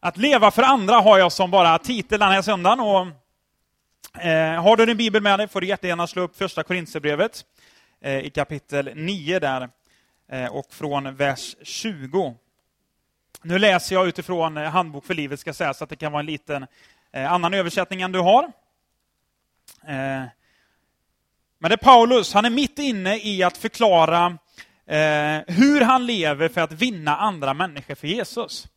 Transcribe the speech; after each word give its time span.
Att 0.00 0.16
leva 0.16 0.50
för 0.50 0.62
andra 0.62 0.94
har 0.94 1.18
jag 1.18 1.32
som 1.32 1.50
bara 1.50 1.78
titel 1.78 2.20
den 2.20 2.28
här 2.28 2.42
söndagen. 2.42 2.80
Och, 2.80 3.06
eh, 4.22 4.62
har 4.62 4.76
du 4.76 4.86
din 4.86 4.96
bibel 4.96 5.22
med 5.22 5.38
dig 5.38 5.48
får 5.48 5.60
du 5.60 5.66
jättegärna 5.66 6.06
slå 6.06 6.22
upp 6.22 6.36
första 6.36 6.62
Korinthierbrevet 6.62 7.44
eh, 8.00 8.18
i 8.18 8.30
kapitel 8.30 8.90
9 8.94 9.38
där 9.38 9.68
eh, 10.32 10.46
och 10.46 10.66
från 10.70 11.16
vers 11.16 11.56
20. 11.62 12.34
Nu 13.42 13.58
läser 13.58 13.94
jag 13.94 14.08
utifrån 14.08 14.56
eh, 14.56 14.70
Handbok 14.70 15.04
för 15.04 15.14
livet, 15.14 15.40
ska 15.40 15.52
säga, 15.52 15.74
så 15.74 15.84
att 15.84 15.90
det 15.90 15.96
kan 15.96 16.12
vara 16.12 16.20
en 16.20 16.26
liten 16.26 16.66
eh, 17.12 17.32
annan 17.32 17.54
översättning 17.54 18.02
än 18.02 18.12
du 18.12 18.20
har. 18.20 18.44
Eh, 19.86 20.24
men 21.58 21.70
det 21.70 21.72
är 21.72 21.76
Paulus, 21.76 22.34
han 22.34 22.44
är 22.44 22.50
mitt 22.50 22.78
inne 22.78 23.18
i 23.18 23.42
att 23.42 23.56
förklara 23.56 24.26
eh, 24.86 25.40
hur 25.46 25.80
han 25.80 26.06
lever 26.06 26.48
för 26.48 26.60
att 26.60 26.72
vinna 26.72 27.16
andra 27.16 27.54
människor 27.54 27.94
för 27.94 28.06
Jesus. 28.06 28.68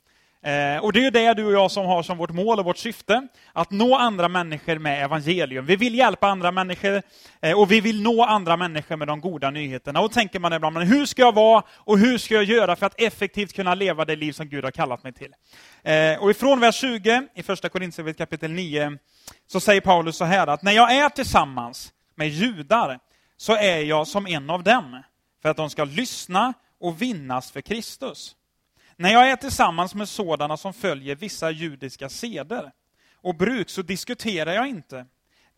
Eh, 0.44 0.84
och 0.84 0.94
det 0.94 1.05
är 1.05 1.12
det 1.12 1.34
du 1.34 1.46
och 1.46 1.54
jag 1.54 1.71
som 1.71 1.86
har 1.86 2.04
som 2.04 2.18
vårt 2.18 2.31
mål 2.31 2.59
och 2.59 2.66
vårt 2.66 2.77
syfte, 2.77 3.27
att 3.54 3.72
nå 3.72 3.95
andra 3.95 4.27
människor 4.27 4.77
med 4.77 5.04
evangelium. 5.04 5.66
Vi 5.66 5.76
vill 5.76 5.95
hjälpa 5.95 6.27
andra 6.27 6.52
människor 6.52 7.02
eh, 7.41 7.59
och 7.59 7.72
vi 7.72 7.82
vill 7.82 8.02
nå 8.02 8.23
andra 8.23 8.58
människor 8.58 8.96
med 8.96 9.08
de 9.08 9.22
goda 9.22 9.49
nyheterna. 9.49 9.99
Och 9.99 10.09
då 10.09 10.13
tänker 10.13 10.40
man 10.40 10.54
ibland, 10.54 10.73
men 10.73 10.88
hur 10.88 11.05
ska 11.05 11.22
jag 11.22 11.35
vara 11.35 11.63
och 11.70 11.98
hur 11.98 12.18
ska 12.18 12.34
jag 12.34 12.44
göra 12.44 12.76
för 12.76 12.85
att 12.85 13.02
effektivt 13.02 13.54
kunna 13.54 13.76
leva 13.76 14.05
det 14.05 14.16
liv 14.16 14.32
som 14.32 14.49
Gud 14.49 14.63
har 14.63 14.72
kallat 14.72 15.04
mig 15.04 15.13
till? 15.13 15.34
Eh, 15.84 16.23
och 16.23 16.32
ifrån 16.32 16.60
vers 16.60 16.76
20 16.76 17.27
i 17.35 17.44
första 17.44 17.70
Korinthierbrevet 17.70 18.18
kapitel 18.18 18.52
9 18.52 18.98
så 19.48 19.60
säger 19.60 19.82
Paulus 19.82 20.18
så 20.18 20.26
här 20.26 20.48
att 20.48 20.63
när 20.63 20.71
jag 20.71 20.96
är 20.96 21.10
tillsammans 21.10 21.94
med 22.16 22.30
judar 22.30 22.99
så 23.38 23.55
är 23.55 23.77
jag 23.77 24.08
som 24.08 24.27
en 24.27 24.49
av 24.49 24.63
dem 24.63 25.04
för 25.41 25.49
att 25.49 25.58
de 25.58 25.70
ska 25.70 25.84
lyssna 25.84 26.54
och 26.80 27.02
vinnas 27.02 27.52
för 27.52 27.62
Kristus. 27.62 28.35
När 29.02 29.12
jag 29.12 29.32
är 29.32 29.36
tillsammans 29.36 29.96
med 29.96 30.10
sådana 30.10 30.58
som 30.58 30.73
följer 30.73 31.16
vissa 31.16 31.52
judiska 31.52 32.10
seder 32.10 32.72
och 33.16 33.36
bruk 33.36 33.70
så 33.70 33.82
diskuterar 33.82 34.54
jag 34.54 34.68
inte, 34.68 35.05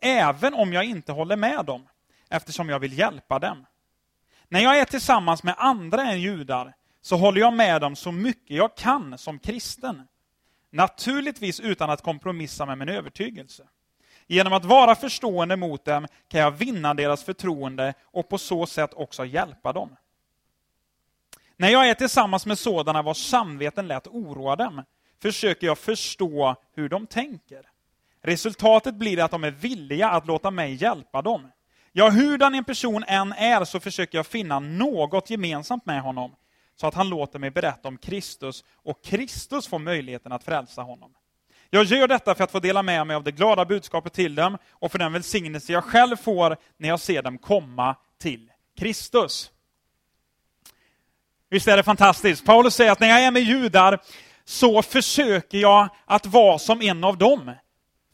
även 0.01 0.53
om 0.53 0.73
jag 0.73 0.83
inte 0.83 1.11
håller 1.11 1.35
med 1.35 1.65
dem, 1.65 1.87
eftersom 2.29 2.69
jag 2.69 2.79
vill 2.79 2.97
hjälpa 2.99 3.39
dem. 3.39 3.65
När 4.47 4.59
jag 4.59 4.79
är 4.79 4.85
tillsammans 4.85 5.43
med 5.43 5.55
andra 5.57 6.01
än 6.01 6.21
judar 6.21 6.73
så 7.01 7.15
håller 7.15 7.41
jag 7.41 7.53
med 7.53 7.81
dem 7.81 7.95
så 7.95 8.11
mycket 8.11 8.57
jag 8.57 8.77
kan 8.77 9.17
som 9.17 9.39
kristen. 9.39 10.07
Naturligtvis 10.69 11.59
utan 11.59 11.89
att 11.89 12.01
kompromissa 12.01 12.65
med 12.65 12.77
min 12.77 12.89
övertygelse. 12.89 13.63
Genom 14.27 14.53
att 14.53 14.65
vara 14.65 14.95
förstående 14.95 15.55
mot 15.55 15.85
dem 15.85 16.07
kan 16.27 16.41
jag 16.41 16.51
vinna 16.51 16.93
deras 16.93 17.23
förtroende 17.23 17.93
och 18.03 18.29
på 18.29 18.37
så 18.37 18.65
sätt 18.65 18.93
också 18.93 19.25
hjälpa 19.25 19.73
dem. 19.73 19.95
När 21.57 21.69
jag 21.69 21.89
är 21.89 21.93
tillsammans 21.93 22.45
med 22.45 22.59
sådana 22.59 23.01
vars 23.01 23.17
samveten 23.17 23.87
lätt 23.87 24.07
oroa 24.07 24.55
dem, 24.55 24.83
försöker 25.21 25.67
jag 25.67 25.77
förstå 25.77 26.55
hur 26.75 26.89
de 26.89 27.07
tänker. 27.07 27.69
Resultatet 28.21 28.95
blir 28.95 29.19
att 29.19 29.31
de 29.31 29.43
är 29.43 29.51
villiga 29.51 30.09
att 30.09 30.27
låta 30.27 30.51
mig 30.51 30.73
hjälpa 30.73 31.21
dem. 31.21 31.51
Ja, 31.91 32.09
hurdan 32.09 32.55
en 32.55 32.63
person 32.63 33.03
än 33.07 33.33
är 33.33 33.65
så 33.65 33.79
försöker 33.79 34.17
jag 34.17 34.27
finna 34.27 34.59
något 34.59 35.29
gemensamt 35.29 35.85
med 35.85 36.01
honom, 36.01 36.35
så 36.75 36.87
att 36.87 36.93
han 36.93 37.09
låter 37.09 37.39
mig 37.39 37.51
berätta 37.51 37.87
om 37.87 37.97
Kristus 37.97 38.63
och 38.75 39.03
Kristus 39.03 39.67
får 39.67 39.79
möjligheten 39.79 40.31
att 40.31 40.43
frälsa 40.43 40.81
honom. 40.81 41.13
Jag 41.69 41.83
gör 41.83 42.07
detta 42.07 42.35
för 42.35 42.43
att 42.43 42.51
få 42.51 42.59
dela 42.59 42.83
med 42.83 43.07
mig 43.07 43.15
av 43.15 43.23
det 43.23 43.31
glada 43.31 43.65
budskapet 43.65 44.13
till 44.13 44.35
dem 44.35 44.57
och 44.69 44.91
för 44.91 44.99
den 44.99 45.13
välsignelse 45.13 45.73
jag 45.73 45.83
själv 45.83 46.15
får 46.15 46.57
när 46.77 46.89
jag 46.89 46.99
ser 46.99 47.21
dem 47.21 47.37
komma 47.37 47.95
till 48.21 48.51
Kristus. 48.77 49.52
Visst 51.53 51.67
är 51.67 51.77
det 51.77 51.83
fantastiskt? 51.83 52.45
Paulus 52.45 52.75
säger 52.75 52.91
att 52.91 52.99
när 52.99 53.07
jag 53.07 53.23
är 53.23 53.31
med 53.31 53.41
judar 53.41 53.99
så 54.45 54.81
försöker 54.81 55.57
jag 55.57 55.89
att 56.05 56.25
vara 56.25 56.59
som 56.59 56.81
en 56.81 57.03
av 57.03 57.17
dem 57.17 57.51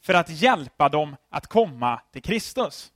för 0.02 0.14
att 0.14 0.30
hjälpa 0.30 0.88
dem 0.88 1.16
att 1.30 1.46
komma 1.46 2.00
till 2.12 2.22
Kristus. 2.22 2.88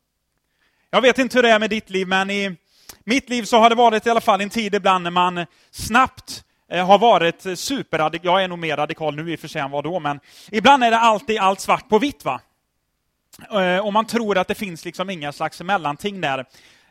Jag 0.90 1.00
vet 1.00 1.18
inte 1.18 1.38
hur 1.38 1.42
det 1.42 1.50
är 1.50 1.58
med 1.58 1.70
ditt 1.70 1.90
liv, 1.90 2.08
men 2.08 2.30
i 2.30 2.56
mitt 3.04 3.28
liv 3.28 3.42
så 3.42 3.58
har 3.58 3.70
det 3.70 3.76
varit 3.76 4.06
i 4.06 4.10
alla 4.10 4.20
fall 4.20 4.40
en 4.40 4.50
tid 4.50 4.74
ibland 4.74 5.04
när 5.04 5.10
man 5.10 5.46
snabbt 5.70 6.44
eh, 6.70 6.86
har 6.86 6.98
varit 6.98 7.58
superradikal. 7.58 8.26
Jag 8.26 8.44
är 8.44 8.48
nog 8.48 8.58
mer 8.58 8.76
radikal 8.76 9.16
nu 9.16 9.32
i 9.32 9.36
och 9.36 9.40
för 9.40 9.48
sig 9.48 9.60
än 9.60 9.70
vad 9.70 9.84
då, 9.84 10.00
men 10.00 10.20
ibland 10.50 10.84
är 10.84 10.90
det 10.90 10.98
alltid 10.98 11.38
allt 11.38 11.60
svart 11.60 11.88
på 11.88 11.98
vitt. 11.98 12.24
va? 12.24 12.40
Eh, 13.52 13.86
och 13.86 13.92
man 13.92 14.06
tror 14.06 14.38
att 14.38 14.48
det 14.48 14.54
finns 14.54 14.84
liksom 14.84 15.10
inga 15.10 15.32
slags 15.32 15.60
mellanting 15.60 16.20
där. 16.20 16.44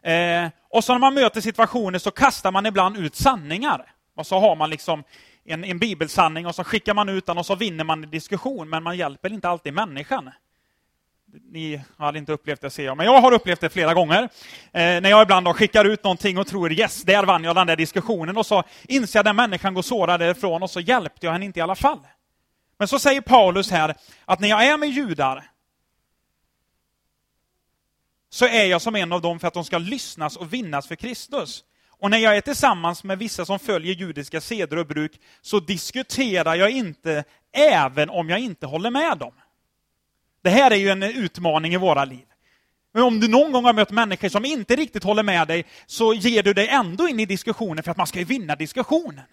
Eh, 0.03 0.49
och 0.69 0.83
så 0.83 0.93
när 0.93 0.99
man 0.99 1.13
möter 1.13 1.41
situationer 1.41 1.99
så 1.99 2.11
kastar 2.11 2.51
man 2.51 2.65
ibland 2.65 2.97
ut 2.97 3.15
sanningar. 3.15 3.85
Och 4.15 4.27
så 4.27 4.39
har 4.39 4.55
man 4.55 4.69
liksom 4.69 5.03
en, 5.45 5.63
en 5.63 5.79
bibelsanning 5.79 6.45
och 6.45 6.55
så 6.55 6.63
skickar 6.63 6.93
man 6.93 7.09
ut 7.09 7.25
den 7.25 7.37
och 7.37 7.45
så 7.45 7.55
vinner 7.55 7.83
man 7.83 8.03
en 8.03 8.09
diskussion, 8.09 8.69
men 8.69 8.83
man 8.83 8.97
hjälper 8.97 9.33
inte 9.33 9.49
alltid 9.49 9.73
människan. 9.73 10.31
Ni 11.51 11.81
har 11.97 12.17
inte 12.17 12.31
upplevt 12.31 12.61
det, 12.61 12.69
ser 12.69 12.85
jag, 12.85 12.97
men 12.97 13.05
jag 13.05 13.21
har 13.21 13.31
upplevt 13.31 13.61
det 13.61 13.69
flera 13.69 13.93
gånger. 13.93 14.23
Eh, 14.23 14.29
när 14.71 15.09
jag 15.09 15.21
ibland 15.21 15.47
skickar 15.47 15.85
ut 15.85 16.03
någonting 16.03 16.37
och 16.37 16.47
tror 16.47 16.73
yes, 16.73 17.03
där 17.03 17.23
vann 17.23 17.43
jag 17.43 17.55
den 17.55 17.67
där 17.67 17.75
diskussionen, 17.75 18.37
och 18.37 18.45
så 18.45 18.63
inser 18.87 19.19
jag 19.19 19.21
att 19.21 19.25
den 19.25 19.35
människan 19.35 19.73
går 19.73 19.81
sårad 19.81 20.19
därifrån, 20.19 20.63
och 20.63 20.69
så 20.69 20.79
hjälpte 20.79 21.25
jag 21.25 21.33
henne 21.33 21.45
inte 21.45 21.59
i 21.59 21.61
alla 21.61 21.75
fall. 21.75 21.99
Men 22.79 22.87
så 22.87 22.99
säger 22.99 23.21
Paulus 23.21 23.71
här, 23.71 23.95
att 24.25 24.39
när 24.39 24.47
jag 24.47 24.65
är 24.65 24.77
med 24.77 24.89
judar, 24.89 25.43
så 28.33 28.45
är 28.45 28.65
jag 28.65 28.81
som 28.81 28.95
en 28.95 29.11
av 29.11 29.21
dem 29.21 29.39
för 29.39 29.47
att 29.47 29.53
de 29.53 29.63
ska 29.63 29.77
lyssnas 29.77 30.35
och 30.35 30.53
vinnas 30.53 30.87
för 30.87 30.95
Kristus. 30.95 31.63
Och 31.89 32.09
när 32.09 32.17
jag 32.17 32.37
är 32.37 32.41
tillsammans 32.41 33.03
med 33.03 33.17
vissa 33.17 33.45
som 33.45 33.59
följer 33.59 33.95
judiska 33.95 34.41
seder 34.41 34.77
och 34.77 34.87
bruk, 34.87 35.11
så 35.41 35.59
diskuterar 35.59 36.55
jag 36.55 36.69
inte, 36.69 37.23
även 37.51 38.09
om 38.09 38.29
jag 38.29 38.39
inte 38.39 38.65
håller 38.65 38.89
med 38.89 39.17
dem. 39.17 39.31
Det 40.43 40.49
här 40.49 40.71
är 40.71 40.75
ju 40.75 40.89
en 40.89 41.03
utmaning 41.03 41.73
i 41.73 41.77
våra 41.77 42.05
liv. 42.05 42.25
Men 42.93 43.03
om 43.03 43.19
du 43.19 43.27
någon 43.27 43.51
gång 43.51 43.65
har 43.65 43.73
mött 43.73 43.91
människor 43.91 44.29
som 44.29 44.45
inte 44.45 44.75
riktigt 44.75 45.03
håller 45.03 45.23
med 45.23 45.47
dig, 45.47 45.65
så 45.85 46.13
ger 46.13 46.43
du 46.43 46.53
dig 46.53 46.67
ändå 46.67 47.07
in 47.07 47.19
i 47.19 47.25
diskussionen 47.25 47.83
för 47.83 47.91
att 47.91 47.97
man 47.97 48.07
ska 48.07 48.19
ju 48.19 48.25
vinna 48.25 48.55
diskussionen. 48.55 49.25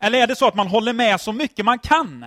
Eller 0.00 0.18
är 0.18 0.26
det 0.26 0.36
så 0.36 0.48
att 0.48 0.54
man 0.54 0.66
håller 0.66 0.92
med 0.92 1.20
så 1.20 1.32
mycket 1.32 1.64
man 1.64 1.78
kan, 1.78 2.26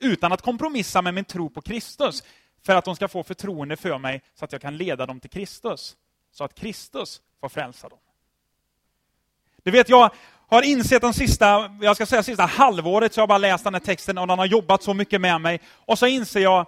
utan 0.00 0.32
att 0.32 0.42
kompromissa 0.42 1.02
med 1.02 1.14
min 1.14 1.24
tro 1.24 1.50
på 1.50 1.60
Kristus? 1.60 2.22
För 2.66 2.76
att 2.76 2.84
de 2.84 2.96
ska 2.96 3.08
få 3.08 3.22
förtroende 3.22 3.76
för 3.76 3.98
mig 3.98 4.22
så 4.34 4.44
att 4.44 4.52
jag 4.52 4.60
kan 4.60 4.76
leda 4.76 5.06
dem 5.06 5.20
till 5.20 5.30
Kristus. 5.30 5.96
Så 6.32 6.44
att 6.44 6.54
Kristus 6.54 7.20
får 7.40 7.48
frälsa 7.48 7.88
dem. 7.88 7.98
Du 9.62 9.70
vet, 9.70 9.88
jag 9.88 10.10
har 10.48 10.62
insett 10.62 11.02
de 11.02 11.14
sista, 11.14 11.78
jag 11.80 11.96
ska 11.96 12.06
säga 12.06 12.22
sista 12.22 12.46
halvåret, 12.46 13.14
så 13.14 13.20
jag 13.20 13.22
har 13.22 13.28
bara 13.28 13.38
läst 13.38 13.64
den 13.64 13.74
här 13.74 13.80
texten 13.80 14.18
och 14.18 14.26
den 14.26 14.38
har 14.38 14.46
jobbat 14.46 14.82
så 14.82 14.94
mycket 14.94 15.20
med 15.20 15.40
mig. 15.40 15.60
Och 15.68 15.98
så 15.98 16.06
inser 16.06 16.40
jag, 16.40 16.66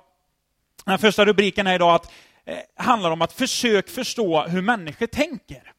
den 0.85 0.99
första 0.99 1.25
rubriken 1.25 1.67
är 1.67 1.75
idag, 1.75 1.95
att 1.95 2.13
eh, 2.45 2.59
handlar 2.77 3.11
om 3.11 3.23
att 3.23 3.33
försök 3.33 3.89
förstå 3.89 4.43
hur 4.43 4.63
människor 4.63 5.07
tänker. 5.07 5.73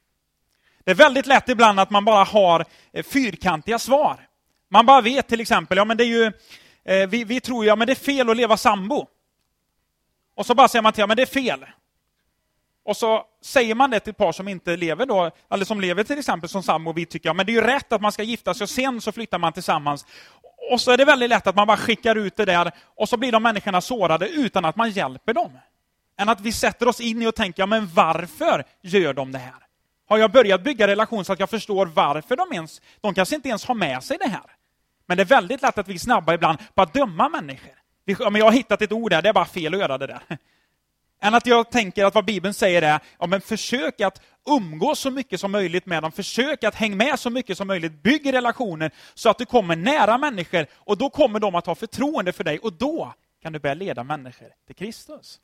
Det 0.84 0.92
är 0.92 0.96
väldigt 0.96 1.26
lätt 1.26 1.50
ibland 1.50 1.80
att 1.80 1.90
man 1.90 2.06
bara 2.06 2.24
har 2.24 2.66
eh, 2.94 3.04
fyrkantiga 3.04 3.80
svar. 3.80 4.28
Man 4.70 4.86
bara 4.86 5.02
vet 5.02 5.28
till 5.28 5.42
exempel, 5.42 5.78
ja 5.78 5.86
men 5.86 5.98
det 5.98 6.04
är 6.04 6.08
ju, 6.08 6.32
eh, 6.86 7.08
vi, 7.10 7.24
vi 7.24 7.42
tror 7.42 7.64
ju, 7.64 7.68
ja 7.68 7.76
men 7.76 7.88
det 7.88 7.94
är 7.94 7.96
fel 7.96 8.30
att 8.30 8.38
leva 8.38 8.58
sambo. 8.58 9.08
Och 10.36 10.46
så 10.46 10.56
bara 10.56 10.68
säger 10.68 10.84
man 10.84 10.94
till 10.94 11.08
men 11.08 11.18
det 11.18 11.24
är 11.24 11.26
fel. 11.26 11.66
Och 12.86 12.98
så 12.98 13.26
säger 13.42 13.76
man 13.76 13.90
det 13.90 14.00
till 14.00 14.12
ett 14.12 14.18
par 14.18 14.32
som 14.32 14.48
inte 14.48 14.78
lever 14.78 15.06
då, 15.06 15.32
eller 15.52 15.66
som 15.66 15.82
lever 15.82 16.04
till 16.04 16.20
exempel 16.20 16.50
som 16.50 16.64
sambo, 16.64 16.90
och 16.90 16.98
vi 16.98 17.06
tycker, 17.06 17.30
ja 17.30 17.34
men 17.34 17.46
det 17.46 17.52
är 17.52 17.54
ju 17.54 17.62
rätt 17.62 17.94
att 17.94 18.02
man 18.02 18.12
ska 18.12 18.24
gifta 18.24 18.54
sig 18.54 18.64
och 18.64 18.70
sen 18.70 19.02
så 19.02 19.12
flyttar 19.12 19.38
man 19.38 19.54
tillsammans. 19.54 20.06
Och 20.72 20.82
så 20.82 20.92
är 20.92 20.98
det 20.98 21.06
väldigt 21.06 21.30
lätt 21.30 21.48
att 21.48 21.56
man 21.56 21.68
bara 21.68 21.78
skickar 21.78 22.16
ut 22.16 22.36
det 22.36 22.46
där, 22.46 22.72
och 22.96 23.10
så 23.10 23.18
blir 23.18 23.32
de 23.32 23.44
människorna 23.44 23.82
sårade 23.82 24.30
utan 24.30 24.66
att 24.66 24.76
man 24.76 24.92
hjälper 24.92 25.34
dem. 25.34 25.60
Än 26.18 26.30
att 26.30 26.42
vi 26.42 26.52
sätter 26.52 26.88
oss 26.88 27.02
in 27.02 27.22
i 27.22 27.28
och 27.28 27.36
tänker, 27.36 27.62
ja 27.62 27.68
men 27.68 27.90
varför 27.94 28.64
gör 28.82 29.14
de 29.14 29.32
det 29.32 29.40
här? 29.40 29.54
Har 30.08 30.18
jag 30.18 30.32
börjat 30.32 30.64
bygga 30.64 30.88
relation 30.88 31.26
så 31.26 31.34
att 31.34 31.40
jag 31.40 31.50
förstår 31.50 31.86
varför 31.86 32.36
de 32.36 32.54
ens, 32.54 32.82
de 33.02 33.14
kanske 33.14 33.36
inte 33.36 33.50
ens 33.50 33.66
har 33.66 33.76
med 33.76 34.04
sig 34.04 34.18
det 34.18 34.30
här. 34.30 34.56
Men 35.06 35.18
det 35.18 35.24
är 35.24 35.26
väldigt 35.26 35.62
lätt 35.62 35.78
att 35.78 35.88
vi 35.88 35.94
är 35.94 36.00
snabba 36.00 36.34
ibland 36.34 36.58
på 36.76 36.82
att 36.82 36.94
döma 36.94 37.30
människor. 37.30 37.74
Ja, 38.06 38.38
jag 38.38 38.46
har 38.46 38.52
hittat 38.52 38.82
ett 38.82 38.92
ord 38.92 39.12
där, 39.12 39.22
det 39.22 39.30
är 39.30 39.34
bara 39.34 39.46
fel 39.46 39.74
att 39.74 39.80
göra 39.80 39.98
det 39.98 40.08
där. 40.08 40.38
Än 41.22 41.34
att 41.34 41.46
jag 41.46 41.72
tänker 41.72 42.06
att 42.06 42.16
vad 42.16 42.26
Bibeln 42.26 42.54
säger 42.54 42.82
är, 42.82 43.00
ja, 43.20 43.28
men 43.28 43.42
försök 43.42 44.02
att 44.02 44.22
umgås 44.50 45.00
så 45.00 45.12
mycket 45.12 45.40
som 45.40 45.52
möjligt 45.52 45.86
med 45.86 46.04
dem, 46.04 46.12
försök 46.12 46.64
att 46.64 46.76
hänga 46.76 46.96
med 46.96 47.20
så 47.20 47.30
mycket 47.30 47.58
som 47.58 47.68
möjligt, 47.68 48.04
bygg 48.04 48.34
relationer 48.34 48.92
så 49.14 49.30
att 49.30 49.38
du 49.38 49.46
kommer 49.46 49.76
nära 49.76 50.18
människor 50.18 50.66
och 50.74 50.98
då 50.98 51.10
kommer 51.10 51.40
de 51.40 51.56
att 51.56 51.66
ha 51.66 51.76
förtroende 51.76 52.32
för 52.32 52.44
dig 52.44 52.60
och 52.60 52.74
då 52.74 53.14
kan 53.42 53.54
du 53.54 53.60
börja 53.60 53.74
leda 53.74 54.04
människor 54.04 54.48
till 54.68 54.76
Kristus. 54.76 55.40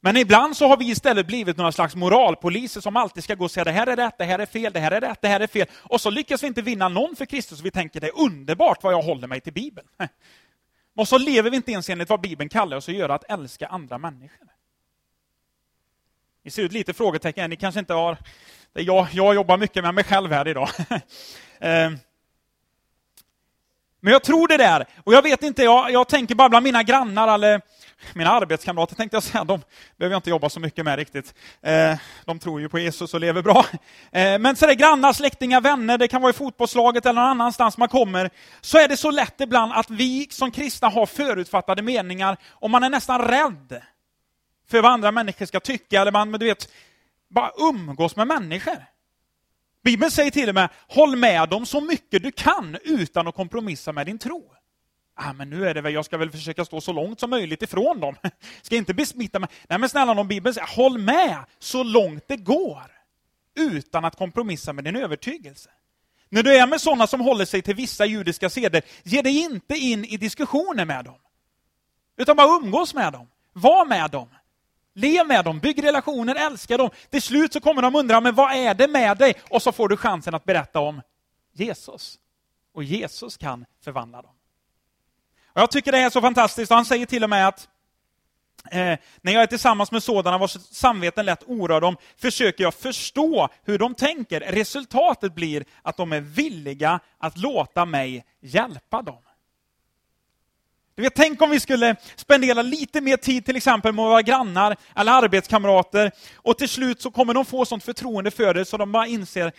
Men 0.00 0.16
ibland 0.16 0.56
så 0.56 0.66
har 0.66 0.76
vi 0.76 0.90
istället 0.90 1.26
blivit 1.26 1.56
några 1.56 1.72
slags 1.72 1.94
moralpoliser 1.94 2.80
som 2.80 2.96
alltid 2.96 3.24
ska 3.24 3.34
gå 3.34 3.44
och 3.44 3.50
säga 3.50 3.64
det 3.64 3.72
här 3.72 3.86
är 3.86 3.96
rätt, 3.96 4.18
det 4.18 4.24
här 4.24 4.38
är 4.38 4.46
fel, 4.46 4.72
det 4.72 4.80
här 4.80 4.90
är 4.90 5.00
rätt, 5.00 5.18
det 5.22 5.28
här 5.28 5.40
är 5.40 5.46
fel. 5.46 5.66
Och 5.72 6.00
så 6.00 6.10
lyckas 6.10 6.42
vi 6.42 6.46
inte 6.46 6.62
vinna 6.62 6.88
någon 6.88 7.16
för 7.16 7.24
Kristus. 7.24 7.60
Vi 7.60 7.70
tänker 7.70 8.00
det 8.00 8.06
är 8.06 8.20
underbart 8.20 8.82
vad 8.82 8.92
jag 8.92 9.02
håller 9.02 9.26
mig 9.26 9.40
till 9.40 9.52
Bibeln. 9.52 9.88
Och 10.96 11.08
så 11.08 11.18
lever 11.18 11.50
vi 11.50 11.56
inte 11.56 11.72
ens 11.72 11.90
enligt 11.90 12.10
vad 12.10 12.20
Bibeln 12.20 12.48
kallar 12.48 12.76
oss 12.76 12.88
att 12.88 12.94
göra, 12.94 13.14
att 13.14 13.30
älska 13.30 13.66
andra 13.66 13.98
människor. 13.98 14.48
Ni 16.42 16.50
ser 16.50 16.62
ut 16.62 16.72
lite 16.72 16.94
frågetecken, 16.94 17.50
ni 17.50 17.56
kanske 17.56 17.80
inte 17.80 17.94
har... 17.94 18.16
Jag, 18.72 19.08
jag 19.12 19.34
jobbar 19.34 19.56
mycket 19.56 19.84
med 19.84 19.94
mig 19.94 20.04
själv 20.04 20.32
här 20.32 20.48
idag. 20.48 20.68
Eh, 21.58 21.90
men 24.00 24.12
jag 24.12 24.22
tror 24.22 24.48
det 24.48 24.56
där, 24.56 24.86
och 25.04 25.14
jag 25.14 25.22
vet 25.22 25.42
inte, 25.42 25.62
jag, 25.62 25.90
jag 25.90 26.08
tänker 26.08 26.34
bara 26.34 26.48
bland 26.48 26.64
mina 26.64 26.82
grannar 26.82 27.34
eller 27.34 27.60
mina 28.14 28.30
arbetskamrater 28.30 28.94
tänkte 28.94 29.16
jag 29.16 29.22
säga, 29.22 29.44
de 29.44 29.60
behöver 29.96 30.14
jag 30.14 30.18
inte 30.18 30.30
jobba 30.30 30.48
så 30.48 30.60
mycket 30.60 30.84
med 30.84 30.96
riktigt. 30.96 31.34
Eh, 31.62 31.96
de 32.24 32.38
tror 32.38 32.60
ju 32.60 32.68
på 32.68 32.78
Jesus 32.78 33.14
och 33.14 33.20
lever 33.20 33.42
bra. 33.42 33.66
Eh, 34.12 34.38
men 34.38 34.56
så 34.56 34.66
det 34.66 34.74
grannar, 34.74 35.12
släktingar, 35.12 35.60
vänner, 35.60 35.98
det 35.98 36.08
kan 36.08 36.22
vara 36.22 36.30
i 36.30 36.34
fotbollslaget 36.34 37.06
eller 37.06 37.20
någon 37.20 37.30
annanstans 37.30 37.78
man 37.78 37.88
kommer, 37.88 38.30
så 38.60 38.78
är 38.78 38.88
det 38.88 38.96
så 38.96 39.10
lätt 39.10 39.40
ibland 39.40 39.72
att 39.72 39.90
vi 39.90 40.28
som 40.30 40.50
kristna 40.50 40.88
har 40.88 41.06
förutfattade 41.06 41.82
meningar 41.82 42.36
och 42.50 42.70
man 42.70 42.82
är 42.82 42.90
nästan 42.90 43.22
rädd 43.22 43.82
för 44.68 44.82
vad 44.82 44.92
andra 44.92 45.12
människor 45.12 45.46
ska 45.46 45.60
tycka, 45.60 46.00
eller 46.00 46.12
man, 46.12 46.32
du 46.32 46.46
vet, 46.46 46.68
bara 47.30 47.50
umgås 47.58 48.16
med 48.16 48.26
människor. 48.26 48.84
Bibeln 49.84 50.10
säger 50.10 50.30
till 50.30 50.48
och 50.48 50.54
med, 50.54 50.68
håll 50.88 51.16
med 51.16 51.48
dem 51.48 51.66
så 51.66 51.80
mycket 51.80 52.22
du 52.22 52.32
kan 52.32 52.78
utan 52.84 53.28
att 53.28 53.34
kompromissa 53.34 53.92
med 53.92 54.06
din 54.06 54.18
tro. 54.18 54.53
Ah, 55.16 55.32
men 55.32 55.50
nu 55.50 55.68
är 55.68 55.74
det 55.74 55.80
väl, 55.80 55.94
jag 55.94 56.04
ska 56.04 56.16
väl 56.16 56.30
försöka 56.30 56.64
stå 56.64 56.80
så 56.80 56.92
långt 56.92 57.20
som 57.20 57.30
möjligt 57.30 57.62
ifrån 57.62 58.00
dem. 58.00 58.16
Ska 58.62 58.76
inte 58.76 58.94
besmitta 58.94 59.38
mig. 59.38 59.48
Nej 59.68 59.78
men 59.78 59.88
snälla 59.88 60.14
någon 60.14 60.28
Bibeln 60.28 60.54
säger, 60.54 60.76
håll 60.76 60.98
med 60.98 61.44
så 61.58 61.82
långt 61.82 62.28
det 62.28 62.36
går. 62.36 62.82
Utan 63.56 64.04
att 64.04 64.16
kompromissa 64.16 64.72
med 64.72 64.84
din 64.84 64.96
övertygelse. 64.96 65.70
När 66.28 66.42
du 66.42 66.56
är 66.56 66.66
med 66.66 66.80
sådana 66.80 67.06
som 67.06 67.20
håller 67.20 67.44
sig 67.44 67.62
till 67.62 67.74
vissa 67.74 68.06
judiska 68.06 68.50
seder, 68.50 68.82
ge 69.02 69.22
dig 69.22 69.38
inte 69.38 69.74
in 69.74 70.04
i 70.04 70.16
diskussioner 70.16 70.84
med 70.84 71.04
dem. 71.04 71.18
Utan 72.16 72.36
bara 72.36 72.56
umgås 72.56 72.94
med 72.94 73.12
dem. 73.12 73.28
Var 73.52 73.86
med 73.86 74.10
dem. 74.10 74.28
Lev 74.94 75.26
med 75.26 75.44
dem, 75.44 75.60
bygg 75.60 75.84
relationer, 75.84 76.34
älska 76.34 76.76
dem. 76.76 76.90
Till 77.10 77.22
slut 77.22 77.52
så 77.52 77.60
kommer 77.60 77.82
de 77.82 77.94
undra, 77.94 78.20
men 78.20 78.34
vad 78.34 78.52
är 78.52 78.74
det 78.74 78.88
med 78.88 79.18
dig? 79.18 79.34
Och 79.50 79.62
så 79.62 79.72
får 79.72 79.88
du 79.88 79.96
chansen 79.96 80.34
att 80.34 80.44
berätta 80.44 80.80
om 80.80 81.02
Jesus. 81.52 82.18
Och 82.72 82.84
Jesus 82.84 83.36
kan 83.36 83.64
förvandla 83.84 84.22
dem. 84.22 84.34
Och 85.54 85.60
jag 85.60 85.70
tycker 85.70 85.92
det 85.92 85.98
är 85.98 86.10
så 86.10 86.20
fantastiskt, 86.20 86.70
och 86.70 86.76
han 86.76 86.84
säger 86.84 87.06
till 87.06 87.24
och 87.24 87.30
med 87.30 87.48
att 87.48 87.68
eh, 88.70 88.98
när 89.20 89.32
jag 89.32 89.42
är 89.42 89.46
tillsammans 89.46 89.92
med 89.92 90.02
sådana 90.02 90.38
vars 90.38 90.56
samveten 90.70 91.26
lätt 91.26 91.42
oroar 91.46 91.80
dem, 91.80 91.96
försöker 92.16 92.64
jag 92.64 92.74
förstå 92.74 93.48
hur 93.64 93.78
de 93.78 93.94
tänker. 93.94 94.40
Resultatet 94.40 95.34
blir 95.34 95.64
att 95.82 95.96
de 95.96 96.12
är 96.12 96.20
villiga 96.20 97.00
att 97.18 97.38
låta 97.38 97.84
mig 97.84 98.24
hjälpa 98.40 99.02
dem. 99.02 99.22
Du 100.96 101.02
vet, 101.02 101.14
tänk 101.14 101.42
om 101.42 101.50
vi 101.50 101.60
skulle 101.60 101.96
spendera 102.16 102.62
lite 102.62 103.00
mer 103.00 103.16
tid 103.16 103.44
till 103.44 103.56
exempel 103.56 103.92
med 103.92 104.04
våra 104.04 104.22
grannar 104.22 104.76
eller 104.96 105.12
arbetskamrater 105.12 106.12
och 106.36 106.58
till 106.58 106.68
slut 106.68 107.02
så 107.02 107.10
kommer 107.10 107.34
de 107.34 107.44
få 107.44 107.64
sånt 107.64 107.84
förtroende 107.84 108.30
för 108.30 108.54
dig 108.54 108.64
så 108.64 108.76
de 108.76 108.92
bara 108.92 109.06
inser 109.06 109.52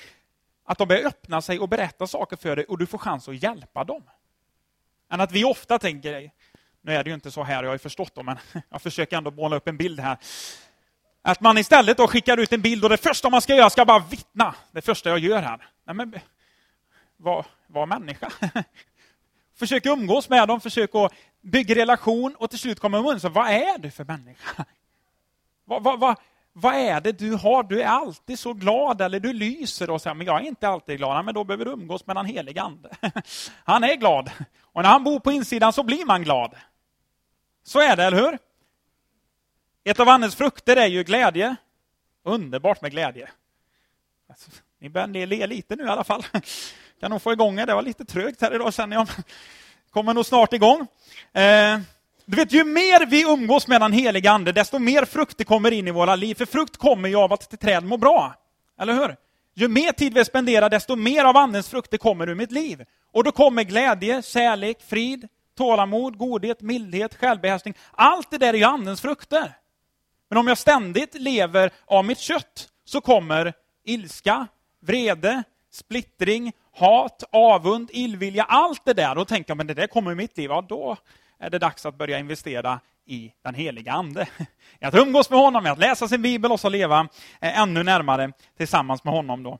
att 0.65 0.77
de 0.77 0.87
börjar 0.87 1.07
öppna 1.07 1.41
sig 1.41 1.59
och 1.59 1.69
berätta 1.69 2.07
saker 2.07 2.37
för 2.37 2.55
dig 2.55 2.65
och 2.65 2.77
du 2.77 2.85
får 2.85 2.97
chans 2.97 3.27
att 3.27 3.43
hjälpa 3.43 3.83
dem. 3.83 4.03
Än 5.11 5.21
att 5.21 5.31
vi 5.31 5.43
ofta 5.43 5.79
tänker, 5.79 6.31
nu 6.81 6.95
är 6.95 7.03
det 7.03 7.09
ju 7.09 7.13
inte 7.13 7.31
så 7.31 7.43
här, 7.43 7.63
jag 7.63 7.69
har 7.69 7.75
ju 7.75 7.79
förstått 7.79 8.15
det, 8.15 8.23
men 8.23 8.37
jag 8.69 8.81
försöker 8.81 9.17
ändå 9.17 9.31
måla 9.31 9.55
upp 9.55 9.67
en 9.67 9.77
bild 9.77 9.99
här. 9.99 10.17
Att 11.21 11.41
man 11.41 11.57
istället 11.57 11.97
då 11.97 12.07
skickar 12.07 12.37
ut 12.37 12.53
en 12.53 12.61
bild 12.61 12.83
och 12.83 12.89
det 12.89 12.97
första 12.97 13.29
man 13.29 13.41
ska 13.41 13.55
göra 13.55 13.69
ska 13.69 13.85
bara 13.85 13.99
vittna. 13.99 14.55
Det 14.71 14.81
första 14.81 15.09
jag 15.09 15.19
gör 15.19 15.41
här. 15.41 15.67
Nej, 15.85 15.95
men, 15.95 16.13
var, 17.17 17.45
var 17.67 17.85
människa. 17.85 18.31
Försök 19.55 19.85
umgås 19.85 20.29
med 20.29 20.47
dem, 20.47 20.61
försök 20.61 20.95
att 20.95 21.13
bygga 21.41 21.75
relation 21.75 22.35
och 22.35 22.49
till 22.49 22.59
slut 22.59 22.79
kommer 22.79 23.01
man 23.01 23.19
så 23.19 23.29
vad 23.29 23.47
är 23.47 23.77
du 23.77 23.91
för 23.91 24.03
människa? 24.03 24.65
Vad, 25.67 25.83
vad, 25.83 25.99
vad, 25.99 26.15
vad 26.57 26.75
är 26.75 27.01
det 27.01 27.11
du 27.11 27.33
har? 27.33 27.63
Du 27.63 27.81
är 27.81 27.87
alltid 27.87 28.39
så 28.39 28.53
glad 28.53 29.01
eller 29.01 29.19
du 29.19 29.33
lyser 29.33 29.89
och 29.89 30.01
säger, 30.01 30.13
men 30.13 30.27
jag 30.27 30.41
är 30.41 30.45
inte 30.45 30.67
alltid 30.67 30.97
glad. 30.97 31.25
Men 31.25 31.33
då 31.33 31.43
behöver 31.43 31.65
du 31.65 31.71
umgås 31.71 32.07
med 32.07 32.15
den 32.15 32.25
helige 32.25 32.61
ande. 32.61 32.89
Han 33.63 33.83
är 33.83 33.95
glad. 33.95 34.31
Och 34.61 34.81
när 34.81 34.89
han 34.89 35.03
bor 35.03 35.19
på 35.19 35.31
insidan 35.31 35.73
så 35.73 35.83
blir 35.83 36.05
man 36.05 36.23
glad. 36.23 36.55
Så 37.63 37.79
är 37.79 37.95
det, 37.95 38.03
eller 38.03 38.17
hur? 38.17 38.37
Ett 39.83 39.99
av 39.99 40.09
andens 40.09 40.35
frukter 40.35 40.75
är 40.75 40.87
ju 40.87 41.03
glädje. 41.03 41.55
Underbart 42.23 42.81
med 42.81 42.91
glädje. 42.91 43.29
Alltså, 44.29 44.51
ni 44.79 44.89
börjar 44.89 45.25
le 45.25 45.47
lite 45.47 45.75
nu 45.75 45.83
i 45.83 45.89
alla 45.89 46.03
fall. 46.03 46.25
Kan 46.99 47.11
nog 47.11 47.21
få 47.21 47.33
igång 47.33 47.59
er. 47.59 47.65
Det 47.65 47.75
var 47.75 47.81
lite 47.81 48.05
trögt 48.05 48.41
här 48.41 48.55
idag 48.55 48.73
känner 48.73 48.95
jag. 48.95 49.07
Kommer 49.89 50.13
nog 50.13 50.25
snart 50.25 50.53
igång. 50.53 50.87
Eh, 51.33 51.79
du 52.25 52.37
vet, 52.37 52.53
ju 52.53 52.63
mer 52.63 53.05
vi 53.05 53.21
umgås 53.21 53.67
med 53.67 53.81
den 53.81 53.93
heliga 53.93 54.31
ande, 54.31 54.51
desto 54.51 54.79
mer 54.79 55.05
frukter 55.05 55.43
kommer 55.43 55.71
in 55.71 55.87
i 55.87 55.91
våra 55.91 56.15
liv. 56.15 56.35
För 56.35 56.45
frukt 56.45 56.77
kommer 56.77 57.09
ju 57.09 57.15
av 57.15 57.33
att 57.33 57.53
ett 57.53 57.59
träd 57.59 57.83
mår 57.83 57.97
bra. 57.97 58.35
Eller 58.79 58.93
hur? 58.93 59.15
Ju 59.53 59.67
mer 59.67 59.91
tid 59.91 60.13
vi 60.13 60.25
spenderar, 60.25 60.69
desto 60.69 60.95
mer 60.95 61.25
av 61.25 61.37
andens 61.37 61.69
frukter 61.69 61.97
kommer 61.97 62.29
ur 62.29 62.35
mitt 62.35 62.51
liv. 62.51 62.85
Och 63.11 63.23
då 63.23 63.31
kommer 63.31 63.63
glädje, 63.63 64.21
kärlek, 64.21 64.77
frid, 64.87 65.27
tålamod, 65.57 66.17
godhet, 66.17 66.61
mildhet, 66.61 67.15
självbehärskning. 67.15 67.73
Allt 67.91 68.31
det 68.31 68.37
där 68.37 68.53
är 68.53 68.57
ju 68.57 68.63
andens 68.63 69.01
frukter. 69.01 69.57
Men 70.29 70.37
om 70.37 70.47
jag 70.47 70.57
ständigt 70.57 71.15
lever 71.21 71.71
av 71.85 72.05
mitt 72.05 72.19
kött 72.19 72.67
så 72.85 73.01
kommer 73.01 73.53
ilska, 73.83 74.47
vrede, 74.81 75.43
splittring, 75.71 76.53
hat, 76.73 77.23
avund, 77.31 77.89
illvilja, 77.93 78.43
allt 78.43 78.85
det 78.85 78.93
där. 78.93 79.15
Då 79.15 79.25
tänker 79.25 79.51
jag, 79.51 79.57
men 79.57 79.67
det 79.67 79.73
där 79.73 79.87
kommer 79.87 80.11
i 80.11 80.15
mitt 80.15 80.37
liv. 80.37 80.49
Ja, 80.49 80.65
då 80.69 80.97
är 81.45 81.49
det 81.49 81.59
dags 81.59 81.85
att 81.85 81.97
börja 81.97 82.19
investera 82.19 82.79
i 83.05 83.31
den 83.43 83.55
heliga 83.55 83.93
Ande. 83.93 84.27
Att 84.81 84.95
umgås 84.95 85.29
med 85.29 85.39
honom, 85.39 85.65
att 85.65 85.79
läsa 85.79 86.07
sin 86.07 86.21
bibel 86.21 86.51
och 86.51 86.59
så 86.59 86.69
leva 86.69 87.07
eh, 87.41 87.59
ännu 87.59 87.83
närmare 87.83 88.31
tillsammans 88.57 89.03
med 89.03 89.13
honom. 89.13 89.43
Då. 89.43 89.59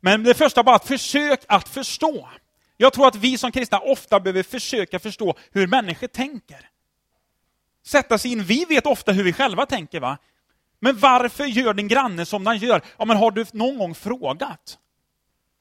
Men 0.00 0.24
det 0.24 0.34
första 0.34 0.62
bara, 0.62 0.76
att 0.76 0.86
försök 0.86 1.40
att 1.48 1.68
förstå. 1.68 2.28
Jag 2.76 2.92
tror 2.92 3.08
att 3.08 3.14
vi 3.14 3.38
som 3.38 3.52
kristna 3.52 3.78
ofta 3.78 4.20
behöver 4.20 4.42
försöka 4.42 4.98
förstå 4.98 5.34
hur 5.52 5.66
människor 5.66 6.06
tänker. 6.06 6.70
Sätta 7.84 8.18
sig 8.18 8.32
in, 8.32 8.42
vi 8.42 8.64
vet 8.64 8.86
ofta 8.86 9.12
hur 9.12 9.24
vi 9.24 9.32
själva 9.32 9.66
tänker 9.66 10.00
va? 10.00 10.18
Men 10.80 10.98
varför 10.98 11.44
gör 11.44 11.74
din 11.74 11.88
granne 11.88 12.26
som 12.26 12.44
den 12.44 12.58
gör? 12.58 12.82
Ja, 12.98 13.04
men 13.04 13.16
har 13.16 13.30
du 13.30 13.44
någon 13.52 13.78
gång 13.78 13.94
frågat? 13.94 14.78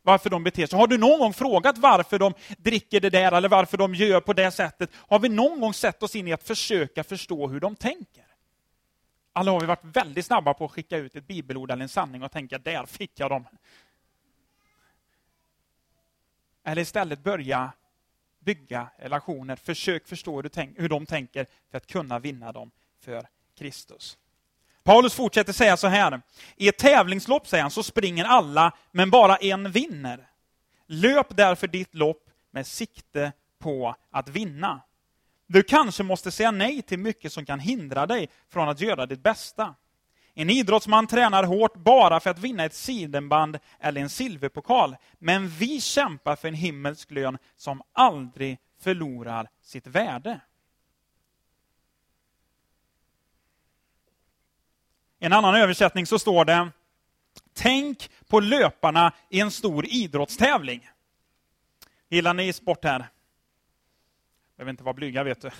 Varför 0.06 0.30
de 0.30 0.44
beter 0.44 0.68
sig. 0.68 0.80
Har 0.80 0.88
du 0.88 0.98
någon 0.98 1.20
gång 1.20 1.34
frågat 1.34 1.78
varför 1.78 2.20
de 2.20 2.34
dricker 2.58 3.00
det 3.00 3.10
där 3.10 3.32
eller 3.32 3.50
varför 3.50 3.78
de 3.78 3.96
gör 3.96 4.22
på 4.22 4.34
det 4.34 4.52
sättet? 4.52 4.90
Har 4.94 5.20
vi 5.20 5.30
någon 5.30 5.60
gång 5.60 5.74
sett 5.74 6.04
oss 6.04 6.16
in 6.16 6.28
i 6.28 6.34
att 6.34 6.44
försöka 6.44 7.04
förstå 7.04 7.48
hur 7.48 7.60
de 7.60 7.76
tänker? 7.76 8.26
Alla 9.34 9.52
har 9.52 9.60
vi 9.60 9.66
varit 9.66 9.84
väldigt 9.84 10.26
snabba 10.26 10.54
på 10.54 10.66
att 10.66 10.72
skicka 10.72 10.98
ut 10.98 11.16
ett 11.16 11.28
bibelord 11.28 11.72
eller 11.72 11.84
en 11.84 11.90
sanning 11.90 12.24
och 12.24 12.32
tänka, 12.32 12.58
där 12.58 12.86
fick 12.86 13.20
jag 13.20 13.30
dem. 13.30 13.48
Eller 16.64 16.82
istället 16.82 17.24
börja 17.24 17.72
bygga 18.40 18.90
relationer, 18.98 19.56
försök 19.56 20.08
förstå 20.08 20.42
hur 20.76 20.90
de 20.90 21.06
tänker 21.06 21.48
för 21.72 21.78
att 21.78 21.88
kunna 21.88 22.20
vinna 22.20 22.52
dem 22.52 22.72
för 23.00 23.28
Kristus. 23.58 24.18
Paulus 24.86 25.14
fortsätter 25.14 25.54
säga 25.54 25.78
så 25.78 25.88
här. 25.88 26.22
I 26.56 26.68
ett 26.68 26.78
tävlingslopp, 26.78 27.48
säger 27.48 27.62
han, 27.62 27.72
så 27.72 27.84
springer 27.84 28.26
alla, 28.26 28.72
men 28.92 29.10
bara 29.10 29.36
en 29.36 29.72
vinner. 29.72 30.28
Löp 30.88 31.38
därför 31.38 31.68
ditt 31.68 31.96
lopp 31.96 32.30
med 32.52 32.68
sikte 32.68 33.32
på 33.60 33.96
att 34.12 34.30
vinna. 34.30 34.82
Du 35.48 35.64
kanske 35.64 36.04
måste 36.04 36.32
säga 36.32 36.52
nej 36.52 36.82
till 36.82 37.00
mycket 37.00 37.34
som 37.34 37.46
kan 37.46 37.60
hindra 37.60 38.06
dig 38.06 38.30
från 38.50 38.70
att 38.70 38.82
göra 38.82 39.06
ditt 39.06 39.24
bästa. 39.24 39.76
En 40.34 40.50
idrottsman 40.50 41.08
tränar 41.08 41.44
hårt 41.44 41.76
bara 41.76 42.20
för 42.20 42.30
att 42.30 42.40
vinna 42.40 42.66
ett 42.66 42.74
sidenband 42.74 43.60
eller 43.80 44.02
en 44.02 44.10
silverpokal. 44.10 44.96
Men 45.20 45.48
vi 45.48 45.82
kämpar 45.82 46.36
för 46.36 46.48
en 46.48 46.54
himmelsk 46.54 47.12
lön 47.12 47.38
som 47.58 47.82
aldrig 47.94 48.58
förlorar 48.82 49.48
sitt 49.62 49.88
värde. 49.88 50.40
I 55.20 55.26
en 55.26 55.34
annan 55.34 55.56
översättning 55.56 56.06
så 56.06 56.20
står 56.20 56.46
det 56.46 56.72
Tänk 57.54 58.10
på 58.28 58.40
löparna 58.40 59.14
i 59.30 59.40
en 59.40 59.52
stor 59.52 59.86
idrottstävling. 59.86 60.90
Gillar 62.10 62.34
ni 62.34 62.54
sport 62.54 62.84
här? 62.84 63.10
Behöver 64.58 64.70
inte 64.70 64.84
vara 64.84 64.94
blyga, 64.94 65.24
vet 65.24 65.42
du. 65.42 65.52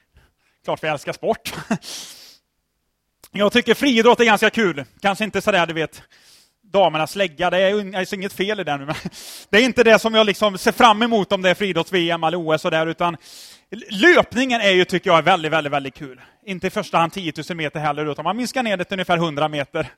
Klart 0.64 0.84
vi 0.84 0.88
älskar 0.88 1.12
sport. 1.12 1.54
Jag 3.32 3.52
tycker 3.52 3.74
friidrott 3.74 4.20
är 4.20 4.24
ganska 4.24 4.50
kul. 4.50 4.84
Kanske 5.00 5.24
inte 5.24 5.40
sådär, 5.40 5.66
du 5.66 5.74
vet, 5.74 6.02
damernas 6.60 7.12
slägga, 7.12 7.50
det 7.50 7.58
är 7.58 7.96
alltså 7.96 8.14
inget 8.14 8.32
fel 8.32 8.60
i 8.60 8.64
den 8.64 8.86
det 9.50 9.58
är 9.58 9.64
inte 9.64 9.84
det 9.84 9.98
som 9.98 10.14
jag 10.14 10.26
liksom 10.26 10.58
ser 10.58 10.72
fram 10.72 11.02
emot 11.02 11.32
om 11.32 11.42
det 11.42 11.50
är 11.50 11.54
friidrotts-VM 11.54 12.24
eller 12.24 12.48
OS 12.48 12.64
och 12.64 12.70
där, 12.70 12.86
utan 12.86 13.16
löpningen 13.90 14.60
är 14.60 14.70
ju, 14.70 14.84
tycker 14.84 15.10
jag, 15.10 15.22
väldigt, 15.22 15.52
väldigt, 15.52 15.72
väldigt 15.72 15.94
kul. 15.94 16.20
Inte 16.46 16.66
i 16.66 16.70
första 16.70 16.98
hand 16.98 17.12
10 17.12 17.32
000 17.48 17.56
meter 17.56 17.80
heller, 17.80 18.06
utan 18.12 18.24
man 18.24 18.36
minskar 18.36 18.62
ner 18.62 18.76
det 18.76 18.84
till 18.84 18.94
ungefär 18.94 19.16
100 19.16 19.48
meter. 19.48 19.88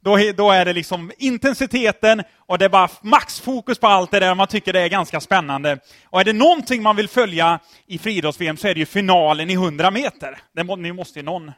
Då, 0.00 0.18
då 0.36 0.50
är 0.50 0.64
det 0.64 0.72
liksom 0.72 1.12
intensiteten 1.18 2.22
och 2.36 2.58
det 2.58 2.64
är 2.64 2.68
bara 2.68 2.88
maxfokus 3.02 3.78
på 3.78 3.86
allt 3.86 4.10
det 4.10 4.20
där, 4.20 4.34
man 4.34 4.46
tycker 4.46 4.72
det 4.72 4.80
är 4.80 4.88
ganska 4.88 5.20
spännande. 5.20 5.78
Och 6.04 6.20
är 6.20 6.24
det 6.24 6.32
någonting 6.32 6.82
man 6.82 6.96
vill 6.96 7.08
följa 7.08 7.58
i 7.86 7.98
friidrotts-VM 7.98 8.56
så 8.56 8.68
är 8.68 8.74
det 8.74 8.80
ju 8.80 8.86
finalen 8.86 9.50
i 9.50 9.54
100 9.54 9.90
meter. 9.90 10.38
Det 10.54 10.64
må, 10.64 10.76
ni 10.76 10.92
måste 10.92 11.18
ju 11.18 11.24
någon 11.24 11.52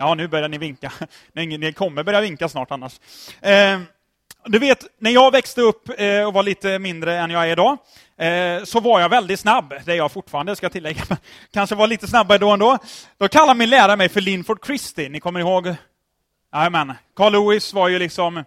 Ja, 0.00 0.14
nu 0.14 0.28
börjar 0.28 0.48
ni 0.48 0.58
vinka. 0.58 0.92
Ni 1.32 1.72
kommer 1.72 2.02
börja 2.02 2.20
vinka 2.20 2.48
snart 2.48 2.70
annars. 2.70 3.00
Eh, 3.40 3.80
du 4.50 4.58
vet, 4.58 4.86
när 4.98 5.10
jag 5.10 5.30
växte 5.30 5.60
upp 5.60 5.88
eh, 5.98 6.26
och 6.26 6.32
var 6.32 6.42
lite 6.42 6.78
mindre 6.78 7.18
än 7.18 7.30
jag 7.30 7.48
är 7.48 7.52
idag, 7.52 7.78
eh, 8.16 8.64
så 8.64 8.80
var 8.80 9.00
jag 9.00 9.08
väldigt 9.08 9.40
snabb. 9.40 9.74
Det 9.84 9.92
är 9.92 9.96
jag 9.96 10.12
fortfarande, 10.12 10.56
ska 10.56 10.64
jag 10.64 10.72
tillägga. 10.72 11.02
Kanske 11.52 11.74
var 11.74 11.86
lite 11.86 12.08
snabbare 12.08 12.38
då 12.38 12.50
ändå. 12.50 12.78
Då 13.18 13.28
kallade 13.28 13.58
min 13.58 13.70
lärare 13.70 13.96
mig 13.96 14.08
för 14.08 14.20
Linford 14.20 14.66
Christie. 14.66 15.08
Ni 15.08 15.20
kommer 15.20 15.40
ihåg? 15.40 15.74
Jajamän. 16.52 16.92
Carl 17.16 17.32
Lewis 17.32 17.72
var 17.72 17.88
ju 17.88 17.98
liksom 17.98 18.44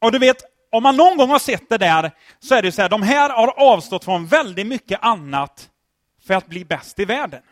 och 0.00 0.12
du 0.12 0.18
vet, 0.18 0.42
om 0.72 0.82
man 0.82 0.96
någon 0.96 1.16
gång 1.16 1.30
har 1.30 1.38
sett 1.38 1.68
det 1.68 1.78
där 1.78 2.10
så 2.40 2.54
är 2.54 2.62
det 2.62 2.72
så 2.72 2.82
här, 2.82 2.88
de 2.88 3.02
här 3.02 3.30
har 3.30 3.58
avstått 3.58 4.04
från 4.04 4.26
väldigt 4.26 4.66
mycket 4.66 4.98
annat 5.02 5.68
för 6.26 6.34
att 6.34 6.46
bli 6.46 6.64
bäst 6.64 6.98
i 6.98 7.04
världen. 7.04 7.42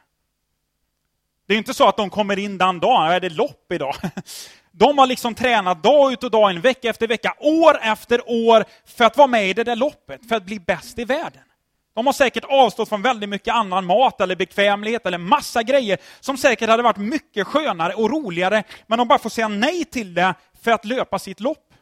Det 1.49 1.55
är 1.55 1.59
inte 1.59 1.75
så 1.75 1.89
att 1.89 1.97
de 1.97 2.11
kommer 2.11 2.39
in 2.39 2.59
den 2.59 2.81
dagen, 2.81 3.13
är 3.13 3.21
det 3.21 3.29
lopp 3.29 3.73
idag? 3.73 3.97
De 4.73 4.99
har 4.99 5.07
liksom 5.07 5.35
tränat 5.35 5.83
dag 5.83 6.13
ut 6.13 6.25
och 6.25 6.31
dag 6.31 6.51
in, 6.51 6.61
vecka 6.61 6.89
efter 6.89 7.07
vecka, 7.07 7.35
år 7.39 7.79
efter 7.83 8.31
år 8.31 8.65
för 8.87 9.05
att 9.05 9.17
vara 9.17 9.29
med 9.29 9.49
i 9.49 9.53
det 9.53 9.65
där 9.65 9.77
loppet, 9.77 10.29
för 10.29 10.37
att 10.37 10.45
bli 10.45 10.61
bäst 10.61 10.99
i 10.99 11.05
världen. 11.05 11.43
De 11.97 12.07
har 12.07 12.13
säkert 12.13 12.45
avstått 12.45 12.89
från 12.89 13.03
väldigt 13.03 13.29
mycket 13.29 13.55
annan 13.55 13.85
mat 13.85 14.21
eller 14.21 14.37
bekvämlighet 14.37 15.07
eller 15.07 15.19
massa 15.19 15.63
grejer 15.63 15.99
som 16.21 16.37
säkert 16.37 16.69
hade 16.69 16.83
varit 16.83 16.97
mycket 16.97 17.47
skönare 17.47 17.95
och 17.95 18.11
roligare, 18.11 18.65
men 18.87 18.99
de 18.99 19.09
bara 19.09 19.19
får 19.19 19.31
säga 19.31 19.49
nej 19.49 19.85
till 19.85 20.15
det 20.15 20.35
för 20.63 20.71
att 20.71 20.85
löpa 20.85 21.19
sitt 21.19 21.41
lopp. 21.41 21.75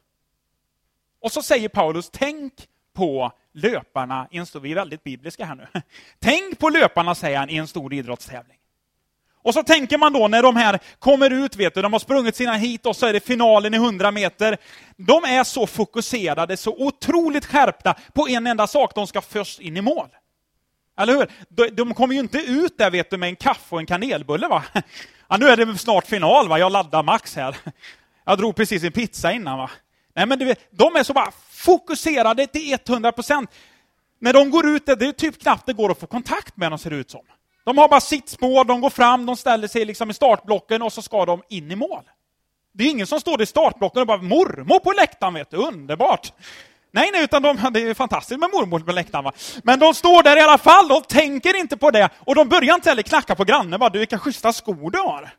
Och 1.21 1.33
så 1.33 1.42
säger 1.42 1.68
Paulus, 1.68 2.11
tänk 2.12 2.52
på 2.92 3.33
löparna, 3.52 4.28
vi 4.30 4.71
är 4.71 4.75
väldigt 4.75 5.04
bibliska 5.04 5.44
här 5.44 5.54
nu. 5.54 5.66
Tänk 6.18 6.59
på 6.59 6.68
löparna, 6.68 7.14
säger 7.14 7.38
han, 7.38 7.50
i 7.50 7.56
en 7.56 7.68
stor 7.68 7.94
idrottstävling. 7.94 8.59
Och 9.45 9.55
så 9.55 9.63
tänker 9.63 9.99
man 9.99 10.13
då 10.13 10.29
när 10.29 10.43
de 10.43 10.57
här 10.57 10.79
kommer 10.99 11.31
ut, 11.31 11.57
vet 11.57 11.75
du, 11.75 11.83
de 11.83 11.93
har 11.93 12.01
sprungit 12.01 12.37
sina 12.37 12.55
hit 12.55 12.87
och 12.87 12.97
så 12.97 13.07
är 13.07 13.13
det 13.13 13.21
finalen 13.21 13.75
i 13.75 13.77
100 13.77 14.11
meter. 14.11 14.57
De 14.97 15.25
är 15.25 15.45
så 15.45 15.67
fokuserade, 15.67 16.57
så 16.57 16.71
otroligt 16.79 17.47
skärpta 17.47 17.95
på 18.13 18.29
en 18.29 18.47
enda 18.47 18.67
sak, 18.67 18.95
de 18.95 19.07
ska 19.07 19.21
först 19.21 19.61
in 19.61 19.77
i 19.77 19.81
mål. 19.81 20.09
Eller 20.99 21.13
hur? 21.13 21.71
De, 21.71 21.95
kommer 21.95 22.15
ju 22.15 22.21
inte 22.21 22.39
ut 22.39 22.79
där 22.79 22.91
vet 22.91 23.11
du, 23.11 23.17
med 23.17 23.29
en 23.29 23.37
kaffe 23.37 23.75
och 23.75 23.81
en 23.81 23.87
kanelbulle. 23.87 24.49
Va? 24.49 24.65
Ja, 25.29 25.37
nu 25.37 25.49
är 25.49 25.57
det 25.57 25.79
snart 25.79 26.07
final, 26.07 26.49
va? 26.49 26.59
jag 26.59 26.73
laddar 26.73 27.03
max 27.03 27.37
här. 27.37 27.57
Jag 28.25 28.39
drog 28.39 28.57
precis 28.57 28.85
en 28.85 28.93
pizza 28.93 29.33
innan. 29.33 29.59
Va? 29.59 29.71
Nej, 30.15 30.27
men 30.27 30.39
du 30.39 30.45
vet, 30.45 30.59
de 30.71 30.97
är 30.97 31.03
så 31.03 31.13
bara 31.13 31.33
fokuserade 31.51 32.47
till 32.47 32.77
100% 32.77 33.47
När 34.19 34.33
de 34.33 34.51
går 34.51 34.69
ut, 34.69 34.87
det 34.87 34.93
är 34.93 35.13
typ 35.13 35.43
knappt 35.43 35.67
det 35.67 35.73
går 35.73 35.91
att 35.91 36.01
få 36.01 36.07
kontakt 36.07 36.57
med 36.57 36.73
dem, 36.73 36.79
ser 36.79 36.91
det 36.91 36.97
ut 36.97 37.11
som. 37.11 37.21
De 37.64 37.78
har 37.78 37.88
bara 37.88 38.00
sitt 38.00 38.28
spår, 38.28 38.64
de 38.64 38.80
går 38.80 38.90
fram, 38.90 39.26
de 39.26 39.37
ställer 39.37 39.68
sig 39.68 39.85
liksom 39.85 40.11
i 40.11 40.14
startblocken 40.14 40.83
och 40.83 40.92
så 40.92 41.02
ska 41.02 41.25
de 41.25 41.42
in 41.49 41.71
i 41.71 41.76
mål. 41.76 42.02
Det 42.73 42.85
är 42.85 42.90
ingen 42.90 43.06
som 43.06 43.21
står 43.21 43.42
i 43.42 43.47
startblocken 43.47 44.00
och 44.00 44.06
bara 44.06 44.23
mormor 44.23 44.78
på 44.78 44.92
läktaren, 44.92 45.35
vet 45.35 45.50
du, 45.50 45.56
underbart. 45.56 46.33
Nej, 46.90 47.11
nej, 47.12 47.25
utan 47.25 47.42
de, 47.42 47.59
det 47.73 47.80
är 47.80 47.94
fantastiskt 47.94 48.40
med 48.40 48.50
mormor 48.52 48.80
på 48.80 48.92
läktaren. 48.92 49.25
Va? 49.25 49.33
Men 49.62 49.78
de 49.78 49.94
står 49.94 50.23
där 50.23 50.37
i 50.37 50.40
alla 50.40 50.59
fall, 50.59 50.88
de 50.88 51.02
tänker 51.02 51.56
inte 51.61 51.76
på 51.76 51.90
det. 51.90 52.09
Och 52.18 52.35
de 52.35 52.49
börjar 52.49 52.75
inte 52.75 52.88
heller 52.88 53.02
knacka 53.02 53.35
på 53.35 53.44
grannen, 53.44 53.80
bara, 53.80 53.90
du 53.90 53.99
vilka 53.99 54.18
schyssta 54.18 54.52
skor 54.52 54.90
du 54.90 54.99
har. 54.99 55.30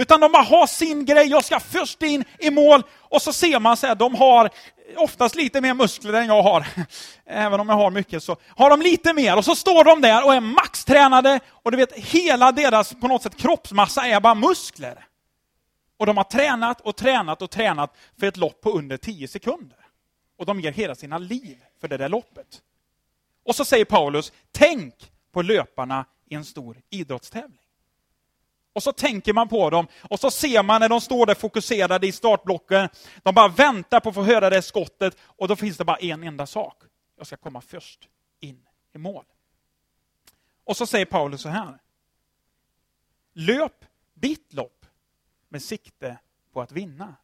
Utan 0.00 0.20
de 0.20 0.32
bara 0.32 0.42
har 0.42 0.66
sin 0.66 1.04
grej, 1.04 1.26
jag 1.26 1.44
ska 1.44 1.60
först 1.60 2.02
in 2.02 2.24
i 2.38 2.50
mål. 2.50 2.82
Och 2.98 3.22
så 3.22 3.32
ser 3.32 3.60
man 3.60 3.76
så 3.76 3.86
här, 3.86 3.94
de 3.94 4.14
har 4.14 4.50
oftast 4.96 5.34
lite 5.34 5.60
mer 5.60 5.74
muskler 5.74 6.12
än 6.12 6.26
jag 6.26 6.42
har. 6.42 6.66
Även 7.26 7.60
om 7.60 7.68
jag 7.68 7.76
har 7.76 7.90
mycket 7.90 8.22
så 8.22 8.36
har 8.56 8.70
de 8.70 8.82
lite 8.82 9.12
mer. 9.12 9.36
Och 9.36 9.44
så 9.44 9.56
står 9.56 9.84
de 9.84 10.00
där 10.00 10.24
och 10.24 10.34
är 10.34 10.40
maxtränade 10.40 11.40
och 11.48 11.70
du 11.70 11.76
vet, 11.76 11.92
hela 11.92 12.52
deras 12.52 12.94
på 12.94 13.08
något 13.08 13.22
sätt 13.22 13.36
kroppsmassa 13.36 14.06
är 14.06 14.20
bara 14.20 14.34
muskler. 14.34 15.06
Och 15.98 16.06
de 16.06 16.16
har 16.16 16.24
tränat 16.24 16.80
och 16.80 16.96
tränat 16.96 17.42
och 17.42 17.50
tränat 17.50 17.96
för 18.20 18.26
ett 18.26 18.36
lopp 18.36 18.60
på 18.60 18.70
under 18.70 18.96
10 18.96 19.28
sekunder. 19.28 19.78
Och 20.38 20.46
de 20.46 20.60
ger 20.60 20.72
hela 20.72 20.94
sina 20.94 21.18
liv 21.18 21.58
för 21.80 21.88
det 21.88 21.96
där 21.96 22.08
loppet. 22.08 22.62
Och 23.44 23.56
så 23.56 23.64
säger 23.64 23.84
Paulus, 23.84 24.32
tänk 24.52 24.94
på 25.32 25.42
löparna 25.42 26.04
i 26.30 26.34
en 26.34 26.44
stor 26.44 26.76
idrottstävling. 26.90 27.59
Och 28.72 28.82
så 28.82 28.92
tänker 28.92 29.32
man 29.32 29.48
på 29.48 29.70
dem 29.70 29.86
och 30.10 30.20
så 30.20 30.30
ser 30.30 30.62
man 30.62 30.80
när 30.80 30.88
de 30.88 31.00
står 31.00 31.26
där 31.26 31.34
fokuserade 31.34 32.06
i 32.06 32.12
startblocken. 32.12 32.88
De 33.22 33.34
bara 33.34 33.48
väntar 33.48 34.00
på 34.00 34.08
att 34.08 34.14
få 34.14 34.22
höra 34.22 34.50
det 34.50 34.62
skottet 34.62 35.16
och 35.22 35.48
då 35.48 35.56
finns 35.56 35.76
det 35.76 35.84
bara 35.84 35.96
en 35.96 36.22
enda 36.22 36.46
sak. 36.46 36.82
Jag 37.16 37.26
ska 37.26 37.36
komma 37.36 37.60
först 37.60 38.08
in 38.40 38.66
i 38.94 38.98
mål. 38.98 39.24
Och 40.64 40.76
så 40.76 40.86
säger 40.86 41.04
Paulus 41.04 41.42
så 41.42 41.48
här. 41.48 41.78
Löp 43.32 43.84
ditt 44.14 44.52
lopp 44.52 44.86
med 45.48 45.62
sikte 45.62 46.18
på 46.52 46.60
att 46.62 46.72
vinna. 46.72 47.16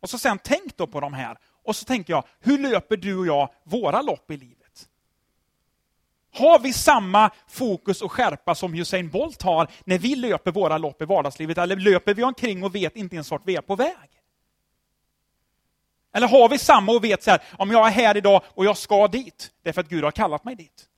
Och 0.00 0.10
så 0.10 0.18
sen 0.18 0.38
tänk 0.44 0.76
då 0.76 0.86
på 0.86 1.00
de 1.00 1.12
här. 1.12 1.38
Och 1.44 1.76
så 1.76 1.84
tänker 1.84 2.12
jag, 2.12 2.24
hur 2.40 2.58
löper 2.58 2.96
du 2.96 3.18
och 3.18 3.26
jag 3.26 3.52
våra 3.64 4.02
lopp 4.02 4.30
i 4.30 4.36
livet? 4.36 4.65
Har 6.36 6.58
vi 6.58 6.72
samma 6.72 7.30
fokus 7.48 8.02
och 8.02 8.12
skärpa 8.12 8.54
som 8.54 8.74
Usain 8.74 9.10
Bolt 9.10 9.42
har 9.42 9.68
när 9.84 9.98
vi 9.98 10.14
löper 10.14 10.52
våra 10.52 10.78
lopp 10.78 11.02
i 11.02 11.04
vardagslivet? 11.04 11.58
Eller 11.58 11.76
löper 11.76 12.14
vi 12.14 12.22
omkring 12.22 12.64
och 12.64 12.74
vet 12.74 12.96
inte 12.96 13.16
ens 13.16 13.30
vart 13.30 13.42
vi 13.44 13.56
är 13.56 13.60
på 13.60 13.76
väg? 13.76 14.16
Eller 16.14 16.28
har 16.28 16.48
vi 16.48 16.58
samma 16.58 16.92
och 16.92 17.04
vet 17.04 17.22
så 17.22 17.30
här, 17.30 17.42
om 17.52 17.70
jag 17.70 17.86
är 17.86 17.90
här 17.90 18.16
idag 18.16 18.42
och 18.46 18.64
jag 18.64 18.76
ska 18.76 19.08
dit, 19.08 19.50
det 19.62 19.68
är 19.68 19.72
för 19.72 19.80
att 19.80 19.88
Gud 19.88 20.04
har 20.04 20.10
kallat 20.10 20.44
mig 20.44 20.54
dit. 20.54 20.88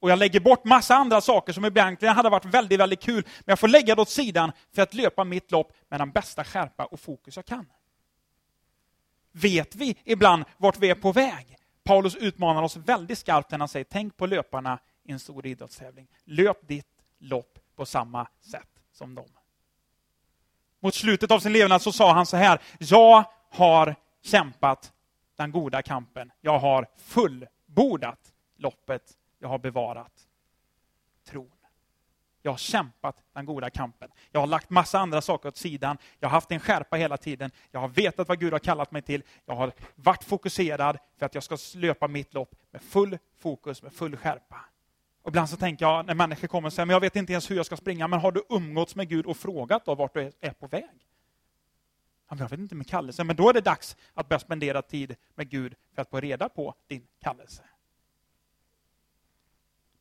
Och 0.00 0.10
jag 0.10 0.18
lägger 0.18 0.40
bort 0.40 0.64
massa 0.64 0.94
andra 0.94 1.20
saker 1.20 1.52
som 1.52 1.64
egentligen 1.64 2.14
hade 2.14 2.30
varit 2.30 2.44
väldigt, 2.44 2.80
väldigt 2.80 3.00
kul, 3.00 3.24
men 3.24 3.52
jag 3.52 3.58
får 3.58 3.68
lägga 3.68 3.94
det 3.94 4.02
åt 4.02 4.10
sidan 4.10 4.52
för 4.74 4.82
att 4.82 4.94
löpa 4.94 5.24
mitt 5.24 5.50
lopp 5.50 5.72
med 5.88 6.00
den 6.00 6.10
bästa 6.10 6.44
skärpa 6.44 6.84
och 6.84 7.00
fokus 7.00 7.36
jag 7.36 7.44
kan. 7.44 7.66
Vet 9.32 9.74
vi 9.74 9.96
ibland 10.04 10.44
vart 10.56 10.78
vi 10.78 10.90
är 10.90 10.94
på 10.94 11.12
väg? 11.12 11.56
Paulus 11.86 12.16
utmanar 12.16 12.62
oss 12.62 12.76
väldigt 12.76 13.18
skarpt 13.18 13.50
när 13.50 13.58
han 13.58 13.68
säger, 13.68 13.84
tänk 13.84 14.16
på 14.16 14.26
löparna 14.26 14.78
i 15.04 15.12
en 15.12 15.18
stor 15.20 15.46
idrottstävling. 15.46 16.06
Löp 16.24 16.68
ditt 16.68 16.86
lopp 17.18 17.58
på 17.76 17.86
samma 17.86 18.26
sätt 18.40 18.68
som 18.92 19.14
dem. 19.14 19.28
Mot 20.80 20.94
slutet 20.94 21.30
av 21.30 21.38
sin 21.38 21.52
levnad 21.52 21.82
så 21.82 21.92
sa 21.92 22.12
han 22.12 22.26
så 22.26 22.36
här, 22.36 22.60
jag 22.78 23.24
har 23.50 23.94
kämpat 24.22 24.92
den 25.36 25.52
goda 25.52 25.82
kampen. 25.82 26.32
Jag 26.40 26.58
har 26.58 26.86
fullbordat 26.96 28.32
loppet. 28.56 29.16
Jag 29.38 29.48
har 29.48 29.58
bevarat 29.58 30.28
tron. 31.24 31.50
Jag 32.46 32.52
har 32.52 32.58
kämpat 32.58 33.16
den 33.32 33.46
goda 33.46 33.70
kampen. 33.70 34.10
Jag 34.30 34.40
har 34.40 34.46
lagt 34.46 34.70
massa 34.70 34.98
andra 34.98 35.20
saker 35.20 35.48
åt 35.48 35.56
sidan. 35.56 35.98
Jag 36.20 36.28
har 36.28 36.32
haft 36.32 36.52
en 36.52 36.60
skärpa 36.60 36.96
hela 36.96 37.16
tiden. 37.16 37.50
Jag 37.70 37.80
har 37.80 37.88
vetat 37.88 38.28
vad 38.28 38.40
Gud 38.40 38.52
har 38.52 38.58
kallat 38.58 38.90
mig 38.90 39.02
till. 39.02 39.22
Jag 39.46 39.54
har 39.54 39.72
varit 39.94 40.24
fokuserad 40.24 40.98
för 41.18 41.26
att 41.26 41.34
jag 41.34 41.44
ska 41.44 41.56
löpa 41.74 42.08
mitt 42.08 42.34
lopp 42.34 42.54
med 42.70 42.82
full 42.82 43.18
fokus, 43.38 43.82
med 43.82 43.92
full 43.92 44.16
skärpa. 44.16 44.56
Och 45.22 45.28
ibland 45.28 45.48
så 45.48 45.56
tänker 45.56 45.84
jag 45.84 46.06
när 46.06 46.14
människor 46.14 46.48
kommer 46.48 46.66
och 46.66 46.72
säger, 46.72 46.86
men 46.86 46.92
jag 46.92 47.00
vet 47.00 47.16
inte 47.16 47.32
ens 47.32 47.50
hur 47.50 47.56
jag 47.56 47.66
ska 47.66 47.76
springa, 47.76 48.08
men 48.08 48.20
har 48.20 48.32
du 48.32 48.42
umgåtts 48.48 48.96
med 48.96 49.08
Gud 49.08 49.26
och 49.26 49.36
frågat 49.36 49.84
då 49.84 49.94
vart 49.94 50.14
du 50.14 50.32
är 50.40 50.50
på 50.50 50.66
väg? 50.66 51.06
Jag 52.28 52.36
vet 52.48 52.60
inte 52.60 52.74
med 52.74 52.86
kallelse, 52.86 53.24
men 53.24 53.36
då 53.36 53.48
är 53.48 53.52
det 53.52 53.60
dags 53.60 53.96
att 54.14 54.28
börja 54.28 54.40
spendera 54.40 54.82
tid 54.82 55.16
med 55.34 55.50
Gud 55.50 55.74
för 55.94 56.02
att 56.02 56.10
få 56.10 56.20
reda 56.20 56.48
på 56.48 56.74
din 56.86 57.06
kallelse. 57.22 57.62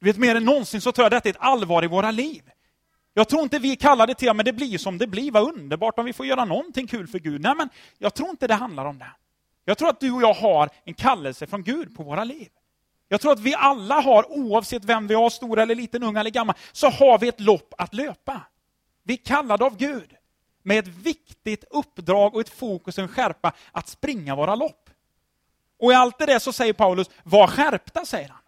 Du 0.05 0.11
vet, 0.11 0.17
mer 0.17 0.35
än 0.35 0.45
någonsin 0.45 0.81
så 0.81 0.91
tror 0.91 1.05
jag 1.05 1.11
detta 1.11 1.29
är 1.29 1.33
ett 1.33 1.39
allvar 1.39 1.83
i 1.83 1.87
våra 1.87 2.11
liv. 2.11 2.43
Jag 3.13 3.29
tror 3.29 3.41
inte 3.41 3.59
vi 3.59 3.75
kallar 3.75 4.07
det 4.07 4.15
till, 4.15 4.33
men 4.33 4.45
det 4.45 4.53
blir 4.53 4.77
som 4.77 4.97
det 4.97 5.07
blir, 5.07 5.31
vad 5.31 5.43
underbart 5.43 5.99
om 5.99 6.05
vi 6.05 6.13
får 6.13 6.25
göra 6.25 6.45
någonting 6.45 6.87
kul 6.87 7.07
för 7.07 7.19
Gud. 7.19 7.41
Nej, 7.41 7.55
men 7.55 7.69
jag 7.97 8.13
tror 8.13 8.29
inte 8.29 8.47
det 8.47 8.53
handlar 8.53 8.85
om 8.85 8.99
det. 8.99 9.11
Jag 9.65 9.77
tror 9.77 9.89
att 9.89 9.99
du 9.99 10.11
och 10.11 10.21
jag 10.21 10.33
har 10.33 10.69
en 10.83 10.93
kallelse 10.93 11.47
från 11.47 11.63
Gud 11.63 11.95
på 11.95 12.03
våra 12.03 12.23
liv. 12.23 12.47
Jag 13.07 13.21
tror 13.21 13.31
att 13.31 13.39
vi 13.39 13.55
alla 13.55 13.95
har, 14.01 14.31
oavsett 14.31 14.85
vem 14.85 15.07
vi 15.07 15.15
har, 15.15 15.29
stor 15.29 15.59
eller 15.59 15.75
liten, 15.75 16.03
ung 16.03 16.17
eller 16.17 16.29
gammal, 16.29 16.55
så 16.71 16.89
har 16.89 17.19
vi 17.19 17.27
ett 17.27 17.39
lopp 17.39 17.73
att 17.77 17.93
löpa. 17.93 18.41
Vi 19.03 19.13
är 19.13 19.25
kallade 19.25 19.65
av 19.65 19.77
Gud 19.77 20.13
med 20.63 20.79
ett 20.79 20.87
viktigt 20.87 21.63
uppdrag 21.69 22.35
och 22.35 22.41
ett 22.41 22.49
fokus 22.49 22.97
och 22.97 23.01
en 23.01 23.07
skärpa 23.07 23.53
att 23.71 23.87
springa 23.87 24.35
våra 24.35 24.55
lopp. 24.55 24.89
Och 25.79 25.91
i 25.91 25.95
allt 25.95 26.17
det 26.19 26.25
där 26.25 26.39
så 26.39 26.53
säger 26.53 26.73
Paulus, 26.73 27.09
var 27.23 27.47
skärpta, 27.47 28.05
säger 28.05 28.29
han. 28.29 28.39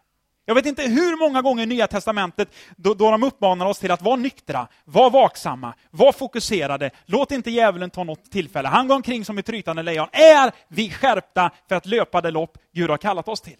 Jag 0.50 0.56
vet 0.56 0.66
inte 0.66 0.84
hur 0.84 1.18
många 1.18 1.42
gånger 1.42 1.63
i 1.63 1.66
Nya 1.66 1.88
Testamentet 1.88 2.56
då, 2.75 2.94
då 2.94 3.12
de 3.12 3.24
uppmanar 3.24 3.66
oss 3.66 3.80
till 3.80 3.92
att 3.92 4.01
vara 4.01 4.16
nyktra, 4.16 4.68
vara 4.86 5.10
vaksamma, 5.10 5.74
vara 5.92 6.13
fokuserade, 6.13 6.92
låt 7.06 7.32
inte 7.32 7.51
djävulen 7.51 7.89
ta 7.89 8.04
något 8.04 8.32
tillfälle. 8.32 8.68
Han 8.68 8.88
går 8.88 8.96
omkring 8.96 9.25
som 9.25 9.38
ett 9.38 9.46
trytande 9.46 9.84
lejon. 9.84 10.08
Är 10.12 10.51
vi 10.68 10.89
skärpta 10.89 11.51
för 11.68 11.75
att 11.75 11.86
löpa 11.86 12.22
det 12.22 12.32
lopp 12.32 12.58
Gud 12.74 12.89
har 12.89 12.98
kallat 12.98 13.27
oss 13.27 13.42
till? 13.42 13.58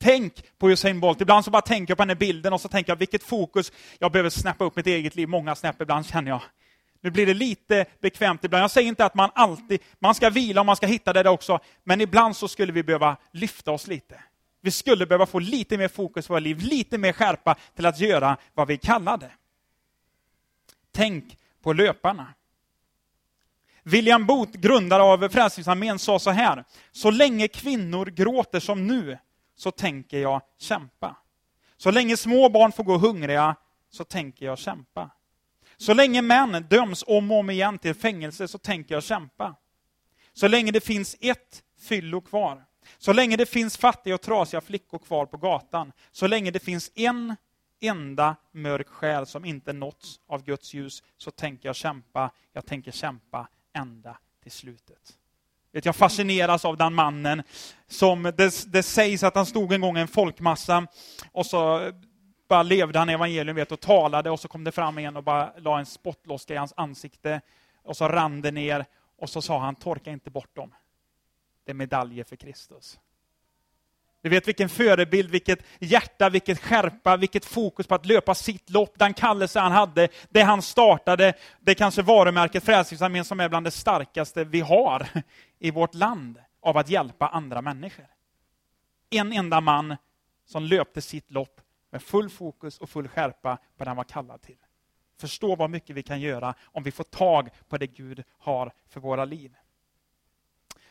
Tänk 0.00 0.58
på 0.58 0.70
Usain 0.70 1.00
Bolt. 1.00 1.20
Ibland 1.20 1.44
så 1.44 1.50
bara 1.50 1.62
tänker 1.62 1.90
jag 1.90 1.98
på 1.98 2.02
den 2.02 2.10
här 2.10 2.16
bilden 2.16 2.52
och 2.52 2.60
så 2.60 2.68
tänker 2.68 2.90
jag 2.92 2.96
vilket 2.96 3.22
fokus. 3.22 3.72
Jag 3.98 4.12
behöver 4.12 4.30
snäppa 4.30 4.64
upp 4.64 4.76
mitt 4.76 4.86
eget 4.86 5.16
liv. 5.16 5.28
Många 5.28 5.54
snäpp 5.54 5.82
ibland 5.82 6.06
känner 6.06 6.30
jag. 6.30 6.40
Nu 7.00 7.10
blir 7.10 7.26
det 7.26 7.34
lite 7.34 7.84
bekvämt 8.00 8.44
ibland. 8.44 8.62
Jag 8.62 8.70
säger 8.70 8.88
inte 8.88 9.04
att 9.04 9.14
man 9.14 9.30
alltid, 9.34 9.80
man 9.98 10.14
ska 10.14 10.30
vila 10.30 10.60
och 10.60 10.66
man 10.66 10.76
ska 10.76 10.86
hitta 10.86 11.12
det 11.12 11.22
där 11.22 11.30
också, 11.30 11.58
men 11.84 12.00
ibland 12.00 12.36
så 12.36 12.48
skulle 12.48 12.72
vi 12.72 12.82
behöva 12.82 13.16
lyfta 13.32 13.70
oss 13.70 13.86
lite. 13.86 14.20
Vi 14.64 14.70
skulle 14.70 15.06
behöva 15.06 15.26
få 15.26 15.38
lite 15.38 15.78
mer 15.78 15.88
fokus 15.88 16.26
på 16.26 16.32
våra 16.32 16.40
liv, 16.40 16.58
lite 16.58 16.98
mer 16.98 17.12
skärpa 17.12 17.56
till 17.74 17.86
att 17.86 18.00
göra 18.00 18.36
vad 18.54 18.68
vi 18.68 18.76
kallade. 18.76 19.30
Tänk 20.92 21.38
på 21.62 21.72
löparna. 21.72 22.34
William 23.82 24.26
Booth, 24.26 24.58
grundare 24.58 25.02
av 25.02 25.28
Frälsningsarmén, 25.28 25.98
sa 25.98 26.18
så 26.18 26.30
här. 26.30 26.64
Så 26.92 27.10
länge 27.10 27.48
kvinnor 27.48 28.06
gråter 28.06 28.60
som 28.60 28.86
nu, 28.86 29.18
så 29.56 29.70
tänker 29.70 30.18
jag 30.18 30.42
kämpa. 30.58 31.16
Så 31.76 31.90
länge 31.90 32.16
små 32.16 32.48
barn 32.48 32.72
får 32.72 32.84
gå 32.84 32.98
hungriga, 32.98 33.56
så 33.90 34.04
tänker 34.04 34.46
jag 34.46 34.58
kämpa. 34.58 35.10
Så 35.76 35.94
länge 35.94 36.22
män 36.22 36.66
döms 36.70 37.04
om 37.06 37.30
och 37.30 37.38
om 37.38 37.50
igen 37.50 37.78
till 37.78 37.94
fängelse, 37.94 38.48
så 38.48 38.58
tänker 38.58 38.94
jag 38.94 39.02
kämpa. 39.02 39.56
Så 40.32 40.48
länge 40.48 40.72
det 40.72 40.84
finns 40.84 41.16
ett 41.20 41.62
fyllo 41.80 42.20
kvar, 42.20 42.64
så 42.98 43.12
länge 43.12 43.36
det 43.36 43.46
finns 43.46 43.76
fattiga 43.76 44.14
och 44.14 44.20
trasiga 44.20 44.60
flickor 44.60 44.98
kvar 44.98 45.26
på 45.26 45.36
gatan, 45.36 45.92
så 46.10 46.26
länge 46.26 46.50
det 46.50 46.58
finns 46.58 46.90
en 46.94 47.36
enda 47.80 48.36
mörk 48.52 48.88
själ 48.88 49.26
som 49.26 49.44
inte 49.44 49.72
nåtts 49.72 50.20
av 50.26 50.44
Guds 50.44 50.74
ljus, 50.74 51.02
så 51.16 51.30
tänker 51.30 51.68
jag 51.68 51.76
kämpa, 51.76 52.30
jag 52.52 52.66
tänker 52.66 52.92
kämpa 52.92 53.48
ända 53.72 54.18
till 54.42 54.52
slutet. 54.52 55.18
Jag 55.82 55.96
fascineras 55.96 56.64
av 56.64 56.76
den 56.76 56.94
mannen 56.94 57.42
som 57.86 58.22
det, 58.22 58.72
det 58.72 58.82
sägs 58.82 59.22
att 59.22 59.34
han 59.34 59.46
stod 59.46 59.72
en 59.72 59.80
gång 59.80 59.96
i 59.96 60.00
en 60.00 60.08
folkmassa 60.08 60.86
och 61.32 61.46
så 61.46 61.92
bara 62.48 62.62
levde 62.62 62.98
han 62.98 63.08
evangelium 63.08 63.56
vet, 63.56 63.72
och 63.72 63.80
talade 63.80 64.30
och 64.30 64.40
så 64.40 64.48
kom 64.48 64.64
det 64.64 64.72
fram 64.72 64.98
en 64.98 65.16
och 65.16 65.24
bara 65.24 65.52
la 65.58 65.78
en 65.78 65.86
spottloska 65.86 66.54
i 66.54 66.56
hans 66.56 66.72
ansikte 66.76 67.40
och 67.82 67.96
så 67.96 68.08
rann 68.08 68.40
det 68.40 68.50
ner 68.50 68.84
och 69.18 69.30
så 69.30 69.42
sa 69.42 69.58
han, 69.58 69.74
torka 69.74 70.10
inte 70.10 70.30
bort 70.30 70.56
dem. 70.56 70.74
Det 71.64 71.72
är 71.72 71.74
medaljer 71.74 72.24
för 72.24 72.36
Kristus. 72.36 72.98
Du 74.24 74.30
vet 74.30 74.48
vilken 74.48 74.68
förebild, 74.68 75.30
vilket 75.30 75.58
hjärta, 75.78 76.30
vilket 76.30 76.60
skärpa, 76.60 77.16
vilket 77.16 77.44
fokus 77.44 77.86
på 77.86 77.94
att 77.94 78.06
löpa 78.06 78.34
sitt 78.34 78.70
lopp, 78.70 78.98
den 78.98 79.14
kallelse 79.14 79.60
han 79.60 79.72
hade, 79.72 80.08
det 80.30 80.42
han 80.42 80.62
startade, 80.62 81.34
det 81.60 81.74
kanske 81.74 82.02
varumärket 82.02 82.64
Frälsningsarmén 82.64 83.24
som 83.24 83.40
är 83.40 83.48
bland 83.48 83.66
det 83.66 83.70
starkaste 83.70 84.44
vi 84.44 84.60
har 84.60 85.08
i 85.58 85.70
vårt 85.70 85.94
land 85.94 86.38
av 86.60 86.76
att 86.76 86.88
hjälpa 86.88 87.28
andra 87.28 87.62
människor. 87.62 88.06
En 89.10 89.32
enda 89.32 89.60
man 89.60 89.96
som 90.44 90.64
löpte 90.64 91.02
sitt 91.02 91.30
lopp 91.30 91.60
med 91.90 92.02
full 92.02 92.30
fokus 92.30 92.78
och 92.78 92.90
full 92.90 93.08
skärpa 93.08 93.58
på 93.76 93.84
det 93.84 93.90
han 93.90 93.96
var 93.96 94.04
kallad 94.04 94.42
till. 94.42 94.58
Förstå 95.20 95.56
vad 95.56 95.70
mycket 95.70 95.96
vi 95.96 96.02
kan 96.02 96.20
göra 96.20 96.54
om 96.64 96.82
vi 96.82 96.90
får 96.90 97.04
tag 97.04 97.48
på 97.68 97.78
det 97.78 97.86
Gud 97.86 98.24
har 98.38 98.72
för 98.88 99.00
våra 99.00 99.24
liv. 99.24 99.54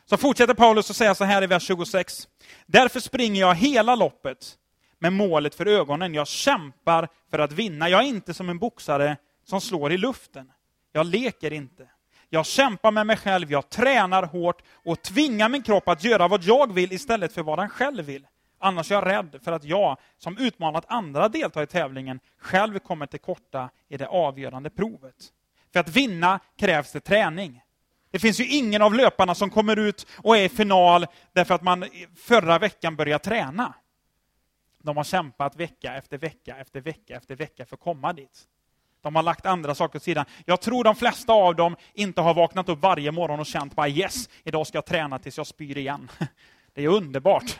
Så 0.05 0.17
fortsätter 0.17 0.53
Paulus 0.53 0.89
att 0.89 0.95
säga 0.95 1.15
så 1.15 1.23
här 1.23 1.43
i 1.43 1.47
vers 1.47 1.63
26. 1.63 2.27
Därför 2.65 2.99
springer 2.99 3.41
jag 3.41 3.55
hela 3.55 3.95
loppet 3.95 4.57
med 4.99 5.13
målet 5.13 5.55
för 5.55 5.65
ögonen. 5.65 6.13
Jag 6.13 6.27
kämpar 6.27 7.07
för 7.31 7.39
att 7.39 7.51
vinna. 7.51 7.89
Jag 7.89 8.03
är 8.03 8.07
inte 8.07 8.33
som 8.33 8.49
en 8.49 8.59
boxare 8.59 9.17
som 9.45 9.61
slår 9.61 9.91
i 9.91 9.97
luften. 9.97 10.51
Jag 10.91 11.05
leker 11.05 11.53
inte. 11.53 11.87
Jag 12.29 12.45
kämpar 12.45 12.91
med 12.91 13.07
mig 13.07 13.17
själv, 13.17 13.51
jag 13.51 13.69
tränar 13.69 14.23
hårt 14.23 14.61
och 14.73 15.01
tvingar 15.01 15.49
min 15.49 15.63
kropp 15.63 15.87
att 15.87 16.03
göra 16.03 16.27
vad 16.27 16.43
jag 16.43 16.73
vill 16.73 16.93
istället 16.93 17.33
för 17.33 17.43
vad 17.43 17.59
den 17.59 17.69
själv 17.69 18.05
vill. 18.05 18.27
Annars 18.59 18.91
är 18.91 18.95
jag 18.95 19.05
rädd 19.05 19.39
för 19.43 19.51
att 19.51 19.63
jag, 19.63 19.97
som 20.17 20.37
utmanat 20.37 20.85
andra 20.87 21.29
delta 21.29 21.63
i 21.63 21.67
tävlingen, 21.67 22.19
själv 22.37 22.79
kommer 22.79 23.05
till 23.05 23.19
korta 23.19 23.69
i 23.89 23.97
det 23.97 24.07
avgörande 24.07 24.69
provet. 24.69 25.15
För 25.73 25.79
att 25.79 25.89
vinna 25.89 26.39
krävs 26.57 26.91
det 26.91 26.99
träning. 26.99 27.62
Det 28.13 28.19
finns 28.19 28.39
ju 28.39 28.47
ingen 28.47 28.81
av 28.81 28.93
löparna 28.93 29.35
som 29.35 29.49
kommer 29.49 29.79
ut 29.79 30.07
och 30.17 30.37
är 30.37 30.43
i 30.43 30.49
final 30.49 31.05
därför 31.33 31.55
att 31.55 31.61
man 31.61 31.85
förra 32.15 32.59
veckan 32.59 32.95
började 32.95 33.23
träna. 33.23 33.73
De 34.83 34.97
har 34.97 35.03
kämpat 35.03 35.55
vecka 35.55 35.95
efter 35.95 36.17
vecka 36.17 36.57
efter 36.57 36.81
vecka 36.81 37.15
efter 37.15 37.35
vecka 37.35 37.65
för 37.65 37.75
att 37.75 37.79
komma 37.79 38.13
dit. 38.13 38.43
De 39.01 39.15
har 39.15 39.23
lagt 39.23 39.45
andra 39.45 39.75
saker 39.75 39.99
åt 39.99 40.03
sidan. 40.03 40.25
Jag 40.45 40.61
tror 40.61 40.83
de 40.83 40.95
flesta 40.95 41.33
av 41.33 41.55
dem 41.55 41.75
inte 41.93 42.21
har 42.21 42.33
vaknat 42.33 42.69
upp 42.69 42.79
varje 42.79 43.11
morgon 43.11 43.39
och 43.39 43.45
känt 43.45 43.75
bara 43.75 43.89
yes, 43.89 44.29
idag 44.43 44.67
ska 44.67 44.77
jag 44.77 44.85
träna 44.85 45.19
tills 45.19 45.37
jag 45.37 45.47
spyr 45.47 45.77
igen. 45.77 46.11
Det 46.73 46.83
är 46.83 46.87
underbart. 46.87 47.57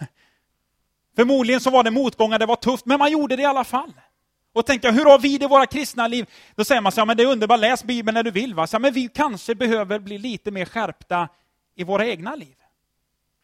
Förmodligen 1.15 1.61
så 1.61 1.69
var 1.69 1.83
det 1.83 1.91
motgångar, 1.91 2.39
det 2.39 2.45
var 2.45 2.55
tufft, 2.55 2.85
men 2.85 2.99
man 2.99 3.11
gjorde 3.11 3.35
det 3.35 3.41
i 3.41 3.45
alla 3.45 3.63
fall. 3.63 3.93
Och 4.53 4.65
tänka, 4.65 4.91
hur 4.91 5.05
har 5.05 5.19
vi 5.19 5.37
det 5.37 5.45
i 5.45 5.47
våra 5.47 5.65
kristna 5.65 6.07
liv? 6.07 6.29
Då 6.55 6.65
säger 6.65 6.81
man 6.81 6.91
så 6.91 7.01
ja, 7.01 7.05
men 7.05 7.17
det 7.17 7.23
är 7.23 7.27
underbart, 7.27 7.59
läs 7.59 7.83
Bibeln 7.83 8.13
när 8.13 8.23
du 8.23 8.31
vill. 8.31 8.53
Va? 8.53 8.67
Så, 8.67 8.79
men 8.79 8.93
vi 8.93 9.07
kanske 9.07 9.55
behöver 9.55 9.99
bli 9.99 10.17
lite 10.17 10.51
mer 10.51 10.65
skärpta 10.65 11.29
i 11.75 11.83
våra 11.83 12.07
egna 12.07 12.35
liv. 12.35 12.55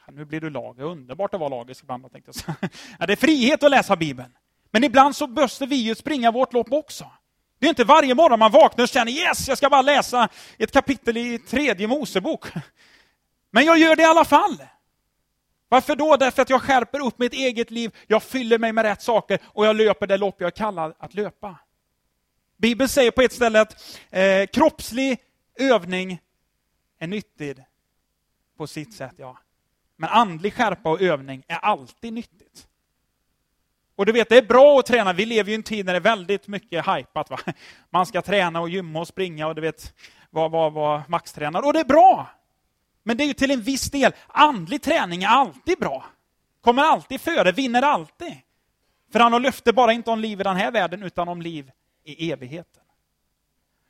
Ja, 0.06 0.14
nu 0.16 0.26
blir 0.26 0.42
du 0.42 0.50
lager, 0.50 0.84
underbart 0.84 1.34
att 1.34 1.40
vara 1.40 1.50
lagisk 1.50 1.84
ibland. 1.84 2.12
Tänkte 2.12 2.32
jag. 2.48 2.56
Ja, 3.00 3.06
det 3.06 3.14
är 3.14 3.18
frihet 3.18 3.64
att 3.64 3.72
läsa 3.72 3.96
Bibeln. 3.96 4.32
Men 4.72 4.84
ibland 4.84 5.16
så 5.16 5.28
måste 5.28 5.66
vi 5.66 5.76
ju 5.76 5.96
springa 5.96 6.32
vårt 6.32 6.54
lopp 6.54 6.72
också. 6.72 7.06
Det 7.60 7.66
är 7.66 7.70
inte 7.70 7.84
varje 7.84 8.16
morgon 8.16 8.40
man 8.40 8.52
vaknar 8.52 8.84
och 8.84 8.90
känner 8.90 9.12
yes, 9.12 9.48
jag 9.48 9.58
ska 9.58 9.70
bara 9.70 9.82
läsa 9.82 10.30
ett 10.58 10.72
kapitel 10.72 11.18
i 11.18 11.40
tredje 11.40 11.88
Mosebok. 11.88 12.46
Men 13.52 13.66
jag 13.66 13.78
gör 13.78 13.96
det 13.96 14.02
i 14.02 14.06
alla 14.06 14.26
fall. 14.26 14.58
Varför 15.70 15.96
då? 15.96 16.18
Därför 16.18 16.42
att 16.42 16.50
jag 16.50 16.62
skärper 16.62 17.06
upp 17.06 17.20
mitt 17.20 17.34
eget 17.34 17.72
liv, 17.72 17.96
jag 18.08 18.24
fyller 18.24 18.58
mig 18.58 18.74
med 18.74 18.86
rätt 18.86 19.02
saker 19.02 19.40
och 19.46 19.66
jag 19.66 19.76
löper 19.76 20.08
det 20.08 20.18
lopp 20.18 20.42
jag 20.42 20.56
kallar 20.56 20.94
att 21.00 21.14
löpa. 21.14 21.56
Bibeln 22.58 22.90
säger 22.90 23.12
på 23.12 23.22
ett 23.22 23.34
ställe 23.34 23.62
att 23.62 24.00
eh, 24.10 24.46
kroppslig 24.46 25.20
övning 25.60 26.22
är 27.00 27.08
nyttig 27.08 27.64
på 28.58 28.68
sitt 28.68 28.94
sätt, 28.94 29.14
ja. 29.18 29.38
Men 29.96 30.10
andlig 30.10 30.54
skärpa 30.54 30.90
och 30.90 31.02
övning 31.02 31.44
är 31.48 31.58
alltid 31.58 32.14
nyttigt. 32.14 32.68
Och 33.96 34.06
du 34.06 34.12
vet, 34.12 34.30
det 34.30 34.38
är 34.38 34.42
bra 34.42 34.80
att 34.80 34.86
träna. 34.86 35.14
Vi 35.14 35.26
lever 35.26 35.50
ju 35.50 35.54
i 35.54 35.56
en 35.56 35.64
tid 35.64 35.86
när 35.86 35.94
det 35.94 35.98
är 35.98 36.02
väldigt 36.02 36.48
mycket 36.48 36.88
hypat. 36.88 37.30
Va? 37.30 37.40
Man 37.90 38.06
ska 38.06 38.22
träna 38.22 38.62
och 38.62 38.70
gymma 38.70 39.00
och 39.00 39.08
springa 39.08 39.48
och 39.48 39.56
du 39.56 39.62
vet, 39.62 39.94
vara 40.30 40.48
var, 40.48 40.70
var 40.70 41.02
maxtränad. 41.08 41.66
Och 41.66 41.74
det 41.74 41.80
är 41.80 41.86
bra! 41.86 42.39
Men 43.10 43.18
det 43.18 43.24
är 43.24 43.26
ju 43.26 43.34
till 43.34 43.52
en 43.52 43.62
viss 43.62 43.92
del. 43.92 44.12
Andlig 44.28 44.82
träning 44.82 45.24
är 45.24 45.28
alltid 45.28 45.80
bra. 45.80 46.06
Kommer 46.62 46.84
alltid 46.84 47.22
före, 47.22 47.52
vinner 47.52 47.82
alltid. 47.82 48.38
För 49.12 49.20
han 49.20 49.34
har 49.34 49.40
löfte 49.40 49.74
bara 49.74 49.94
inte 49.94 50.10
om 50.12 50.20
liv 50.20 50.40
i 50.40 50.44
den 50.44 50.56
här 50.56 50.72
världen, 50.72 51.04
utan 51.04 51.28
om 51.28 51.42
liv 51.42 51.72
i 52.04 52.32
evigheten. 52.32 52.84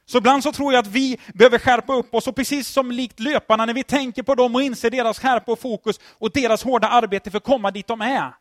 Så 0.06 0.18
ibland 0.18 0.44
så 0.44 0.52
tror 0.52 0.74
jag 0.74 0.80
att 0.82 0.88
vi 0.88 1.20
behöver 1.34 1.60
skärpa 1.60 1.94
upp 1.94 2.14
oss, 2.14 2.28
och 2.28 2.36
precis 2.36 2.68
som 2.68 2.92
likt 2.92 3.20
löparna, 3.20 3.66
när 3.66 3.74
vi 3.74 3.84
tänker 3.84 4.24
på 4.24 4.36
dem 4.36 4.56
och 4.56 4.62
inser 4.62 4.90
deras 4.90 5.20
skärpa 5.20 5.52
och 5.52 5.60
fokus 5.60 6.00
och 6.04 6.32
deras 6.32 6.64
hårda 6.64 6.88
arbete 6.88 7.32
för 7.32 7.38
att 7.38 7.44
komma 7.44 7.72
dit 7.72 7.88
de 7.88 8.02
är, 8.02 8.34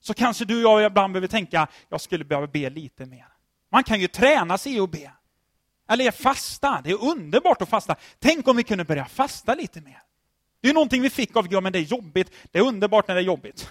så 0.00 0.14
kanske 0.14 0.44
du 0.44 0.66
och 0.66 0.82
jag 0.82 0.90
ibland 0.90 1.12
behöver 1.12 1.28
tänka, 1.28 1.68
jag 1.88 2.00
skulle 2.00 2.24
behöva 2.24 2.46
be 2.46 2.70
lite 2.70 3.06
mer. 3.06 3.26
Man 3.72 3.84
kan 3.84 4.00
ju 4.00 4.08
träna 4.08 4.58
sig 4.58 4.76
i 4.76 4.80
att 4.80 4.90
be. 4.90 5.12
Eller 5.88 6.10
fasta, 6.10 6.80
det 6.84 6.90
är 6.90 7.04
underbart 7.04 7.62
att 7.62 7.68
fasta. 7.68 7.96
Tänk 8.18 8.48
om 8.48 8.56
vi 8.56 8.62
kunde 8.62 8.84
börja 8.84 9.04
fasta 9.04 9.54
lite 9.54 9.80
mer. 9.80 10.02
Det 10.66 10.70
är 10.70 10.74
någonting 10.74 11.02
vi 11.02 11.10
fick 11.10 11.36
av 11.36 11.48
Gud, 11.48 11.62
men 11.62 11.72
det 11.72 11.78
är 11.78 11.82
jobbigt. 11.82 12.30
Det 12.52 12.58
är 12.58 12.62
underbart 12.62 13.08
när 13.08 13.14
det 13.14 13.20
är 13.20 13.24
jobbigt. 13.24 13.70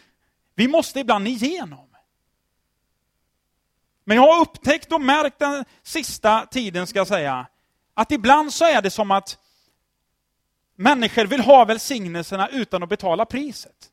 Vi 0.54 0.68
måste 0.68 1.00
ibland 1.00 1.28
igenom. 1.28 1.88
Men 4.04 4.16
jag 4.16 4.34
har 4.34 4.40
upptäckt 4.40 4.92
och 4.92 5.00
märkt 5.00 5.38
den 5.38 5.64
sista 5.82 6.46
tiden, 6.46 6.86
ska 6.86 6.98
jag 6.98 7.06
säga, 7.06 7.46
att 7.94 8.12
ibland 8.12 8.52
så 8.52 8.64
är 8.64 8.82
det 8.82 8.90
som 8.90 9.10
att 9.10 9.38
människor 10.76 11.24
vill 11.24 11.40
ha 11.40 11.64
välsignelserna 11.64 12.48
utan 12.48 12.82
att 12.82 12.88
betala 12.88 13.24
priset. 13.24 13.90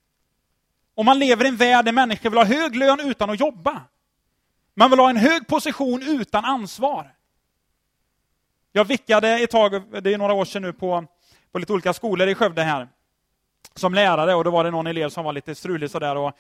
Och 0.96 1.06
man 1.06 1.20
lever 1.20 1.46
i 1.46 1.48
en 1.48 1.58
värld 1.58 1.86
där 1.86 1.92
människor 1.92 2.30
vill 2.30 2.40
ha 2.40 2.46
hög 2.46 2.76
lön 2.76 3.00
utan 3.00 3.30
att 3.30 3.40
jobba. 3.40 3.82
Man 4.74 4.90
vill 4.90 5.00
ha 5.00 5.10
en 5.10 5.18
hög 5.18 5.48
position 5.48 6.04
utan 6.04 6.46
ansvar. 6.46 7.16
Jag 8.72 8.86
vickade 8.86 9.30
ett 9.30 9.52
tag, 9.52 10.04
det 10.04 10.14
är 10.14 10.18
några 10.18 10.34
år 10.34 10.46
sedan 10.46 10.62
nu, 10.62 10.74
på 10.74 11.08
på 11.54 11.60
lite 11.60 11.74
olika 11.74 11.94
skolor 11.94 12.28
i 12.28 12.36
Skövde 12.36 12.64
här 12.64 12.88
som 13.76 13.94
lärare 13.94 14.36
och 14.36 14.44
då 14.44 14.52
var 14.52 14.64
det 14.64 14.72
någon 14.72 14.88
elev 14.88 15.10
som 15.10 15.26
var 15.26 15.34
lite 15.34 15.56
strulig 15.56 15.92
sådär 15.92 16.16
och 16.16 16.38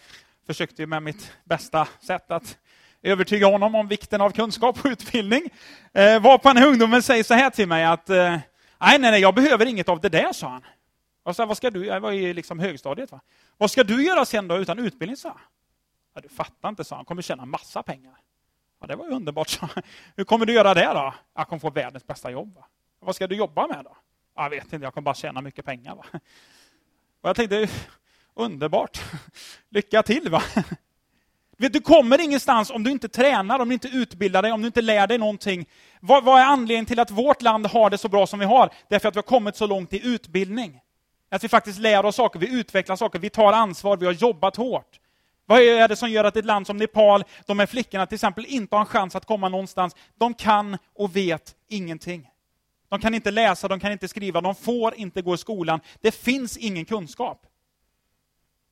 försökte 0.47 0.86
med 0.86 1.04
mitt 1.04 1.32
bästa 1.43 1.88
sätt 1.99 2.32
att 2.32 2.58
övertyga 3.02 3.47
honom 3.47 3.76
om 3.76 3.88
vikten 3.88 4.21
av 4.21 4.32
kunskap 4.32 4.80
och 4.80 4.86
utbildning. 4.86 5.49
Eh, 5.93 6.21
var 6.21 6.38
på 6.38 6.49
en 6.49 6.63
ungdomen 6.63 7.04
säger 7.04 7.23
så 7.23 7.34
här 7.34 7.49
till 7.49 7.67
mig 7.67 7.84
att 7.86 8.10
eh, 8.10 8.15
nej, 8.15 8.99
nej, 8.99 8.99
nej, 8.99 9.21
jag 9.21 9.36
behöver 9.36 9.65
inget 9.65 9.89
av 9.89 10.02
det 10.02 10.10
där, 10.10 10.34
sa 10.34 10.47
han. 10.49 10.63
Och 11.23 11.36
så, 11.36 11.45
vad 11.45 11.58
ska 11.58 11.69
du, 11.69 11.86
jag 11.86 11.99
var 11.99 12.12
i 12.12 12.34
liksom 12.34 12.60
högstadiet. 12.60 13.12
Va? 13.12 13.19
Vad 13.58 13.71
ska 13.71 13.84
du 13.84 14.06
göra 14.06 14.26
sen 14.26 14.47
då 14.47 14.58
utan 14.58 14.80
utbildning, 14.80 15.17
sa 15.17 15.38
ja, 16.13 16.21
Du 16.21 16.30
fattar 16.30 16.69
inte, 16.69 16.84
sa 16.84 16.95
han. 16.95 17.06
kommer 17.06 17.21
tjäna 17.21 17.45
massa 17.45 17.84
pengar. 17.84 18.13
Ja, 18.82 18.88
det 18.88 18.95
var 18.95 19.06
ju 19.06 19.12
underbart, 19.12 19.49
sa 19.49 19.69
Hur 20.15 20.23
kommer 20.23 20.45
du 20.45 20.54
göra 20.54 20.73
det 20.73 20.86
då? 20.93 21.13
Jag 21.36 21.47
kommer 21.47 21.60
få 21.60 21.69
världens 21.69 22.08
bästa 22.08 22.32
jobb. 22.32 22.56
Va? 22.56 22.65
Vad 22.99 23.15
ska 23.15 23.28
du 23.28 23.36
jobba 23.36 23.67
med 23.67 23.84
då? 23.84 23.95
Jag 24.36 24.50
vet 24.50 24.74
inte, 24.74 24.86
jag 24.86 24.93
kommer 24.93 25.06
bara 25.06 25.15
tjäna 25.15 25.41
mycket 25.41 25.65
pengar. 25.65 25.96
Va? 25.96 26.06
Och 27.22 27.30
jag 27.30 27.36
tänkte, 27.36 27.67
underbart. 28.34 29.02
Lycka 29.69 30.04
till! 30.04 30.30
va? 30.30 30.43
Du 31.58 31.80
kommer 31.80 32.22
ingenstans 32.22 32.69
om 32.69 32.84
du 32.84 32.91
inte 32.91 33.10
tränar, 33.10 33.60
om 33.60 33.69
du 33.69 33.74
inte 33.74 33.88
utbildar 33.88 34.41
dig, 34.41 34.52
om 34.52 34.62
du 34.62 34.67
inte 34.67 34.82
lär 34.82 35.08
dig 35.08 35.17
någonting. 35.17 35.65
Vad, 36.00 36.24
vad 36.24 36.41
är 36.41 36.46
anledningen 36.46 36.86
till 36.86 37.00
att 37.00 37.12
vårt 37.12 37.41
land 37.41 37.65
har 37.65 37.89
det 37.89 37.98
så 37.98 38.10
bra 38.10 38.28
som 38.28 38.39
vi 38.39 38.46
har? 38.46 38.69
Därför 38.89 39.08
att 39.08 39.15
vi 39.15 39.17
har 39.17 39.24
kommit 39.24 39.56
så 39.56 39.67
långt 39.67 39.93
i 39.93 40.08
utbildning. 40.08 40.80
Att 41.32 41.43
vi 41.43 41.50
faktiskt 41.50 41.80
lär 41.80 42.06
oss 42.06 42.15
saker, 42.15 42.39
vi 42.39 42.60
utvecklar 42.60 42.96
saker, 42.96 43.19
vi 43.19 43.30
tar 43.30 43.54
ansvar, 43.54 43.98
vi 43.98 44.06
har 44.06 44.13
jobbat 44.13 44.56
hårt. 44.56 45.00
Vad 45.46 45.62
är 45.62 45.88
det 45.88 45.96
som 45.96 46.10
gör 46.10 46.24
att 46.24 46.36
ett 46.36 46.46
land 46.46 46.67
som 46.67 46.78
Nepal, 46.78 47.24
de 47.46 47.60
här 47.60 47.65
flickorna 47.65 48.06
till 48.06 48.15
exempel, 48.15 48.46
inte 48.46 48.76
har 48.76 48.82
en 48.82 48.86
chans 48.86 49.15
att 49.15 49.26
komma 49.26 49.50
någonstans? 49.50 49.96
De 50.15 50.34
kan 50.34 50.78
och 50.96 51.15
vet 51.15 51.56
ingenting. 51.67 52.30
De 52.93 52.99
kan 52.99 53.13
inte 53.13 53.32
läsa, 53.32 53.67
de 53.67 53.79
kan 53.79 53.91
inte 53.91 54.08
skriva, 54.08 54.41
de 54.41 54.56
får 54.56 54.95
inte 54.95 55.21
gå 55.21 55.34
i 55.36 55.38
skolan. 55.38 55.79
Det 56.01 56.12
finns 56.12 56.58
ingen 56.58 56.86
kunskap. 56.86 57.45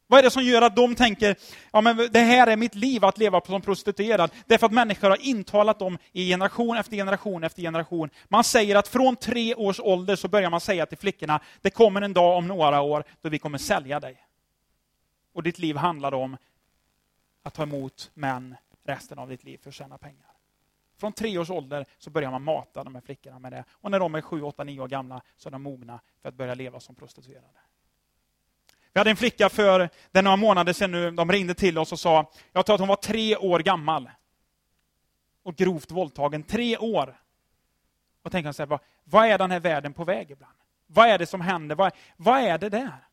Vad 0.07 0.19
är 0.19 0.23
det 0.23 0.31
som 0.31 0.43
gör 0.43 0.61
att 0.61 0.75
de 0.75 0.95
tänker, 0.95 1.35
ja 1.71 1.81
men 1.81 2.09
det 2.11 2.19
här 2.19 2.47
är 2.47 2.55
mitt 2.55 2.75
liv 2.75 3.05
att 3.05 3.17
leva 3.17 3.41
som 3.41 3.61
prostituerad? 3.61 4.31
Därför 4.45 4.65
att 4.65 4.71
människor 4.71 5.09
har 5.09 5.21
intalat 5.21 5.79
dem 5.79 5.97
i 6.11 6.27
generation 6.29 6.77
efter 6.77 6.95
generation 6.95 7.43
efter 7.43 7.61
generation. 7.61 8.09
Man 8.27 8.43
säger 8.43 8.75
att 8.75 8.87
från 8.87 9.15
tre 9.15 9.55
års 9.55 9.79
ålder 9.79 10.15
så 10.15 10.27
börjar 10.27 10.49
man 10.49 10.61
säga 10.61 10.85
till 10.85 10.97
flickorna, 10.97 11.39
det 11.61 11.69
kommer 11.69 12.01
en 12.01 12.13
dag 12.13 12.37
om 12.37 12.47
några 12.47 12.81
år 12.81 13.03
då 13.21 13.29
vi 13.29 13.39
kommer 13.39 13.57
sälja 13.57 13.99
dig. 13.99 14.17
Och 15.33 15.43
ditt 15.43 15.59
liv 15.59 15.75
handlar 15.77 16.13
om 16.13 16.37
att 17.43 17.53
ta 17.53 17.63
emot 17.63 18.11
män 18.13 18.55
resten 18.85 19.19
av 19.19 19.29
ditt 19.29 19.43
liv 19.43 19.59
för 19.63 19.69
att 19.69 19.75
tjäna 19.75 19.97
pengar. 19.97 20.30
Från 21.01 21.13
tre 21.13 21.37
års 21.37 21.49
ålder 21.49 21.85
så 21.97 22.09
börjar 22.09 22.31
man 22.31 22.43
mata 22.43 22.83
de 22.83 22.95
här 22.95 23.01
flickorna 23.01 23.39
med 23.39 23.51
det. 23.51 23.63
Och 23.71 23.91
när 23.91 23.99
de 23.99 24.15
är 24.15 24.21
sju, 24.21 24.41
åtta, 24.41 24.63
nio 24.63 24.81
år 24.81 24.87
gamla 24.87 25.21
så 25.35 25.49
är 25.49 25.51
de 25.51 25.61
mogna 25.61 25.99
för 26.21 26.29
att 26.29 26.35
börja 26.35 26.55
leva 26.55 26.79
som 26.79 26.95
prostituerade. 26.95 27.59
Vi 28.93 28.99
hade 28.99 29.09
en 29.09 29.15
flicka 29.15 29.49
för 29.49 29.89
det 30.11 30.21
några 30.21 30.37
månader 30.37 30.73
sedan 30.73 30.91
nu, 30.91 31.11
de 31.11 31.31
ringde 31.31 31.53
till 31.53 31.77
oss 31.77 31.91
och 31.91 31.99
sa, 31.99 32.31
jag 32.53 32.65
tror 32.65 32.73
att 32.73 32.79
hon 32.79 32.87
var 32.87 32.95
tre 32.95 33.37
år 33.37 33.59
gammal. 33.59 34.09
Och 35.43 35.55
grovt 35.55 35.91
våldtagen, 35.91 36.43
tre 36.43 36.77
år. 36.77 37.21
Och 38.23 38.31
tänker 38.31 38.51
så 38.51 38.61
här, 38.61 38.67
vad, 38.67 38.79
vad 39.03 39.25
är 39.25 39.37
den 39.37 39.51
här 39.51 39.59
världen 39.59 39.93
på 39.93 40.03
väg 40.03 40.31
ibland? 40.31 40.57
Vad 40.87 41.09
är 41.09 41.17
det 41.17 41.25
som 41.25 41.41
händer? 41.41 41.75
Vad, 41.75 41.93
vad 42.17 42.39
är 42.39 42.57
det 42.57 42.69
där? 42.69 43.07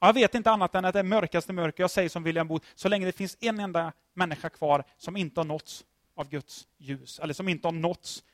Jag 0.00 0.12
vet 0.12 0.34
inte 0.34 0.50
annat 0.50 0.74
än 0.74 0.84
att 0.84 0.92
det 0.92 0.98
är 0.98 1.04
mörkaste 1.04 1.52
mörker. 1.52 1.82
Jag 1.82 1.90
säger 1.90 2.08
som 2.08 2.22
William 2.22 2.48
Booth, 2.48 2.66
så 2.74 2.88
länge 2.88 3.06
det 3.06 3.12
finns 3.12 3.36
en 3.40 3.60
enda 3.60 3.92
människa 4.14 4.48
kvar 4.48 4.84
som 4.96 5.16
inte 5.16 5.40
har 5.40 5.44
nåtts 5.44 5.84
av 6.16 6.28
Guds 6.28 6.68
ljus, 6.78 7.18
eller 7.18 7.34
som 7.34 7.48
inte 7.48 7.66
har 7.68 7.72
nåtts 7.72 8.24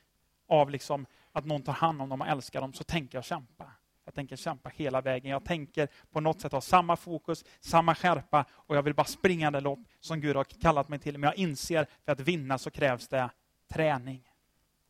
av 0.47 0.69
liksom 0.69 1.05
att 1.31 1.45
någon 1.45 1.61
tar 1.61 1.73
hand 1.73 2.01
om 2.01 2.09
dem 2.09 2.21
och 2.21 2.27
älskar 2.27 2.61
dem, 2.61 2.73
så 2.73 2.83
tänker 2.83 3.17
jag 3.17 3.25
kämpa. 3.25 3.71
Jag 4.05 4.13
tänker 4.13 4.35
kämpa 4.35 4.69
hela 4.69 5.01
vägen. 5.01 5.31
Jag 5.31 5.45
tänker 5.45 5.89
på 6.11 6.19
något 6.19 6.41
sätt 6.41 6.51
ha 6.51 6.61
samma 6.61 6.95
fokus, 6.95 7.45
samma 7.59 7.95
skärpa 7.95 8.45
och 8.51 8.75
jag 8.75 8.83
vill 8.83 8.93
bara 8.93 9.05
springa 9.05 9.51
det 9.51 9.59
lopp 9.59 9.79
som 9.99 10.21
Gud 10.21 10.35
har 10.35 10.43
kallat 10.43 10.89
mig 10.89 10.99
till. 10.99 11.17
Men 11.17 11.27
jag 11.27 11.37
inser 11.37 11.87
för 12.05 12.11
att 12.11 12.19
vinna 12.19 12.57
så 12.57 12.71
krävs 12.71 13.07
det 13.07 13.29
träning. 13.67 14.23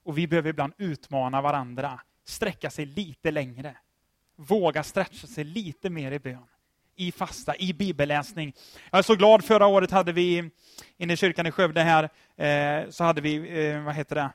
Och 0.03 0.17
vi 0.17 0.27
behöver 0.27 0.49
ibland 0.49 0.73
utmana 0.77 1.41
varandra, 1.41 2.01
sträcka 2.23 2.69
sig 2.69 2.85
lite 2.85 3.31
längre. 3.31 3.77
Våga 4.35 4.83
stretcha 4.83 5.27
sig 5.27 5.43
lite 5.43 5.89
mer 5.89 6.11
i 6.11 6.19
bön 6.19 6.47
i 6.95 7.11
fasta, 7.11 7.55
i 7.55 7.73
bibelläsning. 7.73 8.53
Jag 8.91 8.97
är 8.97 9.03
så 9.03 9.15
glad, 9.15 9.45
förra 9.45 9.67
året 9.67 9.91
hade 9.91 10.11
vi, 10.11 10.49
inne 10.97 11.13
i 11.13 11.17
kyrkan 11.17 11.47
i 11.47 11.51
Skövde 11.51 11.81
här, 11.81 12.03
eh, 12.37 12.89
så 12.89 13.03
hade 13.03 13.21
vi, 13.21 13.35
eh, 13.67 13.81
vad 13.81 13.95
heter 13.95 14.15
det, 14.15 14.29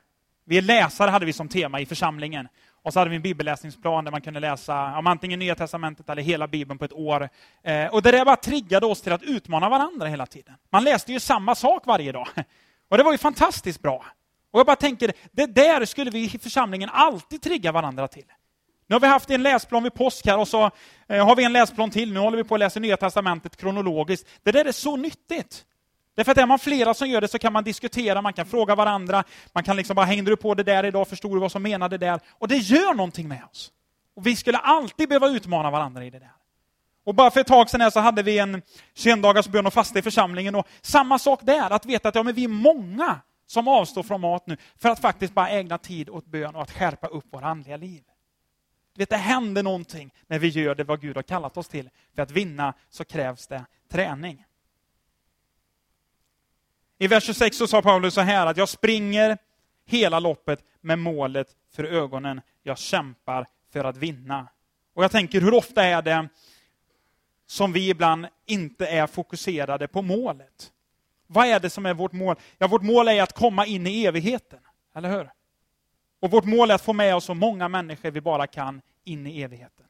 vi 0.45 0.61
läsare 0.61 1.11
hade 1.11 1.25
vi 1.25 1.33
som 1.33 1.47
tema 1.47 1.79
i 1.79 1.85
församlingen. 1.85 2.47
Och 2.83 2.93
så 2.93 2.99
hade 2.99 3.09
vi 3.09 3.15
en 3.15 3.21
bibelläsningsplan 3.21 4.03
där 4.03 4.11
man 4.11 4.21
kunde 4.21 4.39
läsa 4.39 4.97
om 4.97 5.07
antingen 5.07 5.39
Nya 5.39 5.55
Testamentet 5.55 6.09
eller 6.09 6.21
hela 6.21 6.47
Bibeln 6.47 6.77
på 6.77 6.85
ett 6.85 6.93
år. 6.93 7.29
Eh, 7.63 7.87
och 7.87 8.01
det 8.01 8.11
där 8.11 8.25
bara 8.25 8.35
triggade 8.35 8.85
oss 8.85 9.01
till 9.01 9.11
att 9.11 9.23
utmana 9.23 9.69
varandra 9.69 10.07
hela 10.07 10.25
tiden. 10.25 10.55
Man 10.69 10.83
läste 10.83 11.11
ju 11.11 11.19
samma 11.19 11.55
sak 11.55 11.85
varje 11.85 12.11
dag. 12.11 12.27
Och 12.89 12.97
det 12.97 13.03
var 13.03 13.11
ju 13.11 13.17
fantastiskt 13.17 13.81
bra. 13.81 14.05
Och 14.51 14.59
jag 14.59 14.65
bara 14.65 14.75
tänker, 14.75 15.13
det 15.31 15.45
där 15.45 15.85
skulle 15.85 16.11
vi 16.11 16.23
i 16.23 16.29
församlingen 16.29 16.89
alltid 16.89 17.41
trigga 17.41 17.71
varandra 17.71 18.07
till. 18.07 18.25
Nu 18.89 18.95
har 18.95 18.99
vi 18.99 19.07
haft 19.07 19.29
en 19.29 19.43
läsplan 19.43 19.83
vid 19.83 19.93
påsk 19.93 20.25
här 20.25 20.37
och 20.37 20.47
så 20.47 20.71
eh, 21.07 21.25
har 21.25 21.35
vi 21.35 21.43
en 21.43 21.53
läsplan 21.53 21.91
till. 21.91 22.13
Nu 22.13 22.19
håller 22.19 22.37
vi 22.37 22.43
på 22.43 22.55
att 22.55 22.59
läsa 22.59 22.79
Nya 22.79 22.97
Testamentet 22.97 23.57
kronologiskt. 23.57 24.27
Det 24.43 24.51
där 24.51 24.65
är 24.65 24.71
så 24.71 24.97
nyttigt. 24.97 25.65
Därför 26.15 26.31
att 26.31 26.37
är 26.37 26.45
man 26.45 26.59
flera 26.59 26.93
som 26.93 27.09
gör 27.09 27.21
det 27.21 27.27
så 27.27 27.39
kan 27.39 27.53
man 27.53 27.63
diskutera, 27.63 28.21
man 28.21 28.33
kan 28.33 28.45
fråga 28.45 28.75
varandra, 28.75 29.23
man 29.53 29.63
kan 29.63 29.75
liksom 29.75 29.95
bara, 29.95 30.05
hängde 30.05 30.31
du 30.31 30.35
på 30.35 30.53
det 30.53 30.63
där 30.63 30.85
idag, 30.85 31.07
förstod 31.07 31.35
du 31.35 31.39
vad 31.39 31.51
som 31.51 31.63
menade 31.63 31.97
där? 31.97 32.19
Och 32.31 32.47
det 32.47 32.55
gör 32.55 32.93
någonting 32.93 33.27
med 33.27 33.43
oss. 33.51 33.71
Och 34.15 34.27
vi 34.27 34.35
skulle 34.35 34.57
alltid 34.57 35.09
behöva 35.09 35.27
utmana 35.27 35.71
varandra 35.71 36.05
i 36.05 36.09
det 36.09 36.19
där. 36.19 36.31
Och 37.05 37.15
bara 37.15 37.31
för 37.31 37.39
ett 37.39 37.47
tag 37.47 37.69
sedan 37.69 37.91
så 37.91 37.99
hade 37.99 38.23
vi 38.23 38.39
en 38.39 38.61
21 38.95 39.51
bön 39.51 39.65
och 39.65 39.73
fasta 39.73 39.99
i 39.99 40.01
församlingen 40.01 40.55
och 40.55 40.67
samma 40.81 41.19
sak 41.19 41.39
där, 41.43 41.69
att 41.69 41.85
veta 41.85 42.09
att 42.09 42.15
ja, 42.15 42.23
men 42.23 42.35
vi 42.35 42.43
är 42.43 42.47
många 42.47 43.21
som 43.47 43.67
avstår 43.67 44.03
från 44.03 44.21
mat 44.21 44.47
nu 44.47 44.57
för 44.77 44.89
att 44.89 44.99
faktiskt 44.99 45.33
bara 45.33 45.49
ägna 45.49 45.77
tid 45.77 46.09
åt 46.09 46.25
bön 46.25 46.55
och 46.55 46.61
att 46.61 46.71
skärpa 46.71 47.07
upp 47.07 47.25
våra 47.33 47.45
andliga 47.45 47.77
liv 47.77 48.03
vet, 48.99 49.09
det 49.09 49.17
händer 49.17 49.63
någonting 49.63 50.13
när 50.27 50.39
vi 50.39 50.47
gör 50.47 50.75
det 50.75 50.83
vad 50.83 51.01
Gud 51.01 51.15
har 51.15 51.23
kallat 51.23 51.57
oss 51.57 51.67
till. 51.67 51.89
För 52.15 52.21
att 52.21 52.31
vinna 52.31 52.73
så 52.89 53.05
krävs 53.05 53.47
det 53.47 53.65
träning. 53.89 54.45
I 56.97 57.07
vers 57.07 57.23
26 57.23 57.57
så 57.57 57.67
sa 57.67 57.81
Paulus 57.81 58.13
så 58.13 58.21
här 58.21 58.45
att 58.45 58.57
jag 58.57 58.69
springer 58.69 59.37
hela 59.85 60.19
loppet 60.19 60.63
med 60.81 60.99
målet 60.99 61.47
för 61.71 61.83
ögonen. 61.83 62.41
Jag 62.63 62.77
kämpar 62.77 63.47
för 63.73 63.83
att 63.83 63.97
vinna. 63.97 64.47
Och 64.93 65.03
jag 65.03 65.11
tänker, 65.11 65.41
hur 65.41 65.53
ofta 65.53 65.83
är 65.83 66.01
det 66.01 66.29
som 67.45 67.73
vi 67.73 67.89
ibland 67.89 68.27
inte 68.45 68.87
är 68.87 69.07
fokuserade 69.07 69.87
på 69.87 70.01
målet? 70.01 70.71
Vad 71.27 71.47
är 71.47 71.59
det 71.59 71.69
som 71.69 71.85
är 71.85 71.93
vårt 71.93 72.11
mål? 72.11 72.35
Ja, 72.57 72.67
vårt 72.67 72.81
mål 72.81 73.07
är 73.07 73.23
att 73.23 73.33
komma 73.33 73.65
in 73.65 73.87
i 73.87 74.05
evigheten, 74.05 74.59
eller 74.95 75.09
hur? 75.09 75.29
Och 76.19 76.31
vårt 76.31 76.45
mål 76.45 76.71
är 76.71 76.75
att 76.75 76.81
få 76.81 76.93
med 76.93 77.15
oss 77.15 77.25
så 77.25 77.33
många 77.33 77.67
människor 77.67 78.11
vi 78.11 78.21
bara 78.21 78.47
kan 78.47 78.81
in 79.03 79.27
i 79.27 79.41
evigheten. 79.41 79.85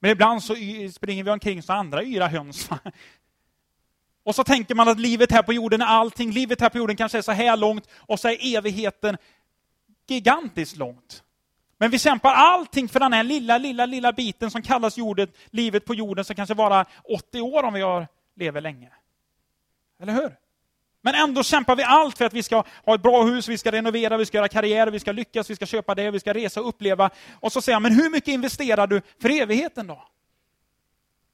Men 0.00 0.10
ibland 0.10 0.42
så 0.42 0.54
springer 0.94 1.24
vi 1.24 1.30
omkring 1.30 1.62
som 1.62 1.76
andra 1.76 2.02
yra 2.02 2.28
höns. 2.28 2.70
Och 4.22 4.34
så 4.34 4.44
tänker 4.44 4.74
man 4.74 4.88
att 4.88 5.00
livet 5.00 5.32
här 5.32 5.42
på 5.42 5.52
jorden 5.52 5.80
är 5.80 5.86
allting. 5.86 6.30
Livet 6.32 6.60
här 6.60 6.68
på 6.68 6.78
jorden 6.78 6.96
kanske 6.96 7.18
är 7.18 7.22
så 7.22 7.32
här 7.32 7.56
långt 7.56 7.88
och 7.92 8.20
så 8.20 8.28
är 8.28 8.56
evigheten 8.56 9.16
gigantiskt 10.06 10.76
långt. 10.76 11.22
Men 11.78 11.90
vi 11.90 11.98
kämpar 11.98 12.32
allting 12.34 12.88
för 12.88 13.00
den 13.00 13.12
här 13.12 13.24
lilla, 13.24 13.58
lilla, 13.58 13.86
lilla 13.86 14.12
biten 14.12 14.50
som 14.50 14.62
kallas 14.62 14.98
jordet, 14.98 15.36
livet 15.50 15.84
på 15.84 15.94
jorden 15.94 16.24
som 16.24 16.36
kanske 16.36 16.54
bara 16.54 16.86
80 17.04 17.40
år 17.40 17.62
om 17.62 17.74
vi 17.74 17.80
har, 17.80 18.08
lever 18.34 18.60
länge. 18.60 18.92
Eller 20.00 20.12
hur? 20.12 20.36
Men 21.02 21.14
ändå 21.14 21.42
kämpar 21.42 21.76
vi 21.76 21.82
allt 21.82 22.18
för 22.18 22.24
att 22.24 22.32
vi 22.32 22.42
ska 22.42 22.64
ha 22.84 22.94
ett 22.94 23.02
bra 23.02 23.22
hus, 23.22 23.48
vi 23.48 23.58
ska 23.58 23.72
renovera, 23.72 24.16
vi 24.16 24.26
ska 24.26 24.36
göra 24.36 24.48
karriär, 24.48 24.86
vi 24.86 25.00
ska 25.00 25.12
lyckas, 25.12 25.50
vi 25.50 25.56
ska 25.56 25.66
köpa 25.66 25.94
det, 25.94 26.10
vi 26.10 26.20
ska 26.20 26.34
resa 26.34 26.60
och 26.60 26.68
uppleva. 26.68 27.10
Och 27.32 27.52
så 27.52 27.62
säger 27.62 27.74
han, 27.74 27.82
men 27.82 27.94
hur 27.94 28.10
mycket 28.10 28.28
investerar 28.28 28.86
du 28.86 29.02
för 29.22 29.30
evigheten 29.30 29.86
då? 29.86 30.04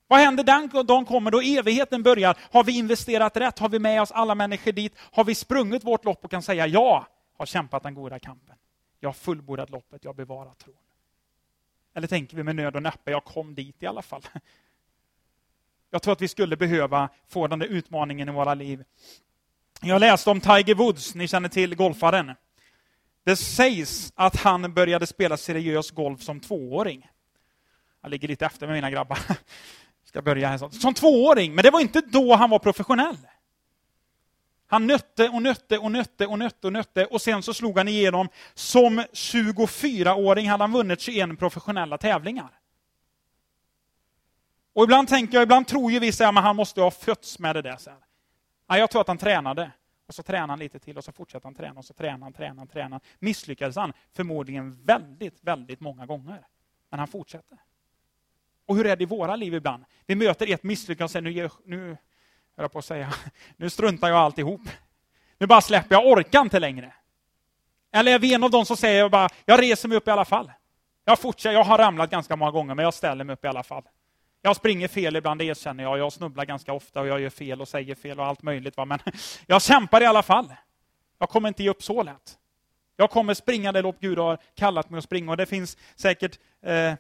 Vad 0.09 0.21
händer 0.21 0.45
den 0.45 0.87
dagen 0.87 1.05
kommer 1.05 1.31
då 1.31 1.41
evigheten 1.41 2.03
börjar? 2.03 2.37
Har 2.53 2.65
vi 2.65 2.79
investerat 2.79 3.37
rätt? 3.37 3.59
Har 3.59 3.69
vi 3.69 3.79
med 3.79 4.03
oss 4.03 4.13
alla 4.13 4.35
människor 4.35 4.73
dit? 4.73 4.93
Har 4.99 5.25
vi 5.25 5.35
sprungit 5.35 5.85
vårt 5.85 6.05
lopp 6.05 6.25
och 6.25 6.31
kan 6.31 6.43
säga 6.43 6.67
ja, 6.67 7.07
har 7.37 7.47
kämpat 7.47 7.83
den 7.83 7.95
goda 7.95 8.19
kampen. 8.19 8.57
Jag 9.01 9.09
har 9.09 9.15
fullbordat 9.15 9.71
loppet, 9.71 10.05
jag 10.05 10.09
har 10.09 10.15
bevarat 10.15 10.59
tron. 10.59 10.75
Eller 11.95 12.09
tänker 12.09 12.37
vi 12.37 12.43
med 12.43 12.57
nöd 12.57 12.77
och 12.77 12.83
näppe, 12.83 13.11
jag 13.11 13.25
kom 13.25 13.55
dit 13.55 13.83
i 13.83 13.87
alla 13.87 14.03
fall. 14.03 14.23
Jag 15.91 16.03
tror 16.03 16.13
att 16.13 16.21
vi 16.21 16.29
skulle 16.29 16.57
behöva 16.57 17.09
få 17.29 17.47
den 17.47 17.59
där 17.59 17.67
utmaningen 17.67 18.29
i 18.29 18.33
våra 18.33 18.55
liv. 18.55 18.85
Jag 19.83 20.01
läste 20.01 20.31
om 20.31 20.41
Tiger 20.41 20.75
Woods, 20.75 21.15
ni 21.15 21.29
känner 21.29 21.49
till 21.49 21.75
golfaren. 21.75 22.33
Det 23.25 23.37
sägs 23.37 24.13
att 24.15 24.37
han 24.37 24.75
började 24.75 25.07
spela 25.07 25.37
seriös 25.37 25.91
golf 25.91 26.23
som 26.23 26.41
tvååring. 26.41 27.11
Jag 28.03 28.11
ligger 28.11 28.29
lite 28.29 28.47
efter 28.47 28.67
med 28.67 28.75
mina 28.75 28.91
grabbar 28.91 29.19
ska 30.05 30.23
börja 30.23 30.49
här. 30.49 30.69
Som 30.71 30.95
tvååring, 30.95 31.55
men 31.55 31.63
det 31.63 31.71
var 31.71 31.81
inte 31.81 32.01
då 32.01 32.35
han 32.35 32.51
var 32.51 32.59
professionell. 32.59 33.17
Han 34.67 34.87
nötte 34.87 35.29
och 35.29 35.43
nötte 35.43 35.79
och 35.79 35.93
nötte 35.93 36.27
och 36.27 36.39
nötte 36.39 36.67
och 36.67 36.73
nötte 36.73 37.07
och 37.07 37.23
sen 37.23 37.43
så 37.43 37.55
slog 37.55 37.79
han 37.79 37.89
igenom. 37.89 38.29
Som 38.55 39.01
24-åring 39.01 40.49
hade 40.49 40.65
han 40.65 40.73
vunnit 40.73 41.01
21 41.01 41.39
professionella 41.39 41.99
tävlingar. 41.99 42.51
Och 44.73 44.85
ibland 44.85 45.09
tänker 45.09 45.35
jag, 45.35 45.43
ibland 45.43 45.67
tror 45.67 45.93
ju 45.93 45.99
vi 45.99 46.09
att 46.09 46.35
han 46.35 46.57
måste 46.57 46.81
ha 46.81 46.91
fötts 46.91 47.39
med 47.39 47.57
det 47.57 47.63
där. 47.63 47.77
Så 47.77 47.91
Ja, 48.67 48.79
jag 48.79 48.91
tror 48.91 49.01
att 49.01 49.09
han 49.09 49.19
tränade. 49.19 49.71
Och 50.07 50.15
så 50.15 50.23
tränade 50.23 50.53
han 50.53 50.59
lite 50.59 50.79
till 50.79 50.99
och 50.99 51.05
så 51.05 51.13
fortsatte 51.13 51.47
han 51.47 51.55
träna 51.55 51.79
och 51.79 51.85
så 51.85 51.95
tränade 51.95 52.25
han, 52.25 52.33
tränade 52.33 52.61
han, 52.61 52.69
tränade. 52.69 53.05
Misslyckades 53.19 53.77
han 53.77 53.93
förmodligen 54.13 54.83
väldigt, 54.85 55.39
väldigt 55.41 55.81
många 55.81 56.07
gånger. 56.07 56.47
Men 56.91 56.99
han 56.99 57.09
fortsatte. 57.09 57.57
Och 58.67 58.77
hur 58.77 58.87
är 58.87 58.97
det 58.97 59.03
i 59.03 59.07
våra 59.07 59.37
liv 59.37 59.55
ibland? 59.55 59.85
Vi 60.07 60.15
möter 60.15 60.53
ett 60.53 60.63
misslyckande 60.63 61.05
och 61.05 61.11
säger, 61.11 61.23
nu, 61.23 61.49
nu, 61.65 61.97
jag 62.57 62.73
på 62.73 62.79
att 62.79 62.85
säga, 62.85 63.13
nu 63.57 63.71
struntar 63.71 64.09
jag 64.09 64.19
alltihop. 64.19 64.61
Nu 65.39 65.47
bara 65.47 65.61
släpper 65.61 65.95
jag, 65.95 66.07
orkar 66.07 66.41
inte 66.41 66.59
längre. 66.59 66.95
Eller 67.93 68.15
är 68.15 68.19
vi 68.19 68.35
en 68.35 68.45
av 68.45 68.51
dem 68.51 68.67
som 68.67 68.77
säger, 68.77 69.09
bara, 69.09 69.29
jag 69.45 69.63
reser 69.63 69.89
mig 69.89 69.97
upp 69.99 70.09
i 70.09 70.11
alla 70.11 70.25
fall. 70.25 70.53
Jag 71.05 71.19
fortsätter, 71.19 71.55
jag 71.55 71.65
har 71.65 71.79
ramlat 71.79 72.11
ganska 72.11 72.37
många 72.37 72.51
gånger, 72.51 72.75
men 72.75 72.85
jag 72.85 72.95
ställer 72.95 73.25
mig 73.25 73.35
upp 73.35 73.45
i 73.45 73.49
alla 73.49 73.63
fall. 73.63 73.83
Jag 74.47 74.57
springer 74.57 74.89
fel 74.89 75.17
ibland, 75.17 75.41
det 75.41 75.45
erkänner 75.45 75.85
jag. 75.85 75.99
Jag 75.99 76.13
snubblar 76.13 76.45
ganska 76.45 76.73
ofta 76.73 77.01
och 77.01 77.07
jag 77.07 77.21
gör 77.21 77.31
fel 77.31 77.61
och 77.61 77.69
säger 77.69 77.95
fel 77.95 78.21
och 78.21 78.27
allt 78.27 78.43
möjligt. 78.43 78.77
Va? 78.77 78.85
Men 78.85 78.99
jag 79.47 79.63
kämpar 79.63 80.03
i 80.03 80.07
alla 80.07 80.23
fall. 80.23 80.55
Jag 81.19 81.29
kommer 81.29 81.49
inte 81.49 81.63
ge 81.63 81.71
upp 81.71 81.83
så 81.83 82.03
lätt. 82.03 82.39
Jag 82.97 83.11
kommer 83.11 83.35
springa 83.35 83.73
det 83.73 83.83
lopp 83.83 84.01
Gud 84.01 84.19
har 84.19 84.39
kallat 84.55 84.91
mig 84.91 84.99
att 84.99 85.05
springa 85.05 85.31
och 85.31 85.37
det 85.37 85.47
finns 85.47 85.77
säkert 85.95 86.39
eh, 86.63 86.95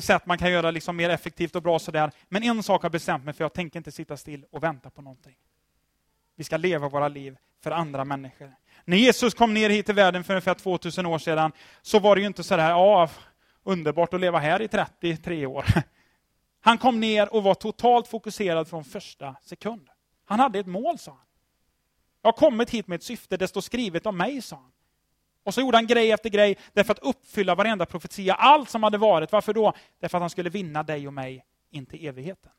sätt 0.00 0.26
man 0.26 0.38
kan 0.38 0.52
göra 0.52 0.70
liksom 0.70 0.96
mer 0.96 1.10
effektivt 1.10 1.56
och 1.56 1.62
bra 1.62 1.78
sådär. 1.78 2.10
Men 2.28 2.42
en 2.42 2.62
sak 2.62 2.82
har 2.82 2.86
jag 2.86 2.92
bestämt 2.92 3.24
mig 3.24 3.34
för, 3.34 3.44
jag 3.44 3.52
tänker 3.52 3.78
inte 3.78 3.92
sitta 3.92 4.16
still 4.16 4.44
och 4.50 4.62
vänta 4.62 4.90
på 4.90 5.02
någonting. 5.02 5.36
Vi 6.36 6.44
ska 6.44 6.56
leva 6.56 6.88
våra 6.88 7.08
liv 7.08 7.36
för 7.62 7.70
andra 7.70 8.04
människor. 8.04 8.54
När 8.84 8.96
Jesus 8.96 9.34
kom 9.34 9.54
ner 9.54 9.70
hit 9.70 9.86
till 9.86 9.94
världen 9.94 10.24
för 10.24 10.32
ungefär 10.34 10.54
2000 10.54 11.06
år 11.06 11.18
sedan, 11.18 11.52
så 11.82 11.98
var 11.98 12.16
det 12.16 12.20
ju 12.20 12.26
inte 12.26 12.44
sådär, 12.44 12.70
ja, 12.70 13.10
underbart 13.62 14.14
att 14.14 14.20
leva 14.20 14.38
här 14.38 14.62
i 14.62 14.68
33 14.68 15.46
år. 15.46 15.64
Han 16.64 16.78
kom 16.78 17.00
ner 17.00 17.34
och 17.34 17.42
var 17.42 17.54
totalt 17.54 18.08
fokuserad 18.08 18.68
från 18.68 18.84
första 18.84 19.36
sekund. 19.42 19.88
Han 20.24 20.40
hade 20.40 20.58
ett 20.58 20.66
mål, 20.66 20.98
sa 20.98 21.10
han. 21.10 21.26
Jag 22.22 22.28
har 22.28 22.36
kommit 22.36 22.70
hit 22.70 22.88
med 22.88 22.96
ett 22.96 23.02
syfte, 23.02 23.36
det 23.36 23.48
står 23.48 23.60
skrivet 23.60 24.06
om 24.06 24.16
mig, 24.16 24.42
sa 24.42 24.56
han. 24.56 24.72
Och 25.44 25.54
så 25.54 25.60
gjorde 25.60 25.76
han 25.76 25.86
grej 25.86 26.10
efter 26.10 26.28
grej 26.30 26.58
därför 26.72 26.92
att 26.92 26.98
uppfylla 26.98 27.54
varenda 27.54 27.86
profetia, 27.86 28.34
allt 28.34 28.70
som 28.70 28.82
hade 28.82 28.98
varit. 28.98 29.32
Varför 29.32 29.54
då? 29.54 29.72
Därför 30.00 30.18
att 30.18 30.22
han 30.22 30.30
skulle 30.30 30.50
vinna 30.50 30.82
dig 30.82 31.06
och 31.06 31.12
mig 31.12 31.44
in 31.70 31.86
till 31.86 32.06
evigheten. 32.06 32.52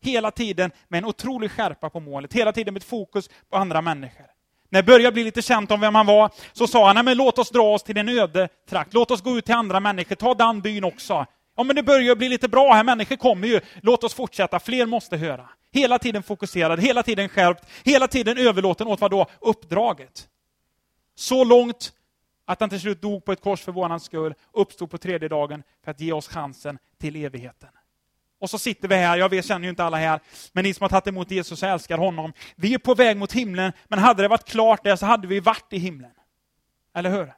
Hela 0.00 0.30
tiden 0.30 0.70
med 0.88 0.98
en 0.98 1.04
otrolig 1.04 1.50
skärpa 1.50 1.90
på 1.90 2.00
målet, 2.00 2.32
hela 2.32 2.52
tiden 2.52 2.74
med 2.74 2.82
ett 2.82 2.88
fokus 2.88 3.30
på 3.48 3.56
andra 3.56 3.80
människor. 3.80 4.26
När 4.68 4.82
det 4.82 4.86
började 4.86 5.12
bli 5.12 5.24
lite 5.24 5.42
känt 5.42 5.70
om 5.70 5.80
vem 5.80 5.94
han 5.94 6.06
var, 6.06 6.30
så 6.52 6.66
sa 6.66 6.86
han, 6.86 6.94
nej 6.94 7.04
men 7.04 7.16
låt 7.16 7.38
oss 7.38 7.50
dra 7.50 7.74
oss 7.74 7.82
till 7.82 7.96
en 7.96 8.08
öde 8.08 8.48
trakt, 8.68 8.94
låt 8.94 9.10
oss 9.10 9.22
gå 9.22 9.38
ut 9.38 9.44
till 9.44 9.54
andra 9.54 9.80
människor, 9.80 10.14
ta 10.14 10.34
den 10.34 10.60
byn 10.60 10.84
också. 10.84 11.26
Ja 11.58 11.64
men 11.64 11.76
det 11.76 11.82
börjar 11.82 12.16
bli 12.16 12.28
lite 12.28 12.48
bra 12.48 12.72
här, 12.72 12.84
människor 12.84 13.16
kommer 13.16 13.48
ju, 13.48 13.60
låt 13.82 14.04
oss 14.04 14.14
fortsätta, 14.14 14.60
fler 14.60 14.86
måste 14.86 15.16
höra. 15.16 15.48
Hela 15.72 15.98
tiden 15.98 16.22
fokuserad, 16.22 16.80
hela 16.80 17.02
tiden 17.02 17.28
skärpt, 17.28 17.64
hela 17.84 18.08
tiden 18.08 18.38
överlåten 18.38 18.86
åt 18.86 19.00
vad 19.00 19.10
då? 19.10 19.26
Uppdraget. 19.40 20.28
Så 21.14 21.44
långt 21.44 21.92
att 22.44 22.60
han 22.60 22.70
till 22.70 22.80
slut 22.80 23.02
dog 23.02 23.24
på 23.24 23.32
ett 23.32 23.40
kors 23.40 23.60
för 23.60 23.72
våran 23.72 24.00
skull, 24.00 24.34
uppstod 24.52 24.90
på 24.90 24.98
tredje 24.98 25.28
dagen 25.28 25.62
för 25.84 25.90
att 25.90 26.00
ge 26.00 26.12
oss 26.12 26.28
chansen 26.28 26.78
till 27.00 27.16
evigheten. 27.16 27.70
Och 28.40 28.50
så 28.50 28.58
sitter 28.58 28.88
vi 28.88 28.94
här, 28.94 29.16
jag 29.16 29.28
vet, 29.28 29.46
känner 29.46 29.64
ju 29.64 29.70
inte 29.70 29.84
alla 29.84 29.96
här, 29.96 30.20
men 30.52 30.64
ni 30.64 30.74
som 30.74 30.84
har 30.84 30.88
tagit 30.88 31.06
emot 31.06 31.30
Jesus 31.30 31.62
och 31.62 31.68
älskar 31.68 31.98
honom. 31.98 32.32
Vi 32.56 32.74
är 32.74 32.78
på 32.78 32.94
väg 32.94 33.16
mot 33.16 33.32
himlen, 33.32 33.72
men 33.88 33.98
hade 33.98 34.22
det 34.22 34.28
varit 34.28 34.48
klart 34.48 34.84
där 34.84 34.96
så 34.96 35.06
hade 35.06 35.26
vi 35.26 35.40
varit 35.40 35.72
i 35.72 35.78
himlen. 35.78 36.10
Eller 36.94 37.10
hur? 37.10 37.32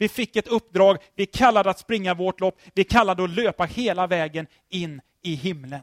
Vi 0.00 0.08
fick 0.08 0.36
ett 0.36 0.48
uppdrag, 0.48 0.98
vi 1.14 1.26
kallade 1.26 1.70
att 1.70 1.78
springa 1.78 2.14
vårt 2.14 2.40
lopp, 2.40 2.60
vi 2.74 2.84
kallade 2.84 3.24
att 3.24 3.30
löpa 3.30 3.64
hela 3.64 4.06
vägen 4.06 4.46
in 4.68 5.00
i 5.22 5.34
himlen. 5.34 5.80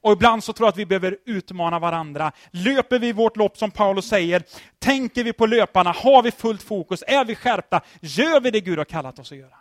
Och 0.00 0.12
ibland 0.12 0.44
så 0.44 0.52
tror 0.52 0.66
jag 0.66 0.72
att 0.72 0.78
vi 0.78 0.86
behöver 0.86 1.18
utmana 1.24 1.78
varandra. 1.78 2.32
Löper 2.50 2.98
vi 2.98 3.12
vårt 3.12 3.36
lopp 3.36 3.58
som 3.58 3.70
Paulus 3.70 4.08
säger? 4.08 4.42
Tänker 4.78 5.24
vi 5.24 5.32
på 5.32 5.46
löparna? 5.46 5.92
Har 5.92 6.22
vi 6.22 6.30
fullt 6.30 6.62
fokus? 6.62 7.04
Är 7.06 7.24
vi 7.24 7.34
skärpta? 7.34 7.80
Gör 8.00 8.40
vi 8.40 8.50
det 8.50 8.60
Gud 8.60 8.78
har 8.78 8.84
kallat 8.84 9.18
oss 9.18 9.32
att 9.32 9.38
göra? 9.38 9.58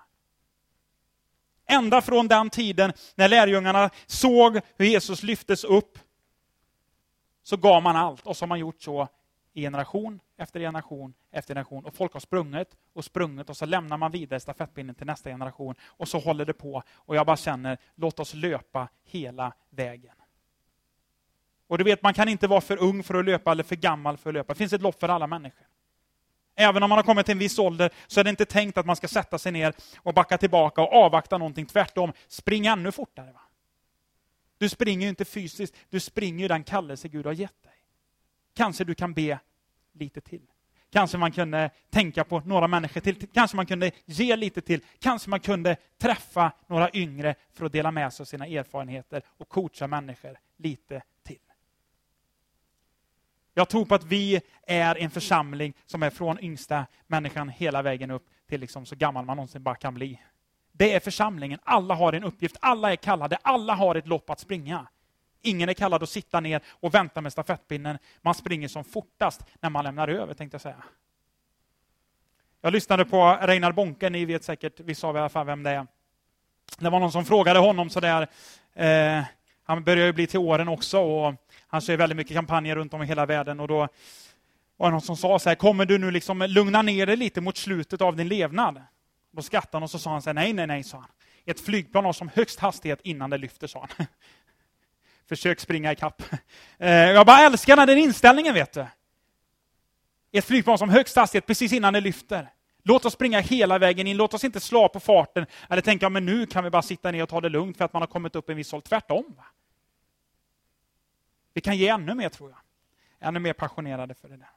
Ända 1.68 2.02
från 2.02 2.28
den 2.28 2.50
tiden 2.50 2.94
när 3.16 3.30
lärjungarna 3.30 3.90
såg 4.06 4.60
hur 4.78 4.86
Jesus 4.86 5.24
lyftes 5.24 5.64
upp, 5.64 6.00
så 7.44 7.58
gav 7.58 7.84
man 7.84 7.96
allt. 7.96 8.28
Och 8.28 8.38
så 8.38 8.44
har 8.44 8.48
man 8.48 8.60
gjort 8.60 8.82
så 8.82 9.08
i 9.54 9.62
generation 9.62 10.20
efter 10.40 10.60
generation 10.60 11.14
efter 11.32 11.54
generation. 11.54 11.86
Och 11.86 11.96
folk 11.96 12.14
har 12.14 12.20
sprungit 12.20 12.78
och 12.94 13.06
sprungit 13.06 13.50
och 13.50 13.58
så 13.58 13.66
lämnar 13.66 13.98
man 13.98 14.12
vidare 14.12 14.40
stafettpinnen 14.40 14.96
till 14.96 15.08
nästa 15.08 15.30
generation. 15.30 15.76
Och 15.84 16.08
så 16.08 16.20
håller 16.20 16.46
det 16.46 16.54
på. 16.54 16.84
Och 16.94 17.16
jag 17.16 17.26
bara 17.26 17.38
känner, 17.38 17.78
låt 17.96 18.20
oss 18.20 18.34
löpa 18.34 18.88
hela 19.04 19.54
vägen. 19.70 20.16
Och 21.68 21.78
du 21.78 21.84
vet, 21.84 22.04
man 22.04 22.14
kan 22.14 22.30
inte 22.30 22.48
vara 22.48 22.62
för 22.62 22.78
ung 22.78 23.04
för 23.04 23.14
att 23.14 23.26
löpa 23.26 23.52
eller 23.52 23.64
för 23.64 23.76
gammal 23.76 24.18
för 24.18 24.30
att 24.30 24.34
löpa. 24.34 24.54
Det 24.54 24.58
finns 24.58 24.74
ett 24.74 24.82
lopp 24.82 25.00
för 25.00 25.10
alla 25.10 25.28
människor. 25.28 25.68
Även 26.56 26.84
om 26.84 26.90
man 26.90 26.98
har 26.98 27.04
kommit 27.04 27.26
till 27.26 27.34
en 27.34 27.40
viss 27.40 27.60
ålder 27.60 27.92
så 28.08 28.20
är 28.20 28.24
det 28.24 28.30
inte 28.30 28.46
tänkt 28.46 28.78
att 28.78 28.86
man 28.86 28.96
ska 28.96 29.08
sätta 29.08 29.38
sig 29.38 29.52
ner 29.52 29.74
och 29.98 30.14
backa 30.14 30.38
tillbaka 30.38 30.82
och 30.82 30.94
avvakta 30.94 31.38
någonting. 31.38 31.66
Tvärtom, 31.66 32.14
spring 32.28 32.66
ännu 32.66 32.92
fortare. 32.92 33.32
Va? 33.32 33.42
Du 34.58 34.70
springer 34.70 35.04
ju 35.04 35.10
inte 35.10 35.26
fysiskt, 35.26 35.76
du 35.90 36.00
springer 36.00 36.42
ju 36.42 36.48
den 36.48 36.64
kallelse 36.64 37.08
Gud 37.08 37.26
har 37.26 37.34
gett 37.34 37.64
dig. 37.64 37.74
Kanske 38.54 38.84
du 38.84 38.96
kan 38.96 39.14
be 39.14 39.40
lite 40.00 40.22
till. 40.22 40.42
Kanske 40.92 41.18
man 41.18 41.32
kunde 41.32 41.70
tänka 41.90 42.24
på 42.24 42.40
några 42.40 42.68
människor 42.68 43.02
till, 43.02 43.28
kanske 43.34 43.58
man 43.58 43.66
kunde 43.66 43.92
ge 44.06 44.36
lite 44.36 44.62
till, 44.62 44.82
kanske 45.00 45.30
man 45.30 45.40
kunde 45.40 45.76
träffa 45.98 46.52
några 46.68 46.90
yngre 46.94 47.36
för 47.54 47.66
att 47.66 47.72
dela 47.72 47.92
med 47.92 48.14
sig 48.14 48.24
av 48.24 48.26
sina 48.26 48.48
erfarenheter 48.48 49.22
och 49.38 49.50
coacha 49.50 49.88
människor 49.88 50.38
lite 50.58 51.02
till? 51.24 51.40
jag 53.60 53.70
tror 53.70 53.86
på 53.86 53.96
att 53.96 54.04
vi 54.04 54.42
är 54.68 54.98
en 54.98 55.10
församling 55.10 55.74
som 55.86 56.04
är 56.04 56.10
från 56.10 56.40
yngsta 56.40 56.86
människan 57.08 57.50
hela 57.50 57.82
vägen 57.82 58.12
upp 58.12 58.28
till 58.48 58.62
liksom 58.62 58.86
så 58.86 58.96
gammal 58.96 59.26
man 59.26 59.38
någonsin 59.38 59.64
bara 59.64 59.76
kan 59.76 59.94
bli. 59.94 60.22
Det 60.72 60.94
är 60.94 61.00
församlingen. 61.00 61.60
Alla 61.64 61.96
har 61.96 62.14
en 62.14 62.24
uppgift, 62.24 62.58
alla 62.62 62.92
är 62.92 62.96
kallade, 62.96 63.38
alla 63.42 63.74
har 63.74 63.96
ett 63.96 64.08
lopp 64.08 64.30
att 64.30 64.40
springa. 64.40 64.88
Ingen 65.42 65.70
är 65.70 65.74
kallad 65.74 66.04
att 66.04 66.10
sitta 66.10 66.40
ner 66.40 66.62
och 66.70 66.94
vänta 66.94 67.22
med 67.22 67.32
stafettpinnen. 67.32 67.98
Man 68.22 68.36
springer 68.36 68.68
som 68.68 68.84
fortast 68.84 69.46
när 69.62 69.70
man 69.70 69.84
lämnar 69.84 70.08
över, 70.08 70.34
tänkte 70.34 70.56
jag 70.56 70.62
säga. 70.62 70.84
Jag 72.62 72.74
lyssnade 72.74 73.06
på 73.06 73.38
Reinar 73.42 73.72
Bonke, 73.72 74.10
ni 74.10 74.26
vet 74.26 74.44
säkert, 74.44 74.80
vissa 74.80 75.08
av 75.08 75.16
er 75.16 75.20
i 75.20 75.22
alla 75.22 75.30
fall 75.30 75.46
vem 75.46 75.64
det 75.64 75.70
är. 75.70 75.88
Det 76.80 76.90
var 76.90 77.00
någon 77.00 77.12
som 77.12 77.26
frågade 77.26 77.60
honom 77.60 77.90
sådär, 77.90 78.28
eh, 78.74 79.24
han 79.64 79.84
börjar 79.84 80.06
ju 80.06 80.14
bli 80.14 80.28
till 80.28 80.40
åren 80.40 80.68
också 80.68 81.00
och 81.00 81.36
han 81.68 81.82
kör 81.82 81.98
väldigt 81.98 82.18
mycket 82.18 82.34
kampanjer 82.34 82.76
runt 82.76 82.94
om 82.94 83.04
i 83.04 83.06
hela 83.06 83.26
världen 83.26 83.60
och 83.60 83.68
då 83.68 83.88
var 84.78 84.88
det 84.88 84.92
någon 84.92 85.02
som 85.02 85.18
sa 85.18 85.40
så 85.40 85.50
här, 85.50 85.56
kommer 85.56 85.86
du 85.86 85.98
nu 85.98 86.12
liksom 86.12 86.42
lugna 86.42 86.82
ner 86.82 87.06
dig 87.06 87.16
lite 87.16 87.42
mot 87.42 87.58
slutet 87.58 88.02
av 88.02 88.16
din 88.16 88.28
levnad? 88.28 88.82
Då 89.32 89.42
skrattade 89.42 89.76
han 89.76 89.84
och 89.84 89.92
så 89.92 90.00
sa 90.00 90.12
han 90.12 90.22
så 90.22 90.30
här, 90.30 90.34
nej, 90.34 90.54
nej, 90.54 90.68
nej, 90.68 90.84
sa 90.84 90.98
han. 90.98 91.10
Ett 91.46 91.60
flygplan 91.60 92.06
har 92.06 92.14
som 92.14 92.30
högst 92.36 92.60
hastighet 92.60 93.00
innan 93.04 93.30
det 93.30 93.38
lyfter, 93.38 93.68
sa 93.68 93.88
han. 93.98 94.08
Försök 95.30 95.60
springa 95.60 95.92
ikapp. 95.92 96.24
Eh, 96.82 96.92
jag 96.92 97.26
bara 97.26 97.40
älskar 97.40 97.86
den 97.86 97.98
inställningen, 97.98 98.54
vet 98.54 98.74
du. 98.74 98.86
Ett 100.32 100.46
flygplan 100.46 100.78
som 100.78 100.90
högst 100.90 101.16
hastighet 101.16 101.46
precis 101.46 101.74
innan 101.74 101.94
det 101.94 102.02
lyfter. 102.02 102.52
Låt 102.84 103.06
oss 103.06 103.14
springa 103.14 103.40
hela 103.40 103.78
vägen 103.78 104.08
in, 104.08 104.18
låt 104.18 104.34
oss 104.34 104.44
inte 104.44 104.60
slå 104.60 104.90
på 104.90 105.00
farten 105.00 105.46
eller 105.70 105.82
tänka, 105.82 106.10
men 106.10 106.26
nu 106.26 106.46
kan 106.46 106.64
vi 106.64 106.70
bara 106.70 106.82
sitta 106.82 107.12
ner 107.12 107.24
och 107.24 107.30
ta 107.30 107.42
det 107.42 107.50
lugnt 107.50 107.78
för 107.78 107.86
att 107.86 107.94
man 107.94 108.02
har 108.02 108.08
kommit 108.08 108.36
upp 108.36 108.50
en 108.50 108.58
viss 108.58 108.72
håll. 108.72 108.82
Tvärtom. 108.82 109.36
Va? 109.38 109.46
Vi 111.54 111.62
kan 111.62 111.78
ge 111.78 111.88
ännu 111.88 112.16
mer, 112.16 112.30
tror 112.30 112.50
jag. 112.50 112.60
Ännu 113.28 113.40
mer 113.40 113.54
passionerade 113.54 114.14
för 114.14 114.30
det 114.30 114.38
där. 114.38 114.50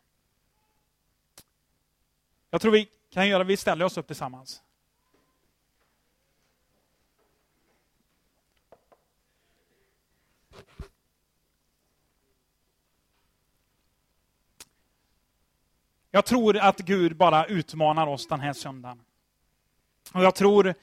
Jag 2.50 2.60
tror 2.60 2.72
vi 2.72 2.88
kan 3.10 3.28
göra, 3.28 3.44
vi 3.44 3.56
ställer 3.56 3.84
oss 3.84 3.96
upp 3.96 4.06
tillsammans. 4.06 4.62
Jag 16.14 16.24
tror 16.24 16.56
att 16.56 16.78
Gud 16.78 17.16
bara 17.16 17.44
utmanar 17.44 18.06
oss 18.06 18.26
den 18.26 18.40
här 18.40 18.52
söndagen. 18.52 18.98
Och 20.12 20.24
jag 20.24 20.34
tror 20.34 20.74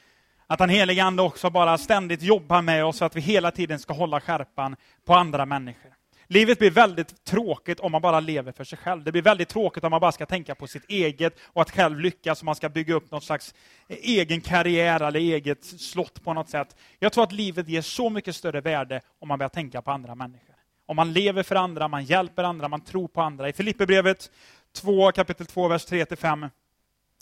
att 0.48 0.60
den 0.60 0.70
helige 0.70 1.04
Ande 1.04 1.22
också 1.22 1.50
bara 1.50 1.78
ständigt 1.78 2.22
jobbar 2.22 2.62
med 2.62 2.86
oss 2.86 2.98
så 2.98 3.06
att 3.06 3.15
vi 3.15 3.22
hela 3.22 3.52
tiden 3.52 3.80
ska 3.80 3.94
hålla 3.94 4.22
skärpan 4.22 4.76
på 5.06 5.13
andra 5.13 5.46
människor. 5.46 5.94
Livet 6.28 6.60
blir 6.60 6.72
väldigt 6.72 7.24
tråkigt 7.24 7.80
om 7.80 7.92
man 7.92 8.02
bara 8.02 8.20
lever 8.20 8.52
för 8.52 8.63
sig 8.63 8.78
själv. 8.78 9.04
Det 9.04 9.12
blir 9.12 9.22
väldigt 9.22 9.50
tråkigt 9.50 9.84
om 9.84 9.92
man 9.92 10.02
bara 10.02 10.12
ska 10.12 10.26
tänka 10.26 10.56
på 10.56 10.68
sitt 10.68 10.89
eget 10.89 11.39
och 11.46 11.62
att 11.62 11.72
själv 11.72 12.00
lyckas, 12.00 12.39
och 12.39 12.46
man 12.46 12.56
ska 12.56 12.70
bygga 12.70 12.94
upp 12.94 13.12
någon 13.12 13.22
slags 13.22 13.54
egen 13.88 14.42
karriär 14.42 15.02
eller 15.02 15.20
eget 15.20 15.65
slott 15.65 16.24
på 16.24 16.34
något 16.34 16.50
sätt. 16.50 16.76
Jag 17.00 17.13
tror 17.13 17.24
att 17.24 17.32
livet 17.32 17.68
ger 17.68 17.82
så 17.82 18.10
mycket 18.10 18.36
större 18.36 18.62
värde 18.62 19.02
om 19.20 19.28
man 19.28 19.39
börjar 19.39 19.50
tänka 19.50 19.82
på 19.82 19.92
andra 19.92 20.15
människor. 20.15 20.56
Om 20.86 20.96
man 20.96 21.13
lever 21.13 21.44
för 21.44 21.56
andra, 21.56 21.88
man 21.88 22.04
hjälper 22.04 22.44
andra, 22.44 22.68
man 22.68 22.82
tror 22.82 23.08
på 23.08 23.22
andra. 23.22 23.50
I 23.50 23.54
Filipperbrevet 23.54 24.32
2, 24.73 25.12
kapitel 25.12 25.45
2, 25.45 25.67
vers 25.67 25.88
3-5, 25.88 26.49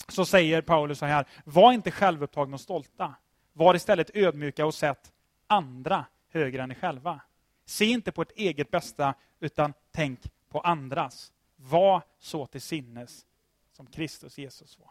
så 0.08 0.24
säger 0.24 0.62
Paulus 0.62 0.98
så 0.98 1.06
här, 1.06 1.26
var 1.44 1.72
inte 1.72 1.90
självupptagna 1.90 2.54
och 2.54 2.60
stolta. 2.60 3.14
Var 3.52 3.74
istället 3.74 4.10
ödmjuka 4.14 4.66
och 4.66 4.74
sätt 4.74 5.12
andra 5.46 6.04
högre 6.32 6.62
än 6.62 6.70
er 6.70 6.74
själva. 6.74 7.20
Se 7.66 7.84
inte 7.84 8.12
på 8.12 8.22
ert 8.22 8.32
eget 8.36 8.70
bästa, 8.70 9.14
utan 9.40 9.72
tänk 9.92 10.20
på 10.48 10.60
andras. 10.60 11.32
Var 11.56 12.02
så 12.18 12.46
till 12.46 12.60
sinnes 12.60 13.26
som 13.72 13.86
Kristus 13.86 14.38
Jesus 14.38 14.78
var. 14.78 14.90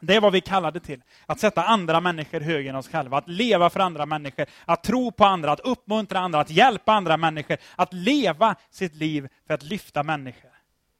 Det 0.00 0.14
är 0.14 0.20
vad 0.20 0.32
vi 0.32 0.40
kallade 0.40 0.80
till. 0.80 1.02
Att 1.26 1.40
sätta 1.40 1.64
andra 1.64 2.00
människor 2.00 2.40
högre 2.40 2.70
än 2.70 2.76
oss 2.76 2.88
själva. 2.88 3.18
Att 3.18 3.28
leva 3.28 3.70
för 3.70 3.80
andra 3.80 4.06
människor. 4.06 4.46
Att 4.64 4.82
tro 4.82 5.12
på 5.12 5.24
andra, 5.24 5.52
att 5.52 5.60
uppmuntra 5.60 6.18
andra, 6.18 6.40
att 6.40 6.50
hjälpa 6.50 6.92
andra 6.92 7.16
människor. 7.16 7.56
Att 7.76 7.92
leva 7.92 8.56
sitt 8.70 8.94
liv 8.94 9.28
för 9.46 9.54
att 9.54 9.62
lyfta 9.62 10.02
människor. 10.02 10.55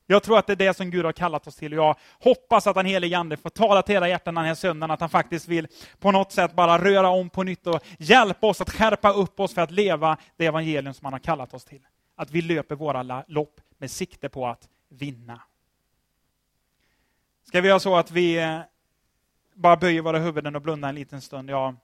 Jag 0.06 0.22
tror 0.22 0.38
att 0.38 0.46
det 0.46 0.52
är 0.52 0.56
det 0.56 0.74
som 0.74 0.90
Gud 0.90 1.04
har 1.04 1.12
kallat 1.12 1.46
oss 1.46 1.56
till. 1.56 1.72
Och 1.72 1.78
jag 1.78 1.96
hoppas 2.20 2.66
att 2.66 2.74
den 2.74 2.86
helige 2.86 3.18
Ande 3.18 3.36
får 3.36 3.50
tala 3.50 3.82
till 3.82 3.94
era 3.94 4.08
hjärtan 4.08 4.34
den 4.34 4.44
här 4.44 4.54
söndagen, 4.54 4.90
att 4.90 5.00
han 5.00 5.08
faktiskt 5.08 5.48
vill 5.48 5.68
på 6.00 6.10
något 6.10 6.32
sätt 6.32 6.52
bara 6.52 6.78
röra 6.84 7.08
om 7.08 7.30
på 7.30 7.42
nytt 7.42 7.66
och 7.66 7.80
hjälpa 7.98 8.46
oss 8.46 8.60
att 8.60 8.70
skärpa 8.70 9.12
upp 9.12 9.40
oss 9.40 9.54
för 9.54 9.62
att 9.62 9.70
leva 9.70 10.16
det 10.36 10.46
evangelium 10.46 10.94
som 10.94 11.04
han 11.04 11.12
har 11.12 11.20
kallat 11.20 11.54
oss 11.54 11.64
till. 11.64 11.86
Att 12.16 12.30
vi 12.30 12.42
löper 12.42 12.74
våra 12.74 13.24
lopp 13.26 13.60
med 13.78 13.90
sikte 13.90 14.28
på 14.28 14.46
att 14.46 14.68
vinna. 14.88 15.40
Ska 17.44 17.60
vi 17.60 17.68
göra 17.68 17.80
så 17.80 17.96
att 17.96 18.10
vi 18.10 18.38
eh, 18.38 18.60
bara 19.54 19.76
böjer 19.76 20.02
våra 20.02 20.18
huvuden 20.18 20.56
och 20.56 20.62
blundar 20.62 20.88
en 20.88 20.94
liten 20.94 21.20
stund? 21.20 21.50
Jag 21.50 21.76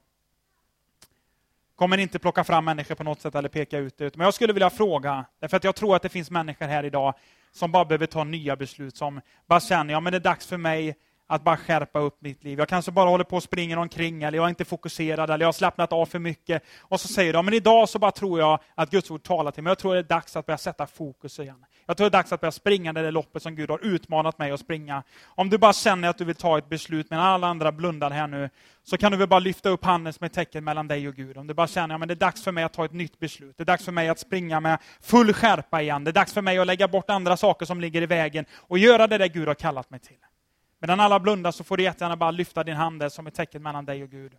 kommer 1.77 1.99
inte 1.99 2.19
plocka 2.19 2.45
fram 2.45 2.65
människor 2.65 2.95
på 2.95 3.05
något 3.05 3.21
sätt 3.21 3.35
eller 3.35 3.49
peka 3.49 3.79
ut 3.79 3.99
det. 3.99 4.17
Men 4.17 4.25
jag 4.25 4.35
skulle 4.35 4.53
vilja 4.53 4.71
fråga, 4.71 5.25
därför 5.39 5.57
att 5.57 5.65
jag 5.65 5.75
tror 5.75 5.97
att 5.97 6.03
det 6.03 6.09
finns 6.09 6.31
människor 6.31 6.67
här 6.67 6.85
idag 6.85 7.15
som 7.53 7.73
bara 7.73 7.85
behöver 7.85 8.07
ta 8.07 8.25
nya 8.25 8.57
beslut, 8.57 8.97
som 8.97 9.21
bara 9.47 9.61
känner, 9.61 9.95
ja 9.95 10.01
men 10.01 10.13
det 10.13 10.19
är 10.19 10.21
dags 10.21 10.47
för 10.47 10.57
mig 10.57 10.97
att 11.27 11.45
bara 11.45 11.57
skärpa 11.57 11.99
upp 11.99 12.23
mitt 12.23 12.45
liv. 12.45 12.59
Jag 12.59 12.69
kanske 12.69 12.93
bara 12.93 13.11
håller 13.11 13.25
på 13.25 13.37
och 13.37 13.43
springer 13.43 13.77
omkring, 13.77 14.23
eller 14.23 14.39
jag 14.39 14.45
är 14.45 14.49
inte 14.49 14.65
fokuserad, 14.65 15.31
eller 15.31 15.43
jag 15.43 15.49
har 15.49 15.53
slappnat 15.53 15.93
av 15.93 16.07
för 16.07 16.19
mycket. 16.19 16.63
Och 16.81 17.01
så 17.01 17.09
säger 17.09 17.33
de, 17.33 17.45
men 17.45 17.55
idag 17.55 17.89
så 17.89 17.99
bara 17.99 18.11
tror 18.11 18.41
jag 18.41 18.61
att 18.75 18.91
Guds 18.91 19.11
ord 19.11 19.23
talar 19.23 19.51
till 19.51 19.63
mig. 19.63 19.71
Jag 19.71 19.79
tror 19.79 19.95
det 19.95 20.01
är 20.01 20.03
dags 20.03 20.37
att 20.37 20.47
börja 20.47 20.59
sätta 20.59 20.87
fokus 20.87 21.39
igen. 21.39 21.65
Jag 21.87 21.97
tror 21.97 22.05
det 22.05 22.09
är 22.09 22.19
dags 22.19 22.33
att 22.33 22.41
börja 22.41 22.53
springa 22.53 22.93
det 22.93 23.03
där 23.03 23.13
loppet 23.13 23.43
som 23.43 23.55
Gud 23.55 23.71
har 23.71 23.85
utmanat 23.85 24.39
mig 24.39 24.51
att 24.51 24.61
springa. 24.61 25.03
Om 25.25 25.51
du 25.51 25.59
bara 25.59 25.73
känner 25.73 26.09
att 26.09 26.19
du 26.19 26.25
vill 26.25 26.37
ta 26.37 26.59
ett 26.59 26.69
beslut, 26.69 27.11
medan 27.11 27.25
alla 27.25 27.47
andra 27.47 27.73
blundar 27.73 28.11
här 28.11 28.27
nu, 28.27 28.51
så 28.83 28.99
kan 28.99 29.13
du 29.13 29.19
väl 29.19 29.29
bara 29.29 29.41
lyfta 29.41 29.69
upp 29.69 29.85
handen 29.85 30.13
som 30.13 30.25
ett 30.25 30.33
tecken 30.33 30.65
mellan 30.65 30.89
dig 30.89 31.09
och 31.09 31.15
Gud. 31.15 31.37
Om 31.37 31.47
du 31.47 31.55
bara 31.55 31.67
känner 31.67 31.95
att 31.95 32.01
ja, 32.01 32.07
det 32.07 32.15
är 32.15 32.17
dags 32.17 32.45
för 32.45 32.53
mig 32.53 32.65
att 32.65 32.73
ta 32.73 32.85
ett 32.85 32.93
nytt 32.93 33.19
beslut. 33.19 33.57
Det 33.57 33.63
är 33.63 33.67
dags 33.67 33.85
för 33.85 33.93
mig 33.93 34.09
att 34.09 34.19
springa 34.19 34.61
med 34.61 34.79
full 35.01 35.33
skärpa 35.33 35.83
igen. 35.83 36.05
Det 36.05 36.11
är 36.11 36.13
dags 36.13 36.33
för 36.33 36.43
mig 36.43 36.59
att 36.59 36.67
lägga 36.67 36.89
bort 36.89 37.11
andra 37.11 37.37
saker 37.37 37.67
som 37.67 37.81
ligger 37.81 38.03
i 38.03 38.07
vägen 38.07 38.45
och 38.53 38.79
göra 38.79 39.07
det 39.07 39.19
där 39.19 39.29
Gud 39.29 39.49
har 39.49 39.55
kallat 39.55 39.91
mig 39.91 40.01
till. 40.01 40.17
Medan 40.81 41.01
alla 41.01 41.21
blundar 41.21 41.51
så 41.51 41.65
får 41.65 41.77
du 41.77 41.83
jättegärna 41.83 42.17
bara 42.17 42.31
lyfta 42.31 42.65
din 42.65 42.77
hand 42.77 43.13
som 43.13 43.27
ett 43.27 43.35
tecken 43.35 43.63
mellan 43.63 43.85
dig 43.85 44.03
och 44.03 44.11
Gud. 44.11 44.33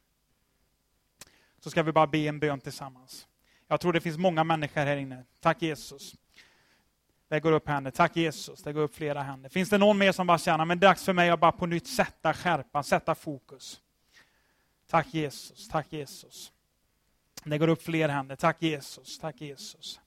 Så 1.59 1.69
ska 1.69 1.83
vi 1.83 1.91
bara 1.91 2.07
be 2.07 2.17
en 2.17 2.39
bön 2.39 2.59
tillsammans. 2.59 3.27
Jag 3.67 3.79
tror 3.79 3.93
det 3.93 4.01
finns 4.01 4.17
många 4.17 4.43
människor 4.43 4.81
här 4.81 4.97
inne. 4.97 5.23
Tack 5.39 5.61
Jesus. 5.61 6.15
Det 7.33 7.39
går 7.39 7.51
upp 7.51 7.67
händer. 7.67 7.91
Tack 7.91 8.15
Jesus. 8.15 8.63
Det 8.63 8.73
går 8.73 8.81
upp 8.81 8.95
flera 8.95 9.21
händer. 9.21 9.49
Finns 9.49 9.69
det 9.69 9.77
någon 9.77 9.97
mer 9.97 10.11
som 10.11 10.27
bara 10.27 10.37
känner, 10.37 10.65
men 10.65 10.79
det 10.79 10.85
är 10.85 10.89
dags 10.89 11.05
för 11.05 11.13
mig 11.13 11.29
att 11.29 11.39
bara 11.39 11.51
på 11.51 11.65
nytt 11.65 11.87
sätta 11.87 12.33
skärpan, 12.33 12.83
sätta 12.83 13.15
fokus. 13.15 13.79
Tack 14.89 15.07
Jesus, 15.13 15.67
tack 15.67 15.87
Jesus. 15.89 16.51
Det 17.43 17.57
går 17.57 17.67
upp 17.67 17.83
fler 17.83 18.09
händer. 18.09 18.35
Tack 18.35 18.57
Jesus, 18.59 19.19
tack 19.19 19.41
Jesus. 19.41 19.99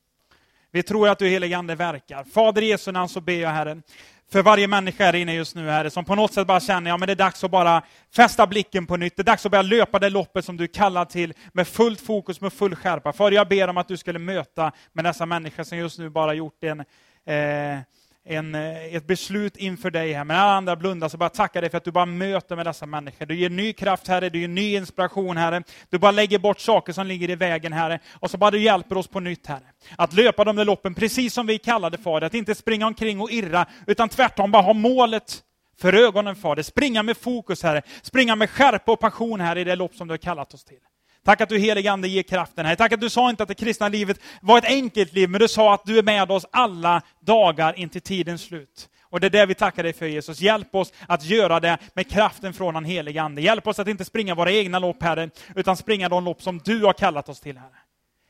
Vi 0.71 0.83
tror 0.83 1.09
att 1.09 1.19
du 1.19 1.29
helige 1.29 1.59
Ande 1.59 1.75
verkar. 1.75 2.25
Fader 2.25 2.63
i 2.63 2.67
Jesu 2.67 2.93
namn 2.93 3.09
så 3.09 3.21
ber 3.21 3.41
jag 3.41 3.51
Herre, 3.51 3.83
för 4.31 4.43
varje 4.43 4.69
människa 4.69 5.05
här 5.05 5.15
inne 5.15 5.35
just 5.35 5.55
nu, 5.55 5.69
Herre, 5.69 5.91
som 5.91 6.05
på 6.05 6.15
något 6.15 6.33
sätt 6.33 6.47
bara 6.47 6.61
känner, 6.61 6.91
ja 6.91 6.97
men 6.97 7.07
det 7.07 7.13
är 7.13 7.17
dags 7.17 7.45
att 7.45 7.51
bara 7.51 7.83
fästa 8.17 8.47
blicken 8.47 8.87
på 8.87 8.97
nytt. 8.97 9.17
Det 9.17 9.23
är 9.23 9.25
dags 9.25 9.47
att 9.47 9.53
börja 9.53 9.63
löpa 9.63 9.99
det 9.99 10.11
loppet 10.11 10.45
som 10.45 10.57
du 10.57 10.69
kallar 10.69 11.05
till 11.05 11.35
med 11.53 11.69
fullt 11.69 12.01
fokus, 12.01 12.41
med 12.41 12.53
full 12.53 12.75
skärpa. 12.75 13.13
Fader, 13.13 13.37
jag 13.37 13.49
ber 13.49 13.69
om 13.69 13.77
att 13.77 13.89
du 13.89 13.97
skulle 13.97 14.19
möta 14.19 14.73
med 14.93 15.05
dessa 15.05 15.27
människor 15.27 15.65
som 15.65 15.79
just 15.79 15.99
nu 15.99 16.11
bara 16.11 16.35
gjort 16.35 16.65
en 16.65 16.85
eh, 17.27 17.79
en, 18.29 18.55
eh, 18.55 18.95
ett 18.95 19.07
beslut 19.07 19.57
inför 19.57 19.91
dig 19.91 20.13
här. 20.13 20.25
Men 20.25 20.37
alla 20.37 20.53
andra 20.53 20.77
blundar, 20.77 21.09
så 21.09 21.17
bara 21.17 21.29
tacka 21.29 21.61
dig 21.61 21.71
för 21.71 21.79
att 21.79 21.85
du 21.85 21.91
bara 21.91 22.07
möter 22.07 22.57
med 22.57 22.67
dessa 22.67 22.87
människor. 22.87 23.27
Du 23.27 23.37
ger 23.37 23.51
ny 23.51 23.73
kraft, 23.73 24.09
Herre, 24.09 24.29
du 24.29 24.41
ger 24.41 24.49
ny 24.49 24.77
inspiration, 24.77 25.37
Herre. 25.37 25.63
Du 25.91 25.99
bara 25.99 26.11
lägger 26.11 26.39
bort 26.39 26.61
saker 26.61 26.93
som 26.93 27.07
ligger 27.07 27.31
i 27.31 27.35
vägen, 27.35 27.73
Herre. 27.73 27.99
Och 28.15 28.31
så 28.31 28.39
bara 28.39 28.51
du 28.51 28.61
hjälper 28.61 28.97
oss 28.97 29.09
på 29.09 29.21
nytt, 29.21 29.47
Herre. 29.47 29.67
Att 29.99 30.13
löpa 30.13 30.45
de 30.45 30.57
där 30.57 30.65
loppen, 30.65 30.95
precis 30.95 31.35
som 31.35 31.47
vi 31.47 31.59
kallade 31.59 31.99
Fader. 31.99 32.27
Att 32.27 32.35
inte 32.35 32.55
springa 32.55 32.87
omkring 32.87 33.21
och 33.21 33.31
irra, 33.31 33.67
utan 33.87 34.09
tvärtom 34.09 34.51
bara 34.51 34.63
ha 34.63 34.73
målet 34.73 35.43
för 35.79 35.93
ögonen, 35.93 36.37
Fader. 36.37 36.63
Springa 36.63 37.03
med 37.03 37.17
fokus, 37.17 37.63
Herre. 37.63 37.83
Springa 38.03 38.37
med 38.37 38.51
skärpa 38.51 38.93
och 38.93 39.01
passion, 39.01 39.41
här 39.41 39.59
i 39.59 39.65
det 39.65 39.77
lopp 39.77 39.95
som 39.95 40.09
du 40.09 40.13
har 40.13 40.19
kallat 40.19 40.55
oss 40.55 40.65
till. 40.65 40.81
Tack 41.27 41.41
att 41.41 41.49
du 41.49 41.59
helige 41.59 41.93
Ande 41.93 42.09
ger 42.09 42.23
kraften 42.23 42.67
här. 42.67 42.75
Tack 42.75 42.93
att 42.93 43.01
du 43.01 43.11
sa 43.11 43.31
inte 43.31 43.43
att 43.43 43.49
det 43.49 43.55
kristna 43.55 43.89
livet 43.89 44.21
var 44.41 44.59
ett 44.59 44.65
enkelt 44.65 45.13
liv, 45.13 45.31
men 45.31 45.41
du 45.41 45.49
sa 45.49 45.75
att 45.75 45.85
du 45.85 45.99
är 45.99 46.03
med 46.03 46.31
oss 46.31 46.47
alla 46.51 47.03
dagar 47.21 47.79
in 47.79 47.89
till 47.89 48.01
tidens 48.01 48.43
slut. 48.43 48.89
Och 49.03 49.21
det 49.21 49.27
är 49.27 49.31
det 49.31 49.47
vi 49.47 49.55
tackar 49.55 49.83
dig 49.83 49.93
för 49.93 50.07
Jesus. 50.07 50.41
Hjälp 50.41 50.75
oss 50.75 50.93
att 51.09 51.25
göra 51.25 51.61
det 51.61 51.79
med 51.95 52.11
kraften 52.11 52.53
från 52.53 52.75
den 52.75 52.85
helige 52.85 53.23
Ande. 53.23 53.43
Hjälp 53.43 53.67
oss 53.67 53.79
att 53.79 53.89
inte 53.89 54.05
springa 54.05 54.35
våra 54.35 54.53
egna 54.53 54.79
lopp, 54.79 55.03
Herre, 55.03 55.31
utan 55.55 55.77
springa 55.77 56.09
de 56.09 56.25
lopp 56.25 56.43
som 56.43 56.59
du 56.59 56.85
har 56.85 56.93
kallat 56.93 57.29
oss 57.29 57.41
till, 57.41 57.59
Herre. 57.59 57.77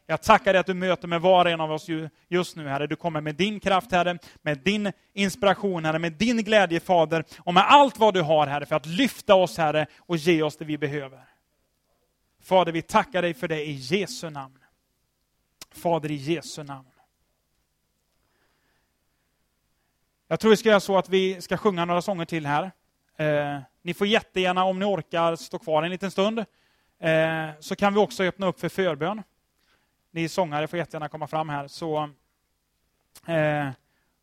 Jag 0.06 0.22
tackar 0.22 0.52
dig 0.52 0.60
att 0.60 0.66
du 0.66 0.74
möter 0.74 1.08
med 1.08 1.20
var 1.20 1.44
och 1.44 1.50
en 1.50 1.60
av 1.60 1.72
oss 1.72 1.86
just 2.28 2.56
nu, 2.56 2.68
Herre. 2.68 2.86
Du 2.86 2.96
kommer 2.96 3.20
med 3.20 3.34
din 3.34 3.60
kraft, 3.60 3.92
Herre, 3.92 4.18
med 4.42 4.58
din 4.58 4.92
inspiration, 5.14 5.84
Herre, 5.84 5.98
med 5.98 6.12
din 6.12 6.36
glädje, 6.36 6.80
Fader, 6.80 7.24
och 7.38 7.54
med 7.54 7.64
allt 7.66 7.98
vad 7.98 8.14
du 8.14 8.22
har, 8.22 8.46
Herre, 8.46 8.66
för 8.66 8.76
att 8.76 8.86
lyfta 8.86 9.34
oss, 9.34 9.58
Herre, 9.58 9.86
och 9.98 10.16
ge 10.16 10.42
oss 10.42 10.56
det 10.56 10.64
vi 10.64 10.78
behöver. 10.78 11.35
Fader, 12.46 12.72
vi 12.72 12.82
tackar 12.82 13.22
dig 13.22 13.34
för 13.34 13.48
det 13.48 13.64
i 13.64 13.72
Jesu 13.72 14.30
namn. 14.30 14.58
Fader, 15.70 16.10
i 16.10 16.14
Jesu 16.14 16.62
namn. 16.62 16.88
Jag 20.28 20.40
tror 20.40 20.50
vi 20.50 20.56
ska 20.56 20.68
göra 20.68 20.80
så 20.80 20.98
att 20.98 21.08
vi 21.08 21.40
ska 21.40 21.56
sjunga 21.56 21.84
några 21.84 22.02
sånger 22.02 22.24
till 22.24 22.46
här. 22.46 22.72
Eh, 23.16 23.60
ni 23.82 23.94
får 23.94 24.06
jättegärna, 24.06 24.64
om 24.64 24.78
ni 24.78 24.84
orkar, 24.84 25.36
stå 25.36 25.58
kvar 25.58 25.82
en 25.82 25.90
liten 25.90 26.10
stund. 26.10 26.38
Eh, 26.98 27.48
så 27.60 27.76
kan 27.76 27.94
vi 27.94 28.00
också 28.00 28.24
öppna 28.24 28.46
upp 28.46 28.60
för 28.60 28.68
förbön. 28.68 29.22
Ni 30.10 30.28
sångare 30.28 30.68
får 30.68 30.78
jättegärna 30.78 31.08
komma 31.08 31.26
fram 31.26 31.48
här. 31.48 31.68
Så, 31.68 32.10
eh, 33.26 33.68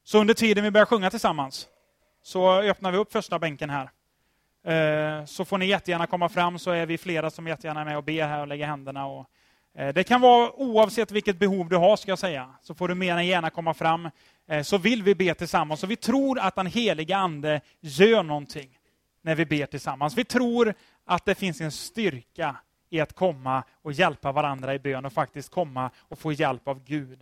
så 0.04 0.20
under 0.20 0.34
tiden 0.34 0.64
vi 0.64 0.72
börjar 0.72 0.86
sjunga 0.86 1.10
tillsammans, 1.10 1.68
så 2.22 2.62
öppnar 2.62 2.92
vi 2.92 2.98
upp 2.98 3.12
första 3.12 3.40
bänken 3.40 3.70
här. 3.70 3.90
Eh, 4.64 5.26
så 5.26 5.46
får 5.46 5.58
ni 5.58 5.66
jättegärna 5.66 6.08
komma 6.08 6.30
fram, 6.30 6.60
så 6.60 6.72
är 6.72 6.86
vi 6.86 6.98
flera 6.98 7.30
som 7.30 7.48
jättegärna 7.48 7.82
är 7.82 7.86
med 7.86 7.98
och 7.98 8.04
ber 8.04 8.28
här 8.28 8.40
och 8.40 8.48
lägger 8.48 8.66
händerna. 8.66 9.06
Och, 9.06 9.26
eh, 9.76 9.94
det 9.94 10.04
kan 10.04 10.22
vara 10.22 10.52
oavsett 10.52 11.12
vilket 11.12 11.40
behov 11.40 11.70
du 11.70 11.76
har, 11.76 11.98
ska 11.98 12.12
jag 12.12 12.20
säga, 12.20 12.50
så 12.62 12.74
får 12.74 12.88
du 12.88 12.96
mer 12.96 13.18
än 13.18 13.28
gärna 13.28 13.50
komma 13.50 13.74
fram. 13.74 14.10
Eh, 14.48 14.62
så 14.62 14.78
vill 14.78 15.04
vi 15.04 15.16
be 15.16 15.34
tillsammans. 15.34 15.80
Så 15.80 15.88
vi 15.88 15.96
tror 15.96 16.40
att 16.40 16.56
den 16.56 16.68
heliga 16.68 17.18
Ande 17.18 17.62
gör 17.80 18.24
någonting 18.24 18.80
när 19.22 19.36
vi 19.36 19.46
ber 19.46 19.66
tillsammans. 19.66 20.18
Vi 20.18 20.26
tror 20.26 20.74
att 21.06 21.26
det 21.26 21.36
finns 21.36 21.62
en 21.62 21.72
styrka 21.72 22.56
i 22.90 23.00
att 23.00 23.14
komma 23.14 23.64
och 23.82 23.94
hjälpa 23.94 24.32
varandra 24.32 24.74
i 24.74 24.80
bön 24.80 25.06
och 25.06 25.14
faktiskt 25.14 25.52
komma 25.52 25.90
och 25.98 26.20
få 26.20 26.32
hjälp 26.32 26.68
av 26.68 26.84
Gud. 26.84 27.20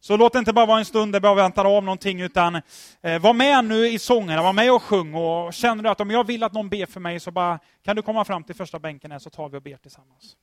Så 0.00 0.16
låt 0.16 0.32
det 0.32 0.38
inte 0.38 0.52
bara 0.52 0.66
vara 0.66 0.78
en 0.78 0.84
stund 0.84 1.12
där 1.12 1.20
vi 1.20 1.34
väntar 1.34 1.76
av 1.76 1.84
någonting, 1.84 2.20
utan 2.20 2.54
eh, 3.00 3.18
var 3.20 3.34
med 3.34 3.64
nu 3.64 3.88
i 3.88 3.98
sångerna, 3.98 4.42
var 4.42 4.52
med 4.52 4.72
och 4.72 4.82
sjung. 4.82 5.14
Och 5.14 5.54
känner 5.54 5.82
du 5.82 5.88
att 5.88 6.00
om 6.00 6.10
jag 6.10 6.26
vill 6.26 6.42
att 6.42 6.52
någon 6.52 6.68
ber 6.68 6.86
för 6.86 7.00
mig, 7.00 7.20
så 7.20 7.30
bara 7.30 7.58
kan 7.82 7.96
du 7.96 8.02
komma 8.02 8.24
fram 8.24 8.44
till 8.44 8.54
första 8.54 8.78
bänken 8.78 9.10
här 9.10 9.18
så 9.18 9.30
tar 9.30 9.48
vi 9.48 9.58
och 9.58 9.62
ber 9.62 9.76
tillsammans. 9.76 10.36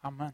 Amen. 0.00 0.32